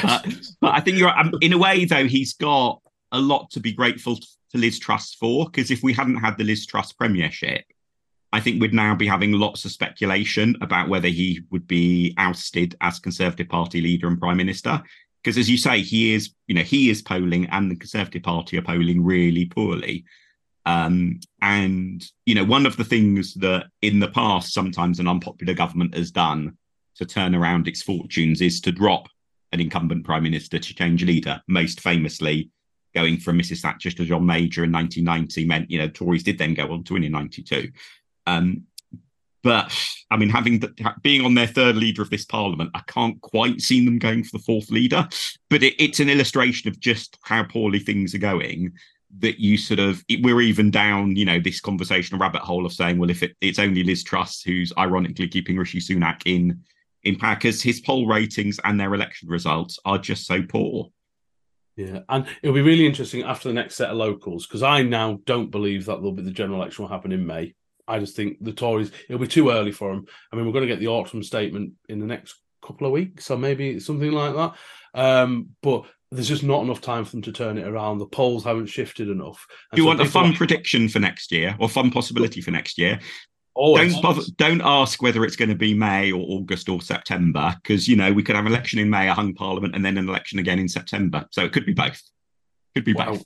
Uh, 0.03 0.19
but 0.61 0.75
I 0.75 0.81
think 0.81 0.99
you're 0.99 1.17
um, 1.17 1.33
in 1.41 1.53
a 1.53 1.59
way, 1.59 1.85
though, 1.85 2.07
he's 2.07 2.35
got 2.35 2.83
a 3.13 3.21
lot 3.21 3.49
to 3.53 3.61
be 3.61 3.73
grateful 3.73 4.17
to 4.17 4.59
Liz 4.59 4.81
Truss 4.81 5.15
for. 5.15 5.47
Because 5.47 5.71
if 5.71 5.83
we 5.83 5.93
hadn't 5.93 6.17
had 6.17 6.37
the 6.37 6.45
Liz 6.45 6.67
Truss 6.67 6.93
premiership, 6.93 7.65
I 8.37 8.41
think 8.41 8.61
we'd 8.61 8.75
now 8.75 8.95
be 8.95 9.07
having 9.07 9.33
lots 9.33 9.65
of 9.65 9.71
speculation 9.71 10.57
about 10.61 10.91
whether 10.91 11.09
he 11.09 11.41
would 11.51 11.67
be 11.67 12.15
ousted 12.19 12.77
as 12.83 12.99
Conservative 12.99 13.49
Party 13.49 13.81
leader 13.81 14.09
and 14.09 14.21
prime 14.21 14.37
minister. 14.37 14.83
Because 15.23 15.39
as 15.39 15.49
you 15.49 15.57
say, 15.57 15.81
he 15.81 16.13
is, 16.13 16.35
you 16.47 16.55
know, 16.55 16.61
he 16.61 16.91
is 16.91 17.01
polling, 17.01 17.47
and 17.47 17.71
the 17.71 17.77
Conservative 17.77 18.23
Party 18.23 18.59
are 18.59 18.63
polling 18.63 19.03
really 19.03 19.47
poorly. 19.47 20.05
Um, 20.67 21.21
and 21.41 22.05
you 22.27 22.35
know, 22.35 22.45
one 22.45 22.67
of 22.67 22.77
the 22.77 22.85
things 22.85 23.33
that 23.37 23.69
in 23.81 24.01
the 24.01 24.09
past 24.09 24.53
sometimes 24.53 25.01
an 25.01 25.09
unpopular 25.09 25.55
government 25.55 25.95
has 25.95 26.11
done 26.11 26.59
to 26.97 27.07
turn 27.07 27.35
around 27.35 27.67
its 27.67 27.81
fortunes 27.81 28.43
is 28.43 28.61
to 28.61 28.71
drop 28.71 29.09
an 29.53 29.61
incumbent 29.61 30.05
prime 30.05 30.25
minister 30.25 30.59
to 30.59 30.75
change 30.75 31.03
leader. 31.03 31.41
Most 31.49 31.81
famously, 31.81 32.51
going 32.95 33.17
from 33.17 33.39
Mrs. 33.39 33.63
Thatcher 33.63 33.93
to 33.93 34.05
John 34.05 34.27
Major 34.27 34.65
in 34.65 34.73
1990 34.73 35.47
meant, 35.47 35.71
you 35.71 35.79
know, 35.79 35.89
Tories 35.89 36.23
did 36.23 36.37
then 36.37 36.53
go 36.53 36.71
on 36.71 36.85
to 36.85 36.93
win 36.93 37.05
in 37.05 37.13
92. 37.13 37.71
Um, 38.27 38.65
but 39.43 39.73
I 40.11 40.17
mean, 40.17 40.29
having 40.29 40.61
being 41.03 41.25
on 41.25 41.35
their 41.35 41.47
third 41.47 41.77
leader 41.77 42.03
of 42.03 42.11
this 42.11 42.25
parliament, 42.25 42.71
I 42.75 42.81
can't 42.89 43.21
quite 43.21 43.61
see 43.61 43.85
them 43.85 43.99
going 43.99 44.25
for 44.25 44.37
the 44.37 44.43
fourth 44.43 44.71
leader. 44.71 45.09
But 45.51 45.63
it, 45.63 45.81
it's 45.81 46.01
an 46.01 46.11
illustration 46.11 46.69
of 46.69 46.81
just 46.81 47.17
how 47.23 47.45
poorly 47.45 47.79
things 47.79 48.13
are 48.15 48.19
going. 48.19 48.73
That 49.19 49.39
you 49.39 49.57
sort 49.57 49.79
of 49.79 50.05
we're 50.21 50.41
even 50.41 50.73
down, 50.73 51.15
you 51.15 51.25
know, 51.25 51.39
this 51.39 51.61
conversational 51.61 52.21
rabbit 52.21 52.43
hole 52.43 52.67
of 52.67 52.73
saying, 52.73 52.99
well, 52.99 53.09
if 53.09 53.23
it, 53.23 53.37
it's 53.41 53.61
only 53.61 53.85
Liz 53.85 54.03
Truss 54.03 54.43
who's 54.43 54.73
ironically 54.77 55.29
keeping 55.29 55.57
Rishi 55.57 55.79
Sunak 55.79 56.23
in 56.27 56.65
in 57.05 57.15
because 57.15 57.63
his 57.63 57.81
poll 57.81 58.09
ratings 58.09 58.59
and 58.65 58.81
their 58.81 58.93
election 58.95 59.29
results 59.29 59.79
are 59.85 59.99
just 59.99 60.27
so 60.27 60.43
poor. 60.43 60.91
Yeah, 61.77 62.01
and 62.09 62.27
it'll 62.43 62.55
be 62.55 62.63
really 62.63 62.87
interesting 62.87 63.23
after 63.23 63.49
the 63.49 63.55
next 63.55 63.77
set 63.77 63.91
of 63.91 63.97
locals 63.97 64.47
because 64.47 64.65
I 64.65 64.83
now 64.83 65.21
don't 65.25 65.51
believe 65.51 65.85
that 65.87 65.97
there'll 65.97 66.13
be 66.13 66.23
the 66.23 66.31
general 66.31 66.61
election 66.61 66.83
will 66.83 66.91
happen 66.91 67.13
in 67.13 67.25
May. 67.27 67.55
I 67.89 67.99
just 67.99 68.17
think 68.17 68.39
the 68.41 68.53
Tories 68.53 68.91
it'll 69.09 69.21
be 69.21 69.29
too 69.29 69.51
early 69.51 69.73
for 69.73 69.95
them. 69.95 70.07
I 70.33 70.37
mean, 70.37 70.47
we're 70.47 70.53
going 70.53 70.67
to 70.67 70.73
get 70.73 70.81
the 70.81 70.89
autumn 70.89 71.23
statement 71.23 71.75
in 71.89 72.01
the 72.01 72.07
next 72.07 72.37
couple 72.65 72.87
of 72.87 72.93
weeks, 72.93 73.31
or 73.31 73.39
maybe 73.39 73.79
something 73.81 74.11
like 74.13 74.35
that. 74.35 74.55
Um, 74.95 75.51
but 75.63 75.85
there's 76.11 76.29
just 76.29 76.43
not 76.43 76.63
enough 76.63 76.81
time 76.81 77.05
for 77.05 77.13
them 77.13 77.23
to 77.23 77.33
turn 77.33 77.59
it 77.59 77.67
around. 77.67 77.99
The 77.99 78.07
polls 78.07 78.45
haven't 78.45 78.67
shifted 78.67 79.09
enough. 79.09 79.47
And 79.71 79.77
Do 79.77 79.83
you 79.83 79.85
so 79.85 79.89
want 79.89 80.01
a 80.01 80.11
fun 80.11 80.33
are 80.33 80.37
prediction 80.37 80.89
for 80.89 80.99
next 80.99 81.31
year 81.33 81.57
or 81.59 81.69
fun 81.69 81.91
possibility 81.91 82.41
for 82.41 82.51
next 82.51 82.79
year? 82.79 83.01
always- 83.55 83.95
Don't 83.95 84.03
bother, 84.03 84.23
don't 84.37 84.61
ask 84.63 85.03
whether 85.03 85.25
it's 85.25 85.37
going 85.37 85.49
to 85.49 85.55
be 85.55 85.73
May 85.75 86.13
or 86.13 86.21
August 86.29 86.69
or 86.69 86.81
September 86.83 87.55
because 87.63 87.89
you 87.89 87.97
know 87.97 88.13
we 88.13 88.23
could 88.23 88.37
have 88.37 88.45
an 88.47 88.53
election 88.53 88.79
in 88.79 88.91
May, 88.91 89.09
a 89.09 89.15
hung 89.15 89.35
parliament, 89.35 89.75
and 89.75 89.85
then 89.85 89.97
an 89.97 90.09
election 90.09 90.39
again 90.39 90.59
in 90.59 90.69
September. 90.69 91.25
So 91.31 91.45
it 91.45 91.53
could 91.53 91.67
be 91.67 91.73
both. 91.73 92.01
Could 92.75 92.85
be 92.85 92.93
Wow. 92.93 93.13
both. 93.13 93.25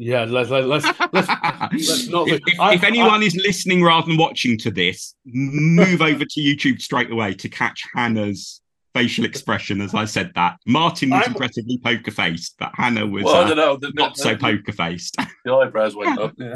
Yeah, 0.00 0.24
let's 0.24 0.48
let's 0.48 0.64
let's, 0.66 0.84
let's, 1.12 1.28
let's 1.28 2.08
not. 2.08 2.28
if, 2.28 2.40
if, 2.46 2.60
I- 2.60 2.74
if 2.74 2.84
anyone 2.84 3.22
is 3.22 3.34
listening 3.36 3.82
rather 3.82 4.06
than 4.06 4.16
watching 4.16 4.56
to 4.58 4.70
this, 4.70 5.14
move 5.26 6.00
over 6.00 6.24
to 6.24 6.40
YouTube 6.40 6.80
straight 6.80 7.10
away 7.10 7.34
to 7.34 7.48
catch 7.48 7.82
Hannah's 7.94 8.60
facial 8.94 9.24
expression 9.24 9.80
as 9.80 9.94
I 9.94 10.04
said 10.06 10.30
that. 10.34 10.56
Martin 10.66 11.10
was 11.10 11.22
I'm- 11.22 11.32
impressively 11.32 11.78
poker 11.78 12.10
faced, 12.12 12.54
but 12.58 12.70
Hannah 12.74 13.06
was 13.06 13.24
Well, 13.24 13.34
I 13.34 13.40
uh, 13.42 13.48
don't 13.48 13.56
know. 13.56 13.76
The, 13.76 13.92
not 13.94 14.16
so 14.16 14.36
poker 14.36 14.72
faced. 14.72 15.16
the 15.44 15.52
eyebrows 15.52 15.94
went 15.96 16.18
up. 16.18 16.32
Yeah. 16.38 16.54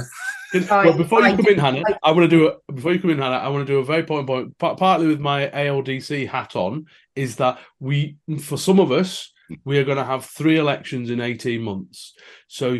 I- 0.70 0.84
well, 0.86 0.96
before 0.96 1.20
you 1.26 1.34
come 1.36 1.44
do- 1.44 1.50
in, 1.52 1.58
Hannah, 1.58 1.82
I- 1.88 2.10
I 2.10 2.12
want 2.12 2.30
to 2.30 2.36
do 2.36 2.46
a 2.48 2.72
before 2.72 2.92
you 2.92 3.00
come 3.00 3.10
in, 3.10 3.18
Hannah. 3.18 3.36
I 3.36 3.48
want 3.48 3.66
to 3.66 3.72
do 3.72 3.78
a 3.80 3.84
very 3.84 4.00
important 4.00 4.28
point, 4.28 4.56
pa- 4.58 4.76
partly 4.76 5.08
with 5.08 5.18
my 5.20 5.48
ALDC 5.48 6.28
hat 6.28 6.54
on, 6.54 6.86
is 7.16 7.36
that 7.36 7.58
we, 7.80 8.16
for 8.40 8.56
some 8.56 8.78
of 8.78 8.92
us, 8.92 9.32
we 9.64 9.78
are 9.78 9.84
going 9.84 9.98
to 9.98 10.04
have 10.04 10.24
three 10.24 10.58
elections 10.58 11.10
in 11.10 11.20
eighteen 11.20 11.60
months. 11.62 12.14
So, 12.48 12.78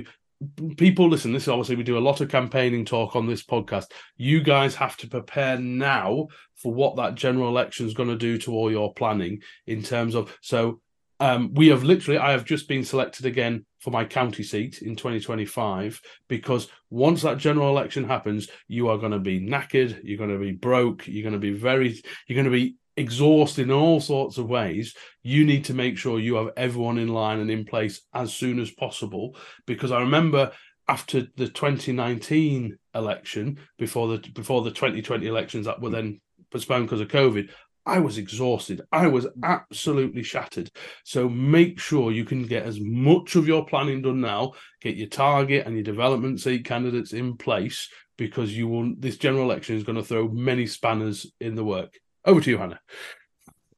people 0.76 1.09
listen. 1.09 1.32
This 1.32 1.45
is 1.45 1.49
obviously 1.49 1.76
we 1.76 1.82
do 1.82 1.99
a 1.99 2.01
lot 2.01 2.20
of 2.20 2.28
campaigning 2.28 2.84
talk 2.84 3.16
on 3.16 3.26
this 3.26 3.43
podcast. 3.43 3.86
You 4.16 4.43
guys 4.43 4.74
have 4.76 4.97
to 4.99 5.09
prepare 5.09 5.59
now 5.59 6.28
for 6.57 6.72
what 6.72 6.97
that 6.97 7.14
general 7.14 7.49
election 7.49 7.86
is 7.86 7.95
going 7.95 8.09
to 8.09 8.16
do 8.16 8.38
to 8.38 8.53
all 8.53 8.70
your 8.70 8.93
planning 8.95 9.43
in 9.66 9.82
terms 9.82 10.14
of 10.14 10.36
so. 10.40 10.80
Um, 11.20 11.55
we 11.55 11.68
have 11.68 11.84
literally, 11.84 12.18
I 12.18 12.32
have 12.32 12.45
just 12.45 12.66
been 12.66 12.84
selected 12.84 13.26
again 13.26 13.64
for 13.78 13.93
my 13.93 14.05
county 14.05 14.43
seat 14.43 14.82
in 14.82 14.97
2025 14.97 16.01
because 16.26 16.66
once 16.90 17.22
that 17.22 17.38
general 17.38 17.68
election 17.68 18.09
happens, 18.09 18.49
you 18.66 18.88
are 18.88 18.99
going 18.99 19.12
to 19.12 19.20
be 19.20 19.40
knackered, 19.40 20.01
you're 20.03 20.18
going 20.18 20.32
to 20.32 20.38
be 20.38 20.51
broke, 20.51 21.07
you're 21.07 21.22
going 21.22 21.32
to 21.32 21.38
be 21.38 21.53
very, 21.53 22.03
you're 22.26 22.34
going 22.34 22.47
to 22.47 22.51
be 22.51 22.74
exhausted 22.97 23.62
in 23.62 23.72
all 23.72 24.01
sorts 24.01 24.38
of 24.38 24.49
ways. 24.49 24.95
You 25.22 25.45
need 25.45 25.64
to 25.66 25.74
make 25.74 25.99
sure 25.99 26.18
you 26.18 26.36
have 26.36 26.51
everyone 26.57 26.99
in 26.99 27.09
line 27.09 27.40
and 27.40 27.51
in 27.51 27.64
place 27.64 28.03
as 28.14 28.34
soon 28.34 28.59
as 28.59 28.70
possible. 28.70 29.36
Because 29.66 29.93
I 29.93 30.01
remember 30.01 30.53
after 30.88 31.26
the 31.36 31.49
2019 31.49 32.76
election, 32.95 33.59
before 33.78 34.09
the 34.09 34.30
before 34.30 34.62
the 34.62 34.70
2020 34.70 35.26
elections 35.26 35.66
that 35.66 35.80
were 35.80 35.90
then 35.90 36.20
postponed 36.51 36.86
because 36.86 37.01
of 37.01 37.09
COVID, 37.09 37.49
I 37.84 37.99
was 37.99 38.18
exhausted. 38.18 38.82
I 38.93 39.09
was 39.09 39.26
absolutely 39.43 40.22
shattered. 40.22 40.70
So 41.05 41.28
make 41.28 41.80
sure 41.80 42.12
you 42.12 42.24
can 42.24 42.47
get 42.47 42.64
as 42.64 42.78
much 42.80 43.34
of 43.34 43.49
your 43.49 43.66
planning 43.66 44.03
done 44.03 44.20
now. 44.20 44.53
Get 44.80 44.97
your 44.97 45.09
target 45.09 45.66
and 45.66 45.74
your 45.74 45.82
development 45.82 46.40
seat 46.40 46.64
candidates 46.64 47.12
in 47.12 47.36
place 47.36 47.88
because 48.16 48.57
you 48.57 48.68
will. 48.68 48.95
This 48.99 49.16
general 49.16 49.45
election 49.45 49.76
is 49.76 49.84
going 49.84 49.97
to 49.97 50.05
throw 50.05 50.28
many 50.28 50.66
spanners 50.66 51.26
in 51.40 51.55
the 51.55 51.64
work. 51.64 51.99
Over 52.25 52.41
to 52.41 52.51
you, 52.51 52.59
Hannah. 52.59 52.81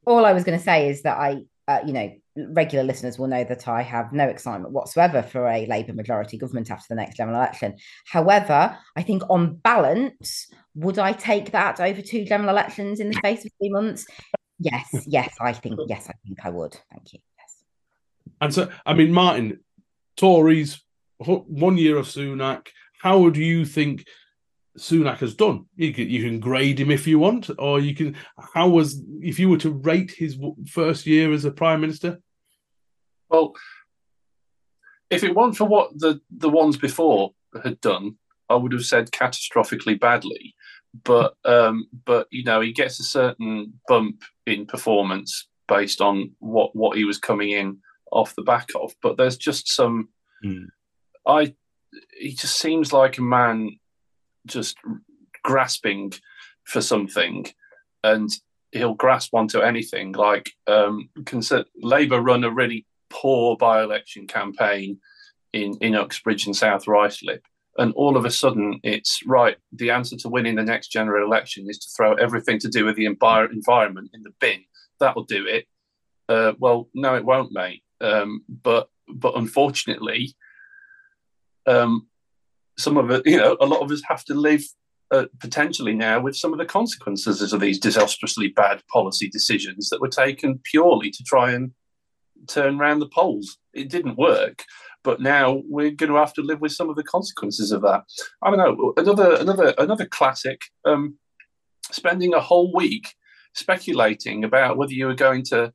all 0.07 0.25
I 0.25 0.33
was 0.33 0.45
going 0.45 0.59
to 0.59 0.65
say 0.65 0.89
is 0.89 1.03
that 1.03 1.17
I, 1.17 1.43
uh, 1.67 1.81
you 1.87 1.93
know, 1.93 2.13
regular 2.37 2.85
listeners 2.85 3.19
will 3.19 3.29
know 3.29 3.45
that 3.45 3.69
I 3.69 3.83
have 3.83 4.13
no 4.13 4.29
excitement 4.29 4.73
whatsoever 4.73 5.23
for 5.23 5.49
a 5.49 5.67
Labour 5.67 5.93
majority 5.93 6.37
government 6.37 6.71
after 6.71 6.87
the 6.89 6.97
next 6.97 7.17
general 7.17 7.37
election. 7.37 7.77
However, 8.07 8.77
I 8.97 9.03
think 9.03 9.23
on 9.31 9.57
balance, 9.57 10.49
would 10.75 10.99
I 10.99 11.13
take 11.13 11.53
that 11.53 11.81
over 11.81 12.03
two 12.03 12.25
general 12.25 12.51
elections 12.51 13.01
in 13.01 13.09
the 13.09 13.15
space 13.15 13.45
of 13.45 13.53
three 13.59 13.71
months? 13.71 14.07
Yes, 14.59 14.89
yes, 15.07 15.35
I 15.41 15.53
think 15.53 15.79
yes, 15.87 16.09
I 16.09 16.15
think 16.27 16.45
I 16.45 16.51
would. 16.51 16.77
Thank 16.91 17.13
you. 17.13 17.21
Yes. 17.39 17.65
And 18.41 18.55
so, 18.55 18.71
I 18.85 18.95
mean, 18.95 19.13
Martin, 19.13 19.61
Tories, 20.17 20.83
one 21.19 21.77
year 21.77 21.97
of 21.97 22.07
Sunak. 22.07 22.69
How 23.01 23.19
would 23.19 23.37
you 23.37 23.65
think 23.65 24.07
Sunak 24.79 25.19
has 25.19 25.35
done? 25.35 25.67
You 25.77 25.93
can, 25.93 26.09
you 26.09 26.23
can 26.23 26.41
grade 26.41 26.81
him 26.81 26.91
if 26.91 27.07
you 27.07 27.19
want, 27.19 27.51
or 27.59 27.81
you 27.81 27.95
can. 27.95 28.17
How 28.55 28.69
was 28.69 29.03
if 29.21 29.39
you 29.39 29.49
were 29.49 29.59
to 29.59 29.71
rate 29.71 30.11
his 30.11 30.39
first 30.69 31.07
year 31.07 31.33
as 31.33 31.45
a 31.45 31.51
prime 31.51 31.81
minister? 31.81 32.21
Well, 33.29 33.55
if 35.11 35.23
it 35.23 35.35
weren't 35.35 35.57
for 35.57 35.67
what 35.67 35.91
the 35.99 36.21
the 36.31 36.49
ones 36.49 36.77
before 36.77 37.33
had 37.63 37.81
done, 37.81 38.17
I 38.49 38.57
would 38.57 38.73
have 38.73 38.85
said 38.85 39.13
catastrophically 39.13 39.99
badly. 39.99 40.55
But 41.05 41.35
um, 41.45 41.89
but 42.05 42.27
you 42.31 42.45
know, 42.45 42.61
he 42.61 42.73
gets 42.73 43.01
a 43.01 43.05
certain 43.05 43.75
bump 43.89 44.23
in 44.47 44.67
performance 44.67 45.49
based 45.69 46.01
on 46.01 46.33
what 46.41 46.75
what 46.75 46.97
he 46.97 47.05
was 47.05 47.19
coming 47.19 47.51
in 47.51 47.79
off 48.11 48.35
the 48.35 48.43
back 48.43 48.69
of. 48.81 48.95
But 49.03 49.17
there's 49.17 49.37
just 49.37 49.69
some. 49.69 50.09
Mm. 50.45 50.67
I 51.27 51.55
he 52.19 52.33
just 52.33 52.59
seems 52.59 52.93
like 52.93 53.19
a 53.19 53.23
man 53.23 53.79
just 54.47 54.77
grasping 55.43 56.13
for 56.65 56.81
something, 56.81 57.47
and 58.03 58.31
he'll 58.73 58.95
grasp 58.95 59.35
onto 59.35 59.61
anything. 59.61 60.13
Like 60.13 60.53
um, 60.67 61.09
consider, 61.25 61.65
Labour 61.77 62.21
run 62.21 62.45
a 62.45 62.51
really 62.51 62.87
poor 63.11 63.57
by-election 63.57 64.27
campaign 64.27 64.99
in 65.53 65.77
in 65.81 65.95
Uxbridge 65.95 66.47
and 66.47 66.57
South 66.57 66.87
Ruislip, 66.87 67.43
and 67.79 67.93
all 67.95 68.17
of 68.17 68.25
a 68.25 68.31
sudden 68.31 68.81
it's 68.83 69.21
right. 69.27 69.57
The 69.73 69.91
answer 69.91 70.17
to 70.17 70.29
winning 70.29 70.57
the 70.57 70.63
next 70.63 70.89
general 70.89 71.27
election 71.27 71.67
is 71.69 71.79
to 71.79 71.89
throw 71.97 72.15
everything 72.15 72.59
to 72.61 72.69
do 72.69 72.85
with 72.85 72.97
the 72.97 73.07
envir- 73.07 73.53
environment 73.53 74.11
in 74.15 74.23
the 74.23 74.33
bin. 74.41 74.65
That'll 75.01 75.25
do 75.25 75.47
it. 75.47 75.67
Uh, 76.29 76.53
well, 76.59 76.89
no, 76.95 77.15
it 77.17 77.25
won't, 77.25 77.53
mate. 77.53 77.83
Um, 78.01 78.45
but 78.49 78.89
but 79.09 79.37
unfortunately, 79.37 80.35
um, 81.67 82.09
some 82.79 82.97
of 82.97 83.11
it, 83.11 83.23
you 83.27 83.37
know, 83.37 83.57
a 83.61 83.67
lot 83.67 83.83
of 83.83 83.91
us 83.91 84.03
have 84.09 84.25
to 84.25 84.35
live 84.35 84.65
uh, 85.11 85.27
potentially 85.41 85.95
now 85.95 86.21
with 86.21 86.37
some 86.37 86.53
of 86.53 86.59
the 86.59 86.65
consequences 86.65 87.53
of 87.53 87.61
these 87.61 87.79
disastrously 87.79 88.49
bad 88.49 88.83
policy 88.93 89.29
decisions 89.29 89.89
that 89.91 90.01
were 90.01 90.09
taken 90.09 90.61
purely 90.65 91.11
to 91.11 91.23
try 91.25 91.53
and 91.53 91.73
turn 92.49 92.81
around 92.81 92.99
the 92.99 93.09
polls. 93.09 93.59
It 93.73 93.91
didn't 93.91 94.19
work, 94.19 94.65
but 95.03 95.21
now 95.21 95.63
we're 95.69 95.91
going 95.91 96.11
to 96.11 96.19
have 96.19 96.35
to 96.35 96.43
live 96.43 96.61
with 96.61 96.73
some 96.73 96.91
of 96.91 96.97
the 96.97 97.05
consequences 97.05 97.71
of 97.71 97.83
that. 97.83 98.03
I 98.43 98.51
don't 98.51 98.59
know. 98.59 98.93
Another 98.97 99.35
another 99.35 99.75
another 99.79 100.07
classic. 100.07 100.63
Um, 100.85 101.19
spending 101.93 102.35
a 102.35 102.41
whole 102.41 102.73
week 102.75 103.15
speculating 103.55 104.43
about 104.43 104.77
whether 104.77 104.93
you 104.93 105.07
were 105.07 105.15
going 105.15 105.45
to 105.45 105.73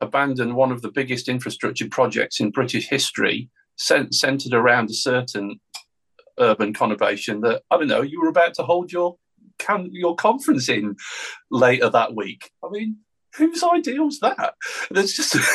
abandon 0.00 0.54
one 0.54 0.72
of 0.72 0.82
the 0.82 0.90
biggest 0.90 1.28
infrastructure 1.28 1.88
projects 1.88 2.40
in 2.40 2.50
British 2.50 2.88
history, 2.88 3.50
centered 3.76 4.52
around 4.52 4.90
a 4.90 4.94
certain 4.94 5.60
urban 6.38 6.74
conurbation 6.74 7.42
that 7.42 7.62
I 7.70 7.76
don't 7.76 7.88
know 7.88 8.02
you 8.02 8.20
were 8.20 8.28
about 8.28 8.54
to 8.54 8.62
hold 8.62 8.92
your 8.92 9.16
can 9.58 9.88
your 9.92 10.16
conference 10.16 10.68
in 10.68 10.96
later 11.50 11.88
that 11.90 12.14
week. 12.14 12.50
I 12.62 12.68
mean, 12.70 12.98
whose 13.36 13.62
idea 13.62 14.02
was 14.02 14.20
that? 14.20 14.54
There's 14.90 15.12
just. 15.12 15.36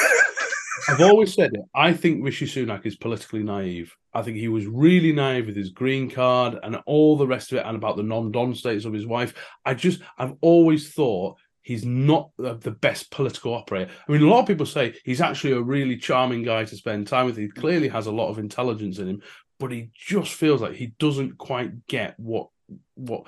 I've 0.88 1.02
always 1.02 1.34
said 1.34 1.52
it. 1.54 1.62
I 1.76 1.92
think 1.92 2.24
Rishi 2.24 2.46
Sunak 2.46 2.86
is 2.86 2.96
politically 2.96 3.44
naive. 3.44 3.94
I 4.14 4.22
think 4.22 4.38
he 4.38 4.48
was 4.48 4.66
really 4.66 5.12
naive 5.12 5.48
with 5.48 5.56
his 5.56 5.72
green 5.72 6.10
card 6.10 6.58
and 6.64 6.78
all 6.86 7.18
the 7.18 7.28
rest 7.28 7.52
of 7.52 7.58
it, 7.58 7.66
and 7.66 7.76
about 7.76 7.98
the 7.98 8.04
non-dom 8.04 8.56
status 8.56 8.86
of 8.86 8.94
his 8.94 9.06
wife. 9.06 9.34
I 9.66 9.74
just, 9.74 10.02
I've 10.18 10.36
always 10.40 10.94
thought 10.94 11.38
he's 11.62 11.86
not 11.86 12.32
the 12.38 12.76
best 12.82 13.12
political 13.12 13.54
operator. 13.54 13.92
I 14.08 14.12
mean, 14.12 14.24
a 14.24 14.28
lot 14.28 14.40
of 14.40 14.48
people 14.48 14.66
say 14.66 14.96
he's 15.04 15.22
actually 15.22 15.54
a 15.54 15.62
really 15.62 15.98
charming 15.98 16.44
guy 16.44 16.64
to 16.64 16.76
spend 16.76 17.08
time 17.08 17.26
with. 17.26 17.38
He 17.38 17.50
clearly 17.50 17.90
has 17.90 18.08
a 18.08 18.12
lot 18.12 18.30
of 18.30 18.40
intelligence 18.40 19.00
in 19.00 19.08
him, 19.08 19.22
but 19.60 19.72
he 19.72 19.90
just 19.94 20.34
feels 20.34 20.62
like 20.62 20.76
he 20.76 20.88
doesn't 21.00 21.38
quite 21.38 21.86
get 21.88 22.20
what 22.20 22.50
what 22.96 23.26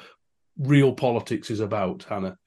real 0.58 0.94
politics 0.94 1.50
is 1.50 1.60
about. 1.60 2.06
Hannah, 2.08 2.38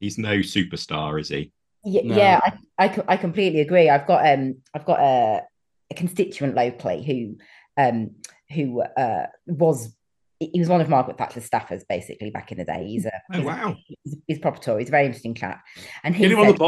he's 0.00 0.18
no 0.18 0.38
superstar, 0.38 1.20
is 1.20 1.28
he? 1.28 1.52
Yeah, 1.84 2.02
no. 2.04 2.16
yeah, 2.16 2.40
I, 2.78 2.86
I, 2.86 3.04
I 3.08 3.16
completely 3.16 3.60
agree. 3.60 3.90
I've 3.90 4.06
got 4.06 4.26
um 4.26 4.56
I've 4.74 4.86
got 4.86 5.00
a, 5.00 5.42
a 5.90 5.94
constituent 5.94 6.54
locally 6.54 7.04
who 7.04 7.82
um 7.82 8.10
who 8.50 8.82
uh 8.82 9.26
was 9.46 9.94
he 10.38 10.58
was 10.58 10.68
one 10.68 10.80
of 10.80 10.88
Margaret 10.88 11.16
Thatcher's 11.16 11.48
staffers 11.48 11.82
basically 11.88 12.30
back 12.30 12.52
in 12.52 12.58
the 12.58 12.64
day. 12.64 12.86
He's 12.86 13.06
a 13.06 13.12
oh, 13.32 13.36
he's, 13.36 13.44
wow. 13.44 13.76
He's, 14.04 14.16
he's 14.26 14.38
proper 14.38 14.60
Tory. 14.60 14.82
He's 14.82 14.88
a 14.88 14.92
very 14.92 15.06
interesting 15.06 15.34
chap. 15.34 15.64
And 16.04 16.14
he 16.14 16.28
Get 16.28 16.32
him 16.32 16.38
said, 16.38 16.46
on 16.46 16.52
the 16.52 16.58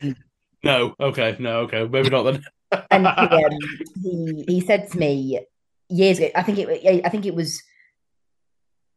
pod. 0.00 0.16
no, 0.64 0.94
okay, 0.98 1.36
no, 1.38 1.60
okay, 1.60 1.86
maybe 1.86 2.08
not 2.08 2.22
then 2.22 2.42
and 2.90 3.06
he, 3.06 3.44
um, 3.44 3.58
he, 4.02 4.44
he 4.48 4.60
said 4.60 4.90
to 4.90 4.98
me 4.98 5.40
years 5.88 6.18
ago. 6.18 6.30
I 6.34 6.42
think 6.42 6.58
it. 6.58 7.04
I 7.04 7.08
think 7.08 7.26
it 7.26 7.34
was 7.34 7.62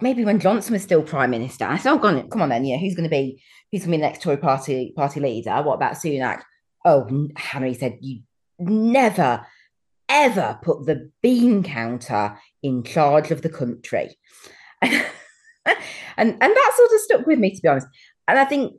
maybe 0.01 0.25
when 0.25 0.39
Johnson 0.39 0.73
was 0.73 0.83
still 0.83 1.03
prime 1.03 1.31
minister. 1.31 1.65
I 1.65 1.77
said, 1.77 1.93
"Oh, 1.93 2.07
on, 2.07 2.29
come 2.29 2.41
on 2.41 2.49
then. 2.49 2.65
Yeah, 2.65 2.77
who's 2.77 2.95
going 2.95 3.09
to 3.09 3.09
be 3.09 3.41
who's 3.71 3.81
going 3.81 3.91
to 3.91 3.97
be 3.97 4.01
the 4.01 4.07
next 4.07 4.21
Tory 4.21 4.37
party 4.37 4.93
party 4.95 5.19
leader? 5.19 5.61
What 5.61 5.75
about 5.75 5.95
Sunak?" 5.95 6.41
Oh, 6.85 7.27
Henry 7.35 7.73
said, 7.73 7.97
"You 8.01 8.21
never." 8.59 9.45
Ever 10.13 10.59
put 10.61 10.85
the 10.85 11.09
bean 11.23 11.63
counter 11.63 12.37
in 12.61 12.83
charge 12.83 13.31
of 13.31 13.43
the 13.43 13.49
country, 13.49 14.09
and 14.81 14.97
and 16.17 16.37
that 16.37 16.73
sort 16.75 16.91
of 16.91 16.99
stuck 16.99 17.25
with 17.25 17.39
me 17.39 17.55
to 17.55 17.61
be 17.61 17.69
honest. 17.69 17.87
And 18.27 18.37
I 18.37 18.43
think 18.43 18.73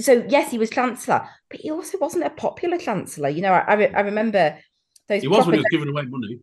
so 0.00 0.24
yes, 0.28 0.50
he 0.50 0.58
was 0.58 0.70
chancellor, 0.70 1.28
but 1.50 1.60
he 1.60 1.70
also 1.70 1.98
wasn't 1.98 2.24
a 2.24 2.30
popular 2.30 2.78
chancellor. 2.78 3.28
You 3.28 3.42
know, 3.42 3.52
I 3.52 3.60
I, 3.60 3.74
re- 3.74 3.94
I 3.94 4.00
remember 4.00 4.58
those. 5.08 5.22
He 5.22 5.28
was 5.28 5.46
when 5.46 5.54
he 5.54 5.60
was 5.60 5.68
giving 5.70 5.88
away 5.88 6.02
money. 6.02 6.40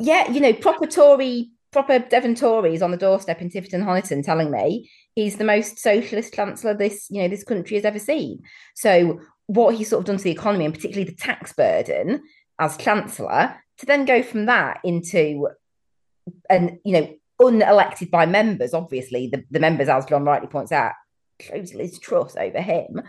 Yeah, 0.00 0.30
you 0.30 0.40
know, 0.40 0.52
proper 0.52 0.86
Tory, 0.86 1.50
proper 1.72 2.00
Devon 2.00 2.34
Tories 2.34 2.82
on 2.82 2.90
the 2.90 2.96
doorstep 2.96 3.40
in 3.40 3.50
Tiverton 3.50 3.84
Honiton 3.84 4.24
telling 4.24 4.50
me 4.50 4.90
he's 5.14 5.36
the 5.36 5.44
most 5.44 5.78
socialist 5.78 6.34
chancellor 6.34 6.74
this 6.74 7.06
you 7.10 7.22
know 7.22 7.28
this 7.28 7.44
country 7.44 7.76
has 7.76 7.84
ever 7.84 7.98
seen. 7.98 8.42
So 8.74 9.20
what 9.46 9.74
he's 9.74 9.88
sort 9.88 10.00
of 10.00 10.06
done 10.06 10.16
to 10.16 10.24
the 10.24 10.30
economy 10.30 10.64
and 10.64 10.74
particularly 10.74 11.10
the 11.10 11.16
tax 11.16 11.52
burden 11.52 12.22
as 12.58 12.76
chancellor 12.76 13.56
to 13.78 13.86
then 13.86 14.04
go 14.04 14.22
from 14.22 14.46
that 14.46 14.80
into 14.84 15.48
and 16.48 16.78
you 16.84 16.92
know 16.92 17.14
unelected 17.40 18.10
by 18.10 18.24
members 18.24 18.72
obviously 18.72 19.26
the, 19.26 19.42
the 19.50 19.58
members 19.58 19.88
as 19.88 20.06
john 20.06 20.24
rightly 20.24 20.46
points 20.46 20.70
out 20.70 20.92
shows 21.40 21.74
Liz 21.74 21.98
Truss 21.98 22.36
over 22.36 22.60
him. 22.60 23.02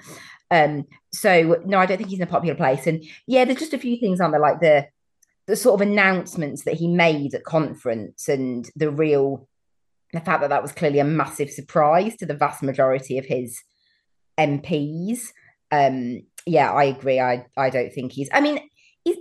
Um, 0.51 0.85
so 1.11 1.61
no, 1.65 1.79
I 1.79 1.85
don't 1.85 1.97
think 1.97 2.09
he's 2.09 2.19
in 2.19 2.27
a 2.27 2.31
popular 2.31 2.55
place. 2.55 2.87
And 2.87 3.03
yeah, 3.27 3.45
there's 3.45 3.59
just 3.59 3.73
a 3.73 3.79
few 3.79 3.97
things 3.97 4.21
on 4.21 4.31
there, 4.31 4.39
like 4.39 4.59
the 4.59 4.87
the 5.45 5.55
sort 5.55 5.81
of 5.81 5.87
announcements 5.87 6.63
that 6.63 6.75
he 6.75 6.87
made 6.87 7.33
at 7.33 7.43
conference 7.43 8.29
and 8.29 8.69
the 8.75 8.89
real 8.89 9.47
the 10.13 10.21
fact 10.21 10.41
that 10.41 10.49
that 10.51 10.61
was 10.61 10.71
clearly 10.71 10.99
a 10.99 11.03
massive 11.03 11.49
surprise 11.49 12.15
to 12.17 12.25
the 12.25 12.35
vast 12.35 12.61
majority 12.61 13.17
of 13.17 13.25
his 13.25 13.59
MPs. 14.39 15.29
Um, 15.71 16.21
yeah, 16.45 16.71
I 16.71 16.85
agree. 16.85 17.19
I 17.19 17.45
I 17.57 17.69
don't 17.69 17.91
think 17.91 18.11
he's. 18.11 18.29
I 18.31 18.41
mean, 18.41 18.59
he's 19.03 19.17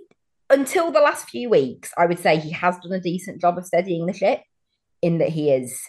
until 0.50 0.92
the 0.92 1.00
last 1.00 1.28
few 1.28 1.48
weeks, 1.48 1.92
I 1.96 2.06
would 2.06 2.18
say 2.18 2.38
he 2.38 2.50
has 2.50 2.78
done 2.78 2.92
a 2.92 3.00
decent 3.00 3.40
job 3.40 3.56
of 3.56 3.66
steadying 3.66 4.06
the 4.06 4.12
ship, 4.12 4.42
in 5.00 5.18
that 5.18 5.30
he 5.30 5.50
is 5.50 5.80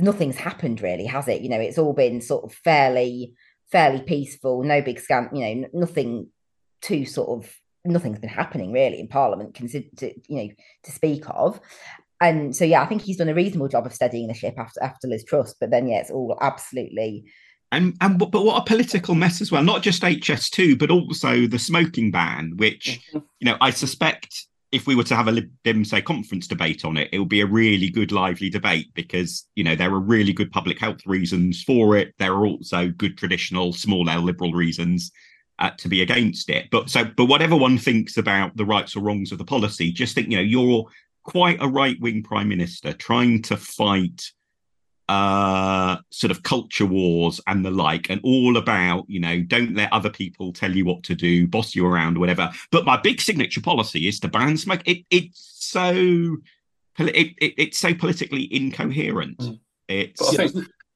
nothing's 0.00 0.36
happened 0.36 0.80
really, 0.80 1.06
has 1.06 1.28
it? 1.28 1.42
You 1.42 1.48
know, 1.48 1.60
it's 1.60 1.78
all 1.78 1.92
been 1.92 2.20
sort 2.20 2.44
of 2.44 2.52
fairly, 2.52 3.34
fairly 3.70 4.02
peaceful, 4.02 4.62
no 4.62 4.80
big 4.82 5.00
scam, 5.00 5.28
you 5.36 5.40
know, 5.40 5.68
nothing 5.72 6.28
too 6.82 7.04
sort 7.04 7.44
of 7.44 7.52
nothing's 7.84 8.18
been 8.18 8.28
happening 8.28 8.72
really 8.72 8.98
in 8.98 9.08
Parliament, 9.08 9.54
consider 9.54 9.86
to, 9.98 10.12
you 10.28 10.36
know, 10.36 10.48
to 10.84 10.92
speak 10.92 11.24
of. 11.30 11.60
And 12.20 12.56
so 12.56 12.64
yeah, 12.64 12.82
I 12.82 12.86
think 12.86 13.02
he's 13.02 13.18
done 13.18 13.28
a 13.28 13.34
reasonable 13.34 13.68
job 13.68 13.86
of 13.86 13.94
steadying 13.94 14.28
the 14.28 14.34
ship 14.34 14.54
after 14.58 14.82
after 14.82 15.06
Liz 15.06 15.24
Truss, 15.24 15.54
but 15.60 15.70
then 15.70 15.86
yeah, 15.88 15.98
it's 15.98 16.10
all 16.10 16.36
absolutely 16.40 17.24
and 17.72 17.96
and 18.00 18.18
but 18.18 18.32
what 18.32 18.62
a 18.62 18.64
political 18.64 19.14
mess 19.14 19.40
as 19.40 19.50
well. 19.50 19.62
Not 19.62 19.82
just 19.82 20.02
HS2, 20.02 20.78
but 20.78 20.90
also 20.90 21.46
the 21.46 21.58
smoking 21.58 22.10
ban, 22.10 22.52
which 22.56 23.00
mm-hmm. 23.08 23.18
you 23.40 23.46
know 23.46 23.56
I 23.60 23.70
suspect 23.70 24.46
if 24.76 24.86
we 24.86 24.94
were 24.94 25.04
to 25.04 25.16
have 25.16 25.26
a 25.26 25.32
Lib 25.32 25.86
say 25.86 26.02
conference 26.02 26.46
debate 26.46 26.84
on 26.84 26.98
it, 26.98 27.08
it 27.10 27.18
would 27.18 27.30
be 27.30 27.40
a 27.40 27.46
really 27.46 27.88
good, 27.88 28.12
lively 28.12 28.50
debate 28.50 28.92
because 28.94 29.48
you 29.54 29.64
know 29.64 29.74
there 29.74 29.92
are 29.92 30.00
really 30.00 30.34
good 30.34 30.52
public 30.52 30.78
health 30.78 31.00
reasons 31.06 31.62
for 31.62 31.96
it. 31.96 32.14
There 32.18 32.34
are 32.34 32.46
also 32.46 32.88
good 32.88 33.16
traditional 33.16 33.72
small 33.72 34.08
L 34.10 34.20
liberal 34.20 34.52
reasons 34.52 35.10
uh, 35.58 35.70
to 35.78 35.88
be 35.88 36.02
against 36.02 36.50
it. 36.50 36.66
But 36.70 36.90
so, 36.90 37.04
but 37.16 37.24
whatever 37.24 37.56
one 37.56 37.78
thinks 37.78 38.18
about 38.18 38.54
the 38.56 38.66
rights 38.66 38.94
or 38.94 39.00
wrongs 39.00 39.32
of 39.32 39.38
the 39.38 39.44
policy, 39.44 39.90
just 39.90 40.14
think 40.14 40.28
you 40.28 40.36
know 40.36 40.42
you're 40.42 40.84
quite 41.22 41.56
a 41.60 41.68
right 41.68 41.96
wing 42.00 42.22
prime 42.22 42.48
minister 42.48 42.92
trying 42.92 43.40
to 43.42 43.56
fight 43.56 44.30
uh 45.08 45.96
sort 46.10 46.32
of 46.32 46.42
culture 46.42 46.86
wars 46.86 47.40
and 47.46 47.64
the 47.64 47.70
like 47.70 48.10
and 48.10 48.20
all 48.24 48.56
about 48.56 49.04
you 49.08 49.20
know 49.20 49.40
don't 49.42 49.76
let 49.76 49.92
other 49.92 50.10
people 50.10 50.52
tell 50.52 50.74
you 50.74 50.84
what 50.84 51.02
to 51.04 51.14
do 51.14 51.46
boss 51.46 51.74
you 51.74 51.86
around 51.86 52.16
or 52.16 52.20
whatever. 52.20 52.50
But 52.70 52.84
my 52.84 53.00
big 53.00 53.20
signature 53.20 53.60
policy 53.60 54.08
is 54.08 54.20
to 54.20 54.28
ban 54.28 54.56
smoke. 54.56 54.82
It 54.84 55.04
it's 55.10 55.56
so 55.58 55.92
it, 56.98 57.34
it 57.38 57.54
it's 57.56 57.78
so 57.78 57.94
politically 57.94 58.52
incoherent. 58.52 59.38
Mm. 59.38 59.60
it's 59.88 60.36
think, 60.36 60.54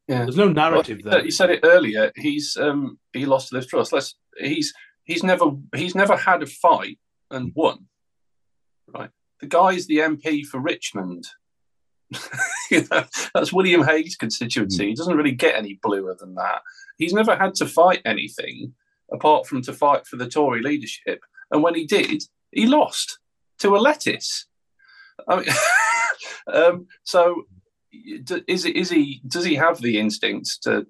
yeah. 0.09 0.25
there's 0.25 0.37
no 0.37 0.49
narrative 0.49 1.01
well, 1.05 1.15
there. 1.15 1.25
you 1.25 1.31
said 1.31 1.51
it 1.51 1.61
earlier. 1.63 2.11
He's 2.17 2.57
um 2.57 2.99
he 3.13 3.27
lost 3.27 3.53
Liz 3.53 3.67
Truss 3.67 3.93
let's 3.93 4.17
he's 4.39 4.73
he's 5.05 5.23
never 5.23 5.53
he's 5.75 5.95
never 5.95 6.17
had 6.17 6.43
a 6.43 6.47
fight 6.47 6.99
and 7.31 7.53
won 7.55 7.87
right? 8.95 9.11
The 9.41 9.47
guy's 9.47 9.87
the 9.87 9.99
mp 9.99 10.45
for 10.47 10.61
richmond 10.61 11.27
you 12.71 12.85
know, 12.91 13.05
that's 13.35 13.53
William 13.53 13.83
Hague's 13.83 14.17
constituency. 14.17 14.89
He 14.89 14.95
doesn't 14.95 15.17
really 15.17 15.33
get 15.33 15.55
any 15.55 15.79
bluer 15.83 16.17
than 16.19 16.35
that. 16.35 16.63
He's 16.99 17.13
never 17.13 17.37
had 17.37 17.55
to 17.57 17.67
fight 17.67 18.03
anything 18.05 18.75
apart 19.13 19.47
from 19.47 19.63
to 19.63 19.73
fight 19.73 20.07
for 20.07 20.17
the 20.17 20.29
Tory 20.29 20.63
leadership. 20.63 21.21
And 21.51 21.63
when 21.63 21.75
he 21.75 21.87
did, 21.87 22.23
he 22.53 22.67
lost 22.67 23.19
to 23.61 23.77
a 23.77 23.79
lettuce. 23.79 24.47
I 25.29 25.37
mean, 25.37 25.49
um, 26.53 26.87
so 27.05 27.45
is 27.93 28.65
is 28.65 28.91
he 28.91 29.21
does 29.27 29.45
he 29.45 29.55
have 29.57 29.81
the 29.81 29.99
instincts 29.99 30.59
to 30.59 30.87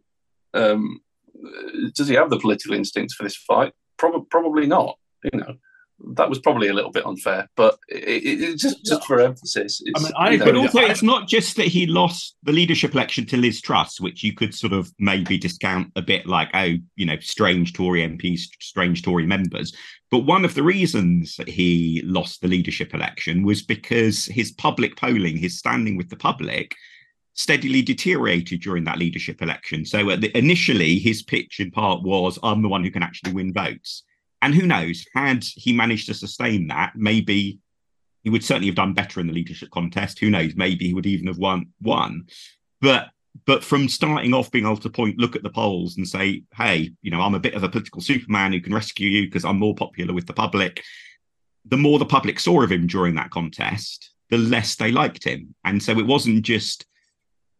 um, 0.54 1.00
does 1.94 2.08
he 2.08 2.14
have 2.14 2.30
the 2.30 2.38
political 2.38 2.74
instincts 2.74 3.14
for 3.14 3.22
this 3.22 3.36
fight? 3.36 3.72
Probably 3.96 4.26
probably 4.30 4.66
not. 4.66 4.96
You 5.24 5.38
know, 5.38 5.54
that 6.14 6.28
was 6.28 6.38
probably 6.38 6.68
a 6.68 6.72
little 6.72 6.90
bit 6.90 7.06
unfair, 7.06 7.48
but 7.56 7.78
it, 7.88 7.98
it, 7.98 8.42
it 8.42 8.58
just 8.58 8.84
just 8.84 9.04
for 9.04 9.20
emphasis. 9.20 9.82
I 9.94 10.02
mean, 10.02 10.12
I 10.16 10.30
you 10.30 10.38
know, 10.38 10.44
But 10.44 10.56
also, 10.56 10.80
it's 10.80 11.02
not 11.02 11.28
just 11.28 11.56
that 11.56 11.66
he 11.66 11.86
lost 11.86 12.36
the 12.42 12.52
leadership 12.52 12.94
election 12.94 13.26
to 13.26 13.36
Liz 13.36 13.60
Truss, 13.60 14.00
which 14.00 14.22
you 14.22 14.34
could 14.34 14.54
sort 14.54 14.72
of 14.72 14.92
maybe 14.98 15.38
discount 15.38 15.92
a 15.96 16.02
bit 16.02 16.26
like, 16.26 16.48
oh, 16.54 16.76
you 16.96 17.06
know, 17.06 17.18
strange 17.20 17.72
Tory 17.72 18.00
MPs, 18.00 18.40
strange 18.60 19.02
Tory 19.02 19.26
members. 19.26 19.74
But 20.10 20.20
one 20.20 20.44
of 20.44 20.54
the 20.54 20.62
reasons 20.62 21.36
that 21.36 21.48
he 21.48 22.02
lost 22.04 22.40
the 22.40 22.48
leadership 22.48 22.94
election 22.94 23.44
was 23.44 23.62
because 23.62 24.24
his 24.24 24.52
public 24.52 24.96
polling, 24.96 25.36
his 25.36 25.58
standing 25.58 25.96
with 25.96 26.10
the 26.10 26.16
public, 26.16 26.74
steadily 27.34 27.80
deteriorated 27.80 28.60
during 28.60 28.84
that 28.84 28.98
leadership 28.98 29.40
election. 29.40 29.84
So 29.84 30.16
the, 30.16 30.36
initially, 30.36 30.98
his 30.98 31.22
pitch 31.22 31.60
in 31.60 31.70
part 31.70 32.02
was, 32.02 32.38
I'm 32.42 32.62
the 32.62 32.68
one 32.68 32.82
who 32.82 32.90
can 32.90 33.02
actually 33.02 33.32
win 33.32 33.52
votes. 33.52 34.02
And 34.42 34.54
who 34.54 34.66
knows, 34.66 35.04
had 35.14 35.44
he 35.44 35.72
managed 35.72 36.06
to 36.06 36.14
sustain 36.14 36.68
that, 36.68 36.92
maybe 36.96 37.58
he 38.22 38.30
would 38.30 38.44
certainly 38.44 38.68
have 38.68 38.76
done 38.76 38.94
better 38.94 39.20
in 39.20 39.26
the 39.26 39.32
leadership 39.32 39.70
contest. 39.70 40.18
Who 40.18 40.30
knows? 40.30 40.54
Maybe 40.54 40.86
he 40.88 40.94
would 40.94 41.06
even 41.06 41.26
have 41.26 41.38
won. 41.38 41.66
Won, 41.82 42.26
but 42.80 43.08
but 43.46 43.62
from 43.62 43.88
starting 43.88 44.34
off 44.34 44.50
being 44.50 44.64
able 44.64 44.76
to 44.78 44.90
point, 44.90 45.18
look 45.18 45.36
at 45.36 45.42
the 45.42 45.50
polls 45.50 45.96
and 45.96 46.06
say, 46.06 46.42
"Hey, 46.54 46.92
you 47.02 47.10
know, 47.10 47.20
I'm 47.20 47.34
a 47.34 47.40
bit 47.40 47.54
of 47.54 47.62
a 47.62 47.68
political 47.68 48.00
Superman 48.00 48.52
who 48.52 48.60
can 48.60 48.74
rescue 48.74 49.08
you 49.08 49.26
because 49.26 49.44
I'm 49.44 49.58
more 49.58 49.74
popular 49.74 50.12
with 50.12 50.26
the 50.26 50.32
public." 50.32 50.82
The 51.66 51.76
more 51.76 51.98
the 51.98 52.06
public 52.06 52.40
saw 52.40 52.62
of 52.62 52.72
him 52.72 52.86
during 52.86 53.14
that 53.14 53.30
contest, 53.30 54.12
the 54.30 54.38
less 54.38 54.74
they 54.74 54.90
liked 54.90 55.24
him, 55.24 55.54
and 55.64 55.82
so 55.82 55.98
it 55.98 56.06
wasn't 56.06 56.42
just 56.42 56.86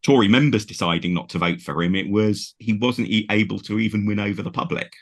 Tory 0.02 0.28
members 0.28 0.64
deciding 0.64 1.12
not 1.12 1.28
to 1.30 1.38
vote 1.38 1.60
for 1.60 1.82
him. 1.82 1.94
It 1.94 2.08
was 2.08 2.54
he 2.58 2.72
wasn't 2.72 3.10
able 3.30 3.58
to 3.60 3.78
even 3.78 4.06
win 4.06 4.18
over 4.18 4.42
the 4.42 4.50
public. 4.50 4.92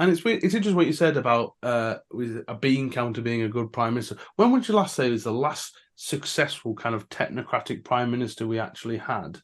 And 0.00 0.10
it's 0.10 0.22
it's 0.24 0.54
interesting 0.54 0.76
what 0.76 0.86
you 0.86 0.94
said 0.94 1.18
about 1.18 1.56
uh, 1.62 1.96
with 2.10 2.42
a 2.48 2.54
bean 2.54 2.90
counter 2.90 3.20
being 3.20 3.42
a 3.42 3.48
good 3.50 3.70
prime 3.70 3.92
minister. 3.92 4.16
When 4.36 4.50
would 4.50 4.66
you 4.66 4.74
last 4.74 4.96
say 4.96 5.10
was 5.10 5.24
the 5.24 5.30
last 5.30 5.76
successful 5.94 6.74
kind 6.74 6.94
of 6.94 7.10
technocratic 7.10 7.84
prime 7.84 8.10
minister 8.10 8.46
we 8.46 8.58
actually 8.58 8.96
had? 8.96 9.42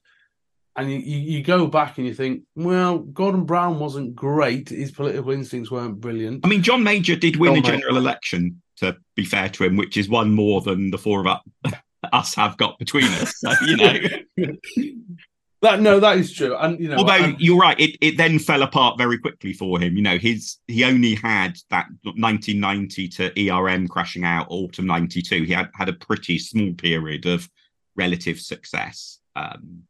And 0.74 0.90
you, 0.90 0.98
you, 0.98 1.42
go 1.42 1.66
back 1.66 1.98
and 1.98 2.06
you 2.06 2.14
think, 2.14 2.42
well, 2.54 2.98
Gordon 2.98 3.44
Brown 3.44 3.78
wasn't 3.78 4.14
great. 4.14 4.70
His 4.70 4.92
political 4.92 5.30
instincts 5.30 5.70
weren't 5.70 6.00
brilliant. 6.00 6.44
I 6.44 6.48
mean, 6.48 6.62
John 6.62 6.82
Major 6.82 7.16
did 7.16 7.36
win 7.36 7.54
John 7.54 7.58
a 7.58 7.66
general 7.66 7.94
Major. 7.94 8.02
election, 8.02 8.62
to 8.78 8.96
be 9.14 9.24
fair 9.26 9.50
to 9.50 9.64
him, 9.64 9.76
which 9.76 9.96
is 9.98 10.08
one 10.08 10.32
more 10.32 10.62
than 10.62 10.90
the 10.90 10.98
four 10.98 11.20
of 11.20 11.26
us, 11.26 11.72
us 12.12 12.34
have 12.34 12.56
got 12.56 12.78
between 12.78 13.04
us. 13.04 13.38
So, 13.38 13.52
you 13.66 13.76
know. 13.76 13.98
That 15.66 15.80
no, 15.80 15.98
that 15.98 16.16
is 16.18 16.32
true. 16.32 16.56
And 16.56 16.78
you 16.78 16.88
know, 16.88 16.98
although 16.98 17.14
and, 17.14 17.40
you're 17.40 17.58
right, 17.58 17.78
it, 17.80 17.96
it 18.00 18.16
then 18.16 18.38
fell 18.38 18.62
apart 18.62 18.98
very 18.98 19.18
quickly 19.18 19.52
for 19.52 19.80
him. 19.80 19.96
You 19.96 20.02
know, 20.02 20.16
his 20.16 20.58
he 20.68 20.84
only 20.84 21.16
had 21.16 21.58
that 21.70 21.86
1990 22.04 23.08
to 23.08 23.50
ERM 23.50 23.88
crashing 23.88 24.24
out 24.24 24.46
autumn 24.48 24.86
'92. 24.86 25.42
He 25.42 25.52
had 25.52 25.68
had 25.74 25.88
a 25.88 25.92
pretty 25.92 26.38
small 26.38 26.72
period 26.74 27.26
of 27.26 27.50
relative 27.96 28.38
success. 28.38 29.18
Um, 29.34 29.82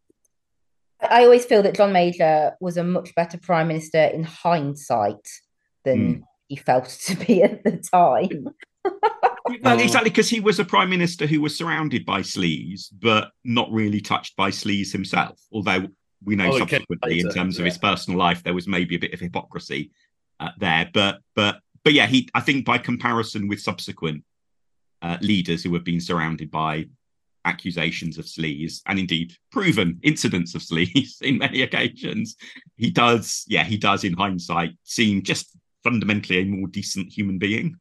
I 1.01 1.25
always 1.25 1.45
feel 1.45 1.63
that 1.63 1.75
John 1.75 1.93
Major 1.93 2.53
was 2.59 2.79
a 2.79 2.85
much 2.85 3.15
better 3.15 3.37
prime 3.37 3.69
minister 3.69 4.03
in 4.03 4.25
hindsight 4.25 5.29
than 5.85 5.99
mm. 5.99 6.23
he 6.49 6.57
felt 6.57 6.89
to 7.07 7.17
be 7.17 7.43
at 7.43 7.65
the 7.65 7.77
time. 7.77 8.49
well, 9.63 9.81
exactly, 9.81 10.11
because 10.11 10.29
he 10.29 10.41
was 10.41 10.59
a 10.59 10.65
prime 10.65 10.91
minister 10.91 11.27
who 11.27 11.41
was 11.41 11.57
surrounded 11.57 12.05
by 12.05 12.21
sleaze, 12.21 12.89
but 13.01 13.31
not 13.45 13.71
really 13.71 14.01
touched 14.01 14.37
by 14.37 14.51
sleaze 14.51 14.93
himself. 14.93 15.41
Although 15.53 15.89
we 16.25 16.37
know 16.37 16.53
oh, 16.53 16.59
subsequently, 16.59 17.21
in 17.21 17.31
terms 17.31 17.57
yeah. 17.57 17.63
of 17.63 17.67
his 17.67 17.79
personal 17.79 18.19
life, 18.19 18.43
there 18.43 18.55
was 18.55 18.67
maybe 18.67 18.97
a 18.97 18.99
bit 18.99 19.15
of 19.15 19.21
hypocrisy 19.21 19.91
uh, 20.41 20.51
there. 20.59 20.91
But 20.93 21.21
but 21.35 21.61
but 21.85 21.93
yeah, 21.93 22.07
he 22.07 22.29
I 22.35 22.41
think 22.41 22.65
by 22.65 22.79
comparison 22.79 23.49
with 23.49 23.61
subsequent 23.61 24.25
uh, 25.03 25.19
leaders 25.21 25.63
who 25.63 25.75
have 25.75 25.85
been 25.85 26.01
surrounded 26.01 26.51
by 26.51 26.87
accusations 27.45 28.19
of 28.19 28.25
sleaze 28.25 28.81
and 28.87 28.99
indeed 28.99 29.33
proven 29.53 30.01
incidents 30.03 30.57
of 30.57 30.63
sleaze 30.63 31.21
in 31.23 31.39
many 31.39 31.63
occasions, 31.63 32.37
he 32.77 32.91
does 32.91 33.45
yeah 33.47 33.65
he 33.65 33.77
does 33.77 34.05
in 34.05 34.15
hindsight 34.15 34.73
seem 34.83 35.23
just 35.23 35.57
fundamentally 35.85 36.41
a 36.41 36.45
more 36.45 36.67
decent 36.69 37.13
human 37.13 37.39
being. 37.39 37.77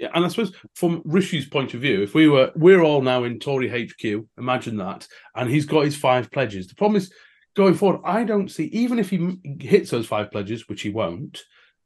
Yeah, 0.00 0.08
and 0.14 0.24
I 0.24 0.28
suppose 0.28 0.54
from 0.74 1.02
Rishi's 1.04 1.46
point 1.46 1.74
of 1.74 1.82
view, 1.82 2.02
if 2.02 2.14
we 2.14 2.26
were 2.26 2.50
we're 2.56 2.80
all 2.80 3.02
now 3.02 3.24
in 3.24 3.38
Tory 3.38 3.68
HQ, 3.68 4.24
imagine 4.38 4.78
that, 4.78 5.06
and 5.36 5.50
he's 5.50 5.66
got 5.66 5.84
his 5.84 5.94
five 5.94 6.30
pledges. 6.30 6.68
The 6.68 6.74
problem 6.74 6.96
is 6.96 7.12
going 7.54 7.74
forward, 7.74 8.00
I 8.02 8.24
don't 8.24 8.50
see 8.50 8.64
even 8.72 8.98
if 8.98 9.10
he 9.10 9.36
hits 9.60 9.90
those 9.90 10.06
five 10.06 10.30
pledges, 10.30 10.66
which 10.70 10.80
he 10.80 10.88
won't, 10.88 11.42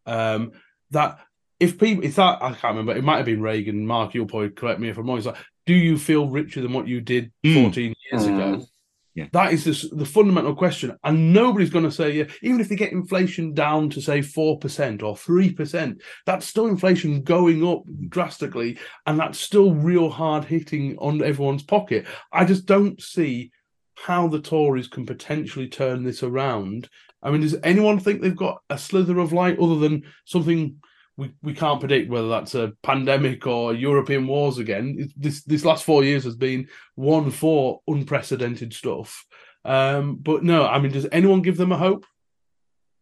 um, 0.07 0.53
that 0.93 1.19
if 1.59 1.77
people 1.77 2.05
if 2.05 2.15
that 2.15 2.41
I 2.41 2.51
can't 2.53 2.77
remember, 2.77 2.95
it 2.95 3.03
might 3.03 3.17
have 3.17 3.27
been 3.27 3.43
Reagan, 3.43 3.85
Mark, 3.85 4.15
you'll 4.15 4.27
probably 4.27 4.51
correct 4.51 4.79
me 4.79 4.91
if 4.91 4.97
I'm 4.97 5.09
wrong. 5.09 5.19
It's 5.19 5.27
like, 5.27 5.45
do 5.67 5.75
you 5.75 5.99
feel 5.99 6.29
richer 6.29 6.61
than 6.61 6.73
what 6.73 6.87
you 6.87 7.01
did 7.01 7.33
mm. 7.45 7.65
14 7.65 7.95
years 8.13 8.27
mm. 8.27 8.35
ago? 8.37 8.67
Yeah. 9.15 9.29
That 9.33 9.53
is 9.53 9.65
the, 9.65 9.97
the 9.97 10.05
fundamental 10.05 10.57
question. 10.57 10.97
And 11.05 11.33
nobody's 11.33 11.71
going 11.71 11.85
to 11.85 11.93
say, 11.93 12.11
yeah, 12.13 12.25
even 12.43 12.61
if 12.61 12.69
they 12.69 12.75
get 12.75 12.91
inflation 12.91 13.55
down 13.55 13.89
to 13.91 14.01
say 14.01 14.19
4% 14.19 15.03
or 15.03 15.15
3%, 15.15 16.01
that's 16.27 16.47
still 16.47 16.67
inflation 16.67 17.23
going 17.23 17.67
up 17.67 17.83
drastically. 18.09 18.77
And 19.07 19.19
that's 19.19 19.39
still 19.39 19.73
real 19.73 20.11
hard 20.11 20.45
hitting 20.45 20.97
on 20.99 21.23
everyone's 21.23 21.63
pocket. 21.63 22.07
I 22.33 22.45
just 22.45 22.67
don't 22.67 23.01
see 23.01 23.53
how 23.95 24.27
the 24.27 24.41
Tories 24.41 24.89
can 24.89 25.07
potentially 25.07 25.69
turn 25.69 26.03
this 26.03 26.25
around. 26.25 26.89
I 27.23 27.31
mean, 27.31 27.41
does 27.41 27.57
anyone 27.63 28.01
think 28.01 28.21
they've 28.21 28.37
got 28.37 28.63
a 28.69 28.77
slither 28.77 29.19
of 29.21 29.33
light 29.33 29.61
other 29.61 29.77
than 29.77 30.03
something 30.25 30.77
we, 31.17 31.33
we 31.43 31.55
can't 31.55 31.81
predict 31.81 32.11
whether 32.11 32.29
that's 32.29 32.55
a 32.55 32.73
pandemic 32.83 33.47
or 33.47 33.73
European 33.75 34.27
wars 34.27 34.59
again. 34.59 35.13
This 35.17 35.45
this 35.45 35.65
last 35.65 35.85
four 35.85 36.05
years 36.05 36.25
has 36.25 36.37
been 36.37 36.69
one 36.95 37.31
for 37.31 37.81
unprecedented 37.87 38.73
stuff. 38.73 39.25
Um, 39.65 40.17
but 40.17 40.43
no, 40.43 40.67
I 40.67 40.79
mean, 40.79 40.93
does 40.93 41.07
anyone 41.11 41.43
give 41.43 41.57
them 41.57 41.73
a 41.73 41.79
hope? 41.79 42.05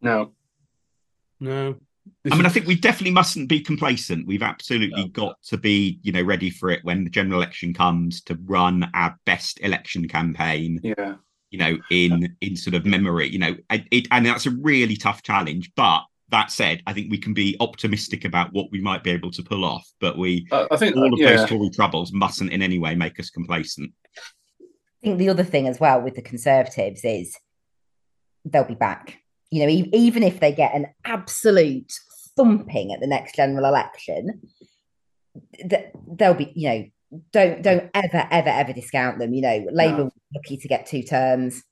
No, 0.01 0.33
no. 1.41 1.77
This 2.25 2.33
I 2.33 2.37
mean, 2.37 2.47
is... 2.47 2.51
I 2.51 2.55
think 2.55 2.67
we 2.67 2.77
definitely 2.77 3.13
mustn't 3.13 3.49
be 3.49 3.61
complacent. 3.61 4.27
We've 4.27 4.43
absolutely 4.43 5.05
no. 5.05 5.09
got 5.09 5.43
to 5.45 5.57
be, 5.57 5.99
you 6.03 6.13
know, 6.13 6.23
ready 6.23 6.51
for 6.51 6.71
it 6.71 6.85
when 6.85 7.05
the 7.05 7.11
general 7.11 7.41
election 7.41 7.73
comes 7.73 8.23
to 8.23 8.39
run 8.45 8.91
our 8.95 9.19
best 9.25 9.61
election 9.61 10.09
campaign. 10.09 10.81
Yeah. 10.83 11.15
You 11.51 11.59
know, 11.59 11.79
in 11.91 12.35
in 12.41 12.57
sort 12.57 12.75
of 12.75 12.87
memory, 12.87 13.29
you 13.29 13.39
know, 13.39 13.55
it, 13.71 14.09
and 14.11 14.25
that's 14.25 14.47
a 14.47 14.51
really 14.51 14.97
tough 14.97 15.23
challenge. 15.23 15.71
But 15.77 16.03
that 16.33 16.51
said, 16.51 16.83
I 16.87 16.93
think 16.93 17.11
we 17.11 17.18
can 17.18 17.35
be 17.35 17.57
optimistic 17.61 18.24
about 18.24 18.53
what 18.53 18.66
we 18.72 18.80
might 18.80 19.05
be 19.05 19.11
able 19.11 19.30
to 19.30 19.43
pull 19.43 19.64
off. 19.64 19.87
But 20.01 20.18
we, 20.18 20.49
uh, 20.51 20.66
I 20.70 20.76
think, 20.76 20.97
all 20.97 21.12
of 21.12 21.18
yeah. 21.18 21.37
those 21.37 21.49
Tory 21.49 21.70
troubles 21.70 22.12
mustn't 22.12 22.51
in 22.51 22.62
any 22.62 22.78
way 22.78 22.95
make 22.95 23.20
us 23.20 23.30
complacent. 23.30 23.93
I 24.18 25.07
think 25.07 25.18
the 25.18 25.28
other 25.28 25.45
thing 25.45 25.68
as 25.68 25.78
well 25.78 26.01
with 26.01 26.14
the 26.14 26.22
Conservatives 26.22 27.03
is 27.05 27.37
they'll 28.45 28.64
be 28.64 28.74
back. 28.74 29.18
You 29.51 29.66
know, 29.66 29.87
even 29.93 30.22
if 30.22 30.41
they 30.41 30.53
get 30.53 30.74
an 30.74 30.87
absolute 31.05 31.93
thumping 32.37 32.93
at 32.93 33.01
the 33.01 33.07
next 33.07 33.37
general 33.37 33.66
election, 33.66 34.41
they'll 36.16 36.35
be, 36.35 36.53
you 36.55 36.68
know, 36.68 36.85
don't 37.30 37.62
don't 37.62 37.91
ever 37.93 38.26
ever 38.30 38.49
ever 38.49 38.72
discount 38.72 39.18
them. 39.18 39.35
You 39.35 39.43
know, 39.43 39.66
Labour 39.70 40.05
no. 40.05 40.11
lucky 40.35 40.57
to 40.57 40.68
get 40.68 40.87
two 40.87 41.03
terms 41.03 41.62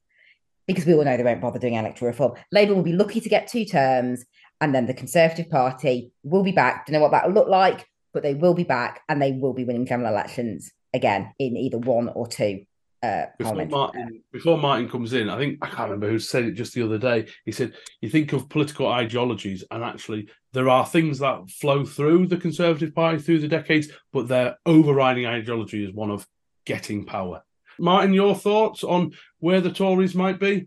because 0.66 0.84
we 0.84 0.94
all 0.94 1.04
know 1.04 1.16
they 1.16 1.22
won't 1.22 1.40
bother 1.40 1.58
doing 1.58 1.74
electoral 1.74 2.10
reform. 2.10 2.34
Labour 2.52 2.74
will 2.74 2.82
be 2.82 2.92
lucky 2.92 3.20
to 3.20 3.28
get 3.28 3.48
two 3.48 3.64
terms 3.64 4.24
and 4.60 4.74
then 4.74 4.86
the 4.86 4.94
Conservative 4.94 5.48
Party 5.48 6.12
will 6.22 6.42
be 6.42 6.52
back. 6.52 6.86
Don't 6.86 6.94
know 6.94 7.00
what 7.00 7.12
that 7.12 7.26
will 7.26 7.34
look 7.34 7.48
like, 7.48 7.86
but 8.12 8.22
they 8.22 8.34
will 8.34 8.54
be 8.54 8.64
back 8.64 9.02
and 9.08 9.20
they 9.20 9.32
will 9.32 9.54
be 9.54 9.64
winning 9.64 9.86
general 9.86 10.10
elections 10.10 10.70
again 10.92 11.32
in 11.38 11.56
either 11.56 11.78
one 11.78 12.08
or 12.08 12.26
two. 12.26 12.64
Uh, 13.02 13.24
before 13.38 13.64
Martin, 13.64 14.22
before 14.30 14.58
Martin 14.58 14.86
comes 14.86 15.14
in, 15.14 15.30
I 15.30 15.38
think 15.38 15.58
I 15.62 15.68
can't 15.68 15.90
remember 15.90 16.10
who 16.10 16.18
said 16.18 16.44
it 16.44 16.52
just 16.52 16.74
the 16.74 16.82
other 16.82 16.98
day. 16.98 17.28
He 17.46 17.52
said, 17.52 17.72
"You 18.02 18.10
think 18.10 18.34
of 18.34 18.50
political 18.50 18.88
ideologies, 18.88 19.64
and 19.70 19.82
actually, 19.82 20.28
there 20.52 20.68
are 20.68 20.84
things 20.84 21.18
that 21.20 21.48
flow 21.48 21.86
through 21.86 22.26
the 22.26 22.36
Conservative 22.36 22.94
Party 22.94 23.18
through 23.18 23.38
the 23.38 23.48
decades, 23.48 23.88
but 24.12 24.28
their 24.28 24.58
overriding 24.66 25.24
ideology 25.24 25.82
is 25.82 25.94
one 25.94 26.10
of 26.10 26.26
getting 26.66 27.06
power." 27.06 27.42
Martin, 27.78 28.12
your 28.12 28.34
thoughts 28.34 28.84
on 28.84 29.12
where 29.38 29.62
the 29.62 29.72
Tories 29.72 30.14
might 30.14 30.38
be? 30.38 30.66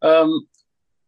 Um, 0.00 0.46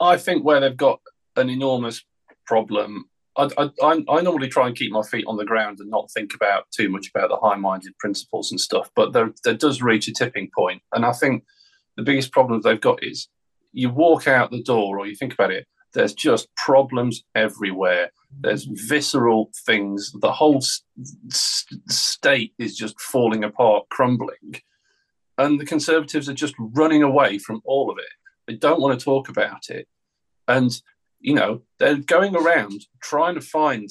I 0.00 0.16
think 0.16 0.44
where 0.44 0.58
they've 0.58 0.76
got 0.76 1.00
an 1.36 1.50
enormous 1.50 2.04
problem, 2.46 3.06
I, 3.36 3.48
I, 3.58 4.04
I, 4.08 4.20
normally 4.22 4.48
try 4.48 4.66
and 4.66 4.76
keep 4.76 4.92
my 4.92 5.02
feet 5.02 5.24
on 5.26 5.36
the 5.36 5.44
ground 5.44 5.80
and 5.80 5.90
not 5.90 6.10
think 6.12 6.34
about 6.34 6.66
too 6.70 6.88
much 6.88 7.10
about 7.12 7.30
the 7.30 7.36
high-minded 7.36 7.98
principles 7.98 8.50
and 8.50 8.60
stuff. 8.60 8.88
But 8.94 9.12
there, 9.12 9.32
there 9.42 9.54
does 9.54 9.82
reach 9.82 10.06
a 10.08 10.12
tipping 10.12 10.50
point. 10.56 10.82
and 10.92 11.04
I 11.04 11.12
think 11.12 11.44
the 11.96 12.02
biggest 12.02 12.32
problem 12.32 12.60
they've 12.60 12.80
got 12.80 13.02
is 13.02 13.28
you 13.72 13.90
walk 13.90 14.28
out 14.28 14.50
the 14.50 14.62
door 14.62 14.98
or 14.98 15.06
you 15.06 15.16
think 15.16 15.34
about 15.34 15.50
it. 15.50 15.66
There's 15.94 16.14
just 16.14 16.48
problems 16.56 17.24
everywhere. 17.34 18.10
There's 18.40 18.64
visceral 18.64 19.50
things. 19.64 20.12
The 20.20 20.32
whole 20.32 20.60
state 21.30 22.52
is 22.58 22.76
just 22.76 23.00
falling 23.00 23.44
apart, 23.44 23.88
crumbling, 23.90 24.60
and 25.38 25.60
the 25.60 25.66
Conservatives 25.66 26.28
are 26.28 26.34
just 26.34 26.54
running 26.58 27.02
away 27.02 27.38
from 27.38 27.60
all 27.64 27.90
of 27.90 27.98
it. 27.98 28.06
They 28.46 28.56
don't 28.56 28.80
want 28.80 28.98
to 28.98 29.04
talk 29.04 29.28
about 29.28 29.70
it. 29.70 29.86
And, 30.48 30.70
you 31.24 31.34
know, 31.34 31.62
they're 31.78 31.96
going 31.96 32.36
around 32.36 32.84
trying 33.02 33.34
to 33.34 33.40
find 33.40 33.88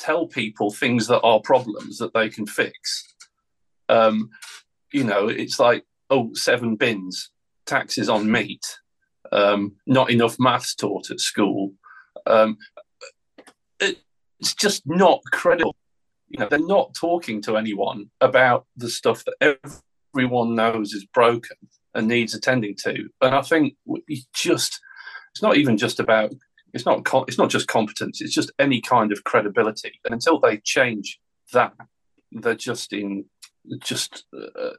tell 0.00 0.26
people 0.26 0.72
things 0.72 1.06
that 1.06 1.20
are 1.20 1.40
problems 1.40 1.98
that 1.98 2.12
they 2.14 2.28
can 2.28 2.46
fix. 2.46 3.14
Um, 3.88 4.28
you 4.92 5.04
know, 5.04 5.28
it's 5.28 5.60
like, 5.60 5.84
oh, 6.10 6.30
seven 6.34 6.74
bins, 6.74 7.30
taxes 7.64 8.08
on 8.08 8.28
meat, 8.28 8.66
um, 9.30 9.76
not 9.86 10.10
enough 10.10 10.36
maths 10.40 10.74
taught 10.74 11.12
at 11.12 11.20
school. 11.20 11.74
Um, 12.26 12.58
it, 13.78 13.98
it's 14.40 14.54
just 14.56 14.82
not 14.84 15.20
credible. 15.30 15.76
You 16.28 16.40
know, 16.40 16.48
they're 16.48 16.58
not 16.58 16.92
talking 16.94 17.40
to 17.42 17.56
anyone 17.56 18.10
about 18.20 18.66
the 18.76 18.90
stuff 18.90 19.22
that 19.26 19.58
everyone 20.12 20.56
knows 20.56 20.92
is 20.92 21.04
broken 21.04 21.56
and 21.94 22.08
needs 22.08 22.34
attending 22.34 22.74
to. 22.82 23.08
And 23.20 23.32
I 23.32 23.42
think 23.42 23.76
you 23.86 24.22
just, 24.34 24.80
it's 25.32 25.42
not 25.42 25.56
even 25.56 25.76
just 25.76 25.98
about 26.00 26.32
it's 26.72 26.86
not 26.86 27.06
it's 27.28 27.38
not 27.38 27.50
just 27.50 27.68
competence. 27.68 28.20
It's 28.20 28.34
just 28.34 28.52
any 28.58 28.80
kind 28.80 29.12
of 29.12 29.24
credibility. 29.24 30.00
And 30.04 30.14
until 30.14 30.40
they 30.40 30.58
change 30.58 31.20
that, 31.52 31.74
they're 32.32 32.54
just 32.54 32.92
in 32.92 33.26
just 33.80 34.24
uh, 34.34 34.70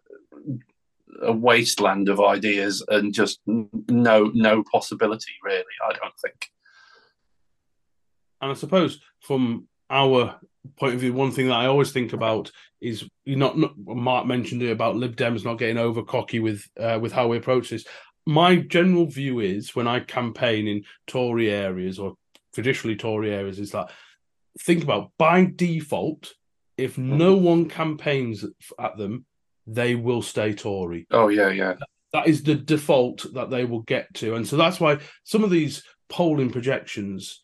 a 1.21 1.31
wasteland 1.31 2.09
of 2.09 2.19
ideas 2.19 2.83
and 2.87 3.13
just 3.13 3.39
no 3.45 4.31
no 4.33 4.63
possibility 4.71 5.33
really. 5.43 5.63
I 5.87 5.93
don't 5.93 6.19
think. 6.21 6.47
And 8.41 8.51
I 8.51 8.55
suppose 8.55 8.99
from 9.21 9.67
our 9.89 10.39
point 10.77 10.95
of 10.95 10.99
view, 10.99 11.13
one 11.13 11.31
thing 11.31 11.47
that 11.47 11.55
I 11.55 11.67
always 11.67 11.91
think 11.91 12.13
about 12.13 12.51
is 12.81 13.07
you 13.23 13.35
not, 13.35 13.57
not 13.57 13.77
Mark 13.77 14.25
mentioned 14.25 14.61
it 14.63 14.71
about 14.71 14.95
Lib 14.95 15.15
Dems 15.15 15.45
not 15.45 15.59
getting 15.59 15.77
over 15.77 16.03
cocky 16.03 16.39
with 16.39 16.67
uh, 16.79 16.97
with 17.01 17.11
how 17.11 17.27
we 17.27 17.37
approach 17.37 17.69
this 17.69 17.85
my 18.25 18.57
general 18.57 19.05
view 19.05 19.39
is 19.39 19.75
when 19.75 19.87
I 19.87 19.99
campaign 19.99 20.67
in 20.67 20.83
Tory 21.07 21.49
areas 21.49 21.99
or 21.99 22.15
traditionally 22.53 22.95
Tory 22.95 23.33
areas 23.33 23.59
is 23.59 23.71
that 23.71 23.91
think 24.59 24.83
about 24.83 25.11
by 25.17 25.51
default, 25.55 26.33
if 26.77 26.93
mm-hmm. 26.93 27.17
no 27.17 27.35
one 27.35 27.69
campaigns 27.69 28.45
at 28.79 28.97
them, 28.97 29.25
they 29.67 29.95
will 29.95 30.21
stay 30.21 30.53
Tory. 30.53 31.07
Oh 31.11 31.27
yeah, 31.29 31.49
yeah. 31.49 31.75
That 32.13 32.27
is 32.27 32.43
the 32.43 32.55
default 32.55 33.25
that 33.33 33.49
they 33.49 33.65
will 33.65 33.81
get 33.81 34.13
to, 34.15 34.35
and 34.35 34.47
so 34.47 34.55
that's 34.55 34.79
why 34.79 34.99
some 35.23 35.43
of 35.43 35.49
these 35.49 35.83
polling 36.09 36.51
projections 36.51 37.42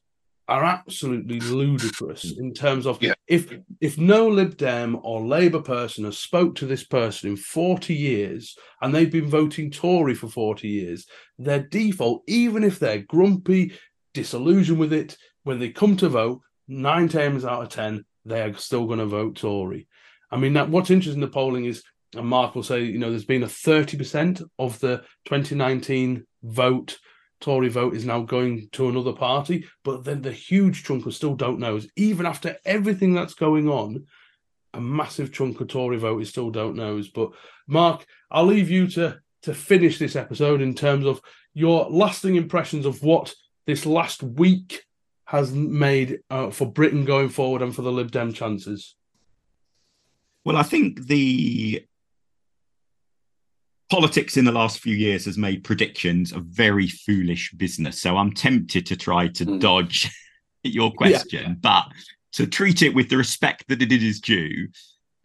are 0.50 0.66
absolutely 0.66 1.40
ludicrous 1.40 2.34
mm. 2.34 2.40
in 2.40 2.54
terms 2.54 2.86
of 2.88 3.02
yeah. 3.02 3.14
if 3.28 3.54
if 3.80 3.98
no 3.98 4.28
Lib 4.28 4.58
Dem 4.58 4.98
or 5.04 5.26
Labour 5.26 5.62
person 5.62 6.06
has 6.06 6.18
spoke 6.18 6.56
to 6.56 6.66
this 6.66 6.84
person 6.84 7.30
in 7.30 7.38
40 7.38 7.94
years 7.94 8.58
and 8.82 8.94
they've 8.94 9.12
been 9.12 9.30
voting 9.30 9.70
Tory 9.70 10.16
for 10.16 10.28
40 10.28 10.68
years, 10.68 11.06
their 11.38 11.60
default, 11.62 12.24
even 12.28 12.64
if 12.64 12.80
they're 12.80 13.04
grumpy, 13.04 13.74
disillusioned 14.14 14.80
with 14.80 14.92
it, 14.92 15.18
when 15.44 15.60
they 15.60 15.70
come 15.70 15.96
to 15.98 16.10
vote, 16.10 16.42
nine 16.68 17.08
times 17.08 17.46
out 17.46 17.64
of 17.64 17.70
ten, 17.70 18.04
they 18.26 18.42
are 18.42 18.54
still 18.56 18.86
going 18.86 19.00
to 19.00 19.06
vote 19.06 19.38
Tory. 19.38 19.88
I 20.32 20.38
mean, 20.38 20.54
that, 20.54 20.70
what's 20.70 20.90
interesting 20.90 21.22
in 21.22 21.28
the 21.28 21.34
polling 21.34 21.66
is, 21.66 21.84
and 22.16 22.28
Mark 22.28 22.56
will 22.56 22.64
say, 22.64 22.84
you 22.84 22.98
know, 22.98 23.10
there's 23.10 23.26
been 23.26 23.44
a 23.44 23.48
30% 23.48 24.44
of 24.58 24.80
the 24.80 24.98
2019 25.26 26.26
vote 26.44 26.98
Tory 27.40 27.70
vote 27.70 27.96
is 27.96 28.06
now 28.06 28.22
going 28.22 28.70
to 28.74 28.90
another 28.90 29.14
party, 29.14 29.66
but 29.84 30.04
then 30.04 30.22
the 30.22 30.32
huge 30.32 30.84
chunk 30.84 31.06
of 31.06 31.16
still 31.16 31.36
don't 31.36 31.60
know 31.60 31.78
is 31.78 31.88
even 31.96 32.26
after 32.26 32.58
everything 32.66 33.14
that's 33.14 33.34
going 33.34 33.70
on, 33.70 34.06
a 34.74 34.82
massive 34.82 35.32
chunk 35.32 35.60
of 35.62 35.68
Tory 35.68 35.98
vote 35.98 36.22
is 36.22 36.30
still 36.30 36.52
don't 36.52 36.76
knows. 36.76 37.10
But 37.10 37.32
Mark, 37.68 38.06
I'll 38.30 38.46
leave 38.46 38.70
you 38.70 38.88
to 38.88 39.20
to 39.44 39.54
finish 39.54 39.98
this 39.98 40.18
episode 40.18 40.62
in 40.62 40.76
terms 40.76 41.06
of 41.06 41.22
your 41.54 41.90
lasting 41.90 42.36
impressions 42.36 42.86
of 42.86 43.02
what 43.02 43.34
this 43.66 43.86
last 43.86 44.22
week 44.22 44.84
has 45.26 45.54
made 45.54 46.20
uh, 46.30 46.50
for 46.50 46.70
Britain 46.72 47.06
going 47.06 47.30
forward 47.30 47.62
and 47.62 47.74
for 47.74 47.82
the 47.82 47.92
Lib 47.92 48.12
Dem 48.12 48.34
chances. 48.34 48.96
Well, 50.44 50.58
I 50.58 50.64
think 50.64 51.06
the 51.06 51.86
politics 53.90 54.38
in 54.38 54.46
the 54.46 54.52
last 54.52 54.80
few 54.80 54.96
years 54.96 55.26
has 55.26 55.38
made 55.38 55.64
predictions 55.64 56.32
a 56.32 56.40
very 56.40 56.88
foolish 56.88 57.52
business. 57.54 58.02
So 58.02 58.18
I'm 58.18 58.34
tempted 58.34 58.86
to 58.88 58.96
try 58.96 59.28
to 59.30 59.46
mm. 59.46 59.60
dodge 59.60 60.10
your 60.64 60.92
question, 60.92 61.44
yeah. 61.44 61.56
but 61.60 61.86
to 62.34 62.46
treat 62.46 62.82
it 62.82 62.94
with 62.94 63.10
the 63.10 63.18
respect 63.18 63.68
that 63.68 63.82
it 63.82 63.92
is 63.92 64.22
due, 64.22 64.68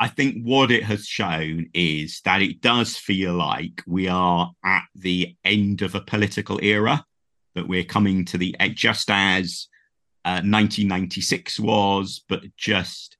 I 0.01 0.09
think 0.09 0.43
what 0.43 0.71
it 0.71 0.83
has 0.85 1.07
shown 1.07 1.67
is 1.73 2.21
that 2.25 2.43
it 2.43 2.61
does 2.61 2.97
feel 2.97 3.35
like 3.35 3.83
we 3.87 4.09
are 4.09 4.51
at 4.65 4.85
the 4.95 5.37
end 5.45 5.83
of 5.83 5.95
a 5.95 6.01
political 6.01 6.59
era, 6.63 7.05
that 7.55 7.69
we're 7.69 7.85
coming 7.85 8.25
to 8.27 8.39
the 8.39 8.57
just 8.75 9.11
as 9.11 9.69
uh, 10.25 10.43
1996 10.43 11.61
was, 11.61 12.25
but 12.29 12.43
just 12.57 13.19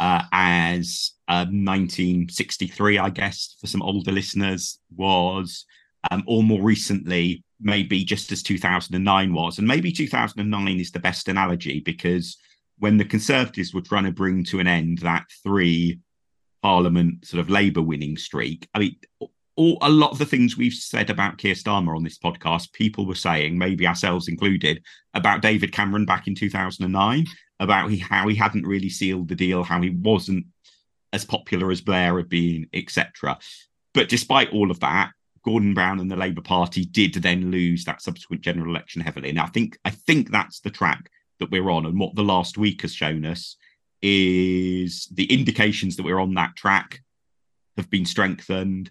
uh, 0.00 0.22
as 0.32 1.12
uh, 1.28 1.46
1963, 1.46 2.98
I 2.98 3.10
guess, 3.10 3.56
for 3.60 3.66
some 3.66 3.82
older 3.82 4.12
listeners, 4.12 4.78
was, 4.94 5.64
um, 6.10 6.22
or 6.26 6.42
more 6.42 6.62
recently, 6.62 7.44
maybe 7.60 8.04
just 8.04 8.30
as 8.32 8.42
2009 8.42 9.32
was. 9.32 9.58
And 9.58 9.66
maybe 9.66 9.90
2009 9.92 10.80
is 10.80 10.90
the 10.90 10.98
best 10.98 11.28
analogy 11.28 11.80
because 11.80 12.36
when 12.78 12.98
the 12.98 13.04
Conservatives 13.04 13.72
were 13.72 13.80
trying 13.80 14.04
to 14.04 14.12
bring 14.12 14.44
to 14.44 14.60
an 14.60 14.66
end 14.66 14.98
that 14.98 15.24
three 15.42 16.00
parliament 16.62 17.26
sort 17.26 17.40
of 17.40 17.50
Labour 17.50 17.82
winning 17.82 18.16
streak, 18.16 18.68
I 18.74 18.78
mean, 18.78 18.96
all, 19.56 19.78
a 19.82 19.88
lot 19.88 20.12
of 20.12 20.18
the 20.18 20.26
things 20.26 20.56
we've 20.56 20.72
said 20.72 21.10
about 21.10 21.38
Keir 21.38 21.54
Starmer 21.54 21.96
on 21.96 22.04
this 22.04 22.18
podcast, 22.18 22.72
people 22.72 23.06
were 23.06 23.14
saying, 23.14 23.58
maybe 23.58 23.86
ourselves 23.86 24.28
included, 24.28 24.82
about 25.14 25.42
David 25.42 25.72
Cameron 25.72 26.04
back 26.04 26.26
in 26.26 26.34
2009 26.34 27.26
about 27.60 27.90
he, 27.90 27.98
how 27.98 28.28
he 28.28 28.34
hadn't 28.34 28.66
really 28.66 28.88
sealed 28.88 29.28
the 29.28 29.34
deal, 29.34 29.62
how 29.62 29.80
he 29.80 29.90
wasn't 29.90 30.46
as 31.12 31.24
popular 31.24 31.70
as 31.70 31.80
Blair 31.80 32.16
had 32.16 32.28
been, 32.28 32.68
etc. 32.74 33.38
But 33.94 34.08
despite 34.08 34.52
all 34.52 34.70
of 34.70 34.80
that, 34.80 35.12
Gordon 35.42 35.74
Brown 35.74 36.00
and 36.00 36.10
the 36.10 36.16
Labour 36.16 36.42
Party 36.42 36.84
did 36.84 37.14
then 37.14 37.50
lose 37.50 37.84
that 37.84 38.02
subsequent 38.02 38.42
general 38.42 38.68
election 38.68 39.00
heavily. 39.00 39.30
And 39.30 39.38
I 39.38 39.46
think 39.46 39.78
I 39.84 39.90
think 39.90 40.30
that's 40.30 40.60
the 40.60 40.70
track 40.70 41.08
that 41.38 41.50
we're 41.50 41.70
on, 41.70 41.86
and 41.86 41.98
what 41.98 42.14
the 42.14 42.24
last 42.24 42.58
week 42.58 42.82
has 42.82 42.92
shown 42.92 43.24
us 43.24 43.56
is 44.02 45.08
the 45.12 45.24
indications 45.32 45.96
that 45.96 46.02
we're 46.02 46.20
on 46.20 46.34
that 46.34 46.56
track 46.56 47.00
have 47.76 47.88
been 47.90 48.04
strengthened. 48.04 48.90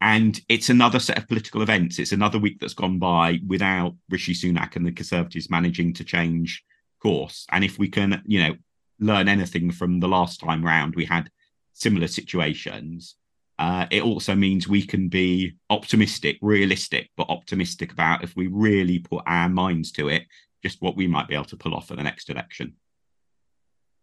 And 0.00 0.38
it's 0.48 0.68
another 0.68 0.98
set 0.98 1.18
of 1.18 1.26
political 1.26 1.62
events. 1.62 1.98
It's 1.98 2.12
another 2.12 2.38
week 2.38 2.60
that's 2.60 2.74
gone 2.74 2.98
by 2.98 3.40
without 3.46 3.94
Rishi 4.10 4.34
Sunak 4.34 4.76
and 4.76 4.86
the 4.86 4.92
Conservatives 4.92 5.50
managing 5.50 5.94
to 5.94 6.04
change 6.04 6.62
course. 7.00 7.46
And 7.50 7.64
if 7.64 7.78
we 7.78 7.88
can, 7.88 8.22
you 8.26 8.42
know, 8.42 8.56
learn 8.98 9.28
anything 9.28 9.70
from 9.70 10.00
the 10.00 10.08
last 10.08 10.40
time 10.40 10.64
round, 10.64 10.94
we 10.94 11.04
had 11.04 11.30
similar 11.72 12.08
situations. 12.08 13.16
Uh, 13.58 13.86
it 13.90 14.02
also 14.02 14.34
means 14.34 14.68
we 14.68 14.84
can 14.84 15.08
be 15.08 15.54
optimistic, 15.70 16.38
realistic, 16.42 17.10
but 17.16 17.30
optimistic 17.30 17.92
about 17.92 18.22
if 18.22 18.36
we 18.36 18.48
really 18.48 18.98
put 18.98 19.22
our 19.26 19.48
minds 19.48 19.92
to 19.92 20.08
it, 20.08 20.24
just 20.62 20.82
what 20.82 20.96
we 20.96 21.06
might 21.06 21.28
be 21.28 21.34
able 21.34 21.44
to 21.44 21.56
pull 21.56 21.74
off 21.74 21.88
for 21.88 21.96
the 21.96 22.02
next 22.02 22.28
election. 22.28 22.74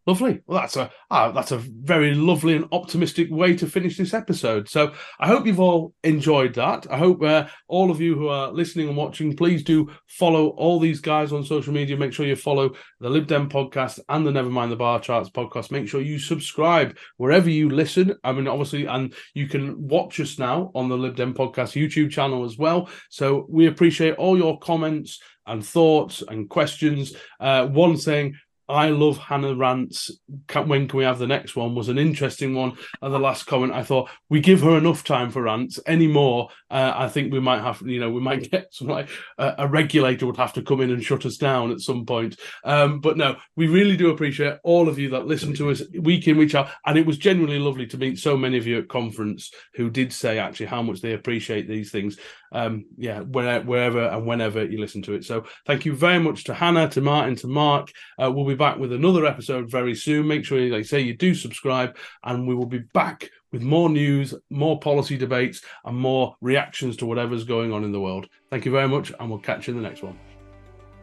Lovely. 0.06 0.42
Well, 0.46 0.60
that's 0.60 0.76
a 0.76 0.92
uh, 1.10 1.32
that's 1.32 1.54
a 1.54 1.58
very 1.58 2.14
lovely 2.14 2.58
and 2.58 2.68
optimistic 2.74 3.30
way 3.32 3.56
to 3.56 3.66
finish 3.68 3.98
this 3.98 4.14
episode. 4.14 4.68
So 4.68 4.94
I 5.18 5.28
hope 5.28 5.46
you've 5.46 5.62
all 5.62 5.94
enjoyed 6.04 6.56
that. 6.56 6.86
I 6.92 6.98
hope 6.98 7.24
uh, 7.24 7.48
all 7.70 7.90
of 7.90 8.02
you 8.02 8.16
who 8.16 8.28
are 8.28 8.52
listening 8.52 8.90
and 8.90 8.98
watching, 8.98 9.34
please 9.34 9.64
do 9.64 9.90
follow 10.08 10.50
all 10.50 10.78
these 10.78 11.00
guys 11.00 11.32
on 11.32 11.46
social 11.46 11.74
media. 11.74 11.96
Make 11.96 12.12
sure 12.12 12.26
you 12.26 12.36
follow 12.36 12.74
the 13.00 13.10
Lib 13.10 13.28
Dem 13.28 13.48
podcast 13.48 14.02
and 14.10 14.28
the 14.28 14.32
Nevermind 14.32 14.70
the 14.70 14.76
Bar 14.76 15.00
Charts 15.00 15.30
podcast. 15.30 15.72
Make 15.72 15.88
sure 15.88 16.02
you 16.02 16.20
subscribe 16.20 16.98
wherever 17.16 17.50
you 17.50 17.70
listen. 17.70 18.14
I 18.26 18.34
mean, 18.34 18.48
obviously, 18.48 18.88
and 18.88 19.14
you 19.34 19.48
can 19.48 19.88
watch 19.88 20.20
us 20.20 20.38
now 20.38 20.72
on 20.76 20.90
the 20.90 20.98
Lib 20.98 21.16
Dem 21.16 21.34
podcast 21.34 21.82
YouTube 21.82 22.12
channel 22.12 22.44
as 22.44 22.58
well. 22.58 22.90
So 23.10 23.46
we 23.48 23.68
appreciate 23.68 24.16
all 24.16 24.38
your 24.38 24.60
comments 24.60 25.22
and 25.46 25.66
thoughts 25.66 26.24
and 26.28 26.50
questions. 26.50 27.16
Uh, 27.40 27.68
one 27.68 27.96
saying 27.96 28.36
I 28.70 28.90
love 28.90 29.18
Hannah 29.18 29.56
Rants. 29.56 30.12
When 30.54 30.88
can 30.88 30.98
we 30.98 31.04
have 31.04 31.20
the 31.20 31.28
next 31.28 31.56
one? 31.56 31.76
Was 31.76 31.90
an 31.90 31.98
interesting 31.98 32.56
one. 32.56 32.78
And 33.02 33.14
the 33.14 33.20
last 33.20 33.46
comment, 33.46 33.74
I 33.74 33.84
thought 33.84 34.10
we 34.30 34.40
give 34.40 34.62
her 34.62 34.78
enough 34.78 35.04
time 35.04 35.32
for 35.32 35.44
rants 35.44 35.80
anymore. 35.86 36.50
Uh, 36.72 36.94
I 36.96 37.10
think 37.10 37.34
we 37.34 37.40
might 37.40 37.62
have, 37.62 37.82
you 37.82 38.00
know, 38.00 38.10
we 38.10 38.22
might 38.22 38.50
get 38.52 38.74
some 38.74 38.88
like 38.88 39.10
uh, 39.38 39.54
a 39.58 39.68
regulator 39.68 40.26
would 40.26 40.38
have 40.38 40.54
to 40.54 40.62
come 40.62 40.82
in 40.82 40.92
and 40.92 41.04
shut 41.04 41.26
us 41.26 41.38
down 41.38 41.72
at 41.72 41.82
some 41.82 42.06
point. 42.06 42.40
Um, 42.64 43.00
but 43.00 43.18
no, 43.18 43.36
we 43.56 43.68
really 43.68 43.98
do 43.98 44.12
appreciate 44.12 44.58
all 44.64 44.88
of 44.88 44.98
you 44.98 45.10
that 45.10 45.28
listen 45.28 45.54
to 45.56 45.72
us 45.72 45.82
week 46.00 46.28
in, 46.28 46.38
week 46.38 46.56
out. 46.56 46.70
And 46.86 46.98
it 46.98 47.06
was 47.06 47.18
genuinely 47.18 47.60
lovely 47.60 47.88
to 47.88 47.98
meet 47.98 48.20
so 48.20 48.38
many 48.38 48.58
of 48.58 48.68
you 48.68 48.80
at 48.80 48.88
conference 48.88 49.52
who 49.76 49.90
did 49.90 50.14
say 50.14 50.40
actually 50.40 50.68
how 50.68 50.82
much 50.82 51.02
they 51.02 51.14
appreciate 51.14 51.68
these 51.68 51.92
things 51.92 52.18
um, 52.54 52.86
yeah, 52.98 53.20
wherever, 53.22 53.66
wherever 53.66 54.06
and 54.08 54.26
whenever 54.26 54.64
you 54.64 54.80
listen 54.80 55.02
to 55.04 55.14
it. 55.14 55.26
So 55.26 55.46
thank 55.66 55.86
you 55.86 55.96
very 55.96 56.20
much 56.20 56.46
to 56.46 56.54
Hannah, 56.54 56.88
to 56.90 57.02
Martin, 57.02 57.36
to 57.38 57.48
Mark. 57.48 57.92
Uh, 58.22 58.32
we'll 58.32 58.46
be 58.46 58.56
back 58.56 58.78
with 58.78 58.94
another 58.94 59.26
episode 59.26 59.70
very 59.70 59.96
soon. 59.96 60.28
Make 60.28 60.46
sure, 60.46 60.60
like 60.60 60.80
I 60.80 60.84
say, 60.84 61.02
you 61.02 61.16
do 61.16 61.36
subscribe, 61.36 61.98
and 62.24 62.48
we 62.48 62.56
will 62.56 62.68
be 62.68 62.80
back 62.94 63.30
with 63.52 63.62
more 63.62 63.90
news, 63.90 64.34
more 64.50 64.80
policy 64.80 65.18
debates, 65.18 65.62
and 65.86 65.98
more 65.98 66.36
reactions 66.42 66.96
to 66.98 67.06
whatever's 67.06 67.44
going 67.44 67.74
on 67.74 67.84
in 67.84 67.92
the 67.92 68.00
world. 68.00 68.28
Thank 68.50 68.66
you 68.66 68.72
very 68.72 68.88
much, 68.88 69.12
and 69.20 69.30
we'll 69.30 69.40
catch 69.40 69.68
you 69.68 69.76
in 69.76 69.82
the 69.82 69.88
next 69.88 70.04
one. 70.04 70.18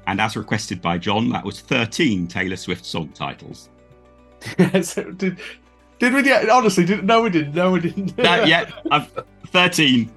And 0.06 0.20
as 0.20 0.36
requested 0.36 0.80
by 0.80 0.98
John, 0.98 1.28
that 1.30 1.44
was 1.44 1.60
13 1.60 2.26
Taylor 2.26 2.56
Swift 2.56 2.84
song 2.84 3.08
titles. 3.10 3.68
Yes, 4.58 4.94
did, 4.94 5.38
did 5.98 6.14
we 6.14 6.22
get 6.22 6.48
honestly? 6.48 6.86
Did, 6.86 7.04
no, 7.04 7.20
we 7.20 7.28
didn't. 7.28 7.54
No, 7.54 7.72
we 7.72 7.80
didn't. 7.80 8.16
That, 8.16 8.48
yeah, 8.48 8.70
I've 8.90 9.12
13. 9.48 10.10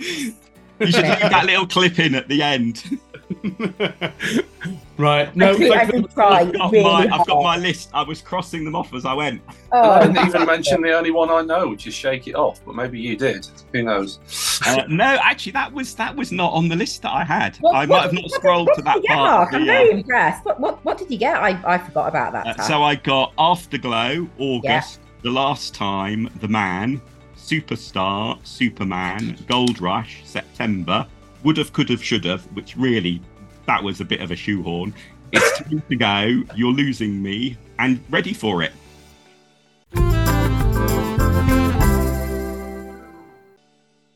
You 0.00 0.86
should 0.92 1.04
leave 1.04 1.20
that 1.20 1.44
little 1.44 1.66
clip 1.66 1.98
in 1.98 2.14
at 2.14 2.26
the 2.28 2.42
end. 2.42 2.98
right. 4.96 5.34
No, 5.36 5.50
I 5.50 5.54
think 5.54 5.74
I 5.74 5.78
thank 5.78 5.92
you. 5.92 6.02
did 6.02 6.10
try 6.12 6.40
I've 6.40 6.52
got, 6.52 6.72
really 6.72 6.84
my, 6.84 7.08
I've 7.16 7.26
got 7.26 7.42
my 7.42 7.56
list. 7.56 7.90
I 7.92 8.02
was 8.02 8.20
crossing 8.22 8.64
them 8.64 8.74
off 8.74 8.92
as 8.94 9.04
I 9.04 9.12
went. 9.14 9.42
Oh, 9.72 9.90
I 9.90 10.06
didn't 10.06 10.26
even 10.26 10.46
mention 10.46 10.82
the 10.82 10.92
only 10.92 11.10
one 11.10 11.30
I 11.30 11.42
know, 11.42 11.68
which 11.68 11.86
is 11.86 11.94
Shake 11.94 12.26
It 12.28 12.34
Off, 12.34 12.60
but 12.64 12.74
maybe 12.74 12.98
you 12.98 13.16
did. 13.16 13.46
Who 13.72 13.82
knows? 13.82 14.18
Uh, 14.66 14.84
no, 14.88 15.18
actually, 15.22 15.52
that 15.52 15.72
was 15.72 15.94
that 15.96 16.14
was 16.16 16.32
not 16.32 16.52
on 16.52 16.68
the 16.68 16.76
list 16.76 17.02
that 17.02 17.12
I 17.12 17.24
had. 17.24 17.56
What- 17.58 17.74
I 17.74 17.80
what- 17.80 17.88
might 17.88 18.02
have 18.02 18.12
not 18.12 18.22
what- 18.24 18.32
scrolled 18.32 18.66
what 18.68 18.76
to 18.76 18.82
that 18.82 19.04
part. 19.04 19.18
Mark? 19.18 19.48
of 19.50 19.54
I'm 19.60 19.66
the, 19.66 19.72
uh, 19.72 19.76
very 19.76 19.90
impressed. 19.90 20.44
What, 20.44 20.60
what 20.60 20.84
what 20.84 20.98
did 20.98 21.10
you 21.10 21.18
get? 21.18 21.36
I, 21.36 21.60
I 21.64 21.78
forgot 21.78 22.08
about 22.08 22.32
that. 22.32 22.58
Uh, 22.58 22.62
so 22.62 22.82
I 22.82 22.94
got 22.96 23.32
Afterglow, 23.38 24.28
August, 24.38 25.00
The 25.22 25.30
Last 25.30 25.74
Time, 25.74 26.28
The 26.40 26.48
Man, 26.48 27.00
Superstar, 27.50 28.38
Superman, 28.46 29.36
Gold 29.48 29.80
Rush, 29.80 30.22
September, 30.24 31.04
Would 31.42 31.56
Have, 31.56 31.72
Could 31.72 31.88
Have, 31.88 32.02
Should 32.02 32.24
Have, 32.24 32.42
which 32.54 32.76
really, 32.76 33.20
that 33.66 33.82
was 33.82 34.00
a 34.00 34.04
bit 34.04 34.20
of 34.20 34.30
a 34.30 34.36
shoehorn. 34.36 34.94
It's 35.32 35.58
time 35.58 35.82
to 35.88 35.96
go, 35.96 36.44
you're 36.54 36.72
losing 36.72 37.20
me, 37.20 37.56
and 37.80 38.00
ready 38.08 38.34
for 38.34 38.62
it. 38.62 38.72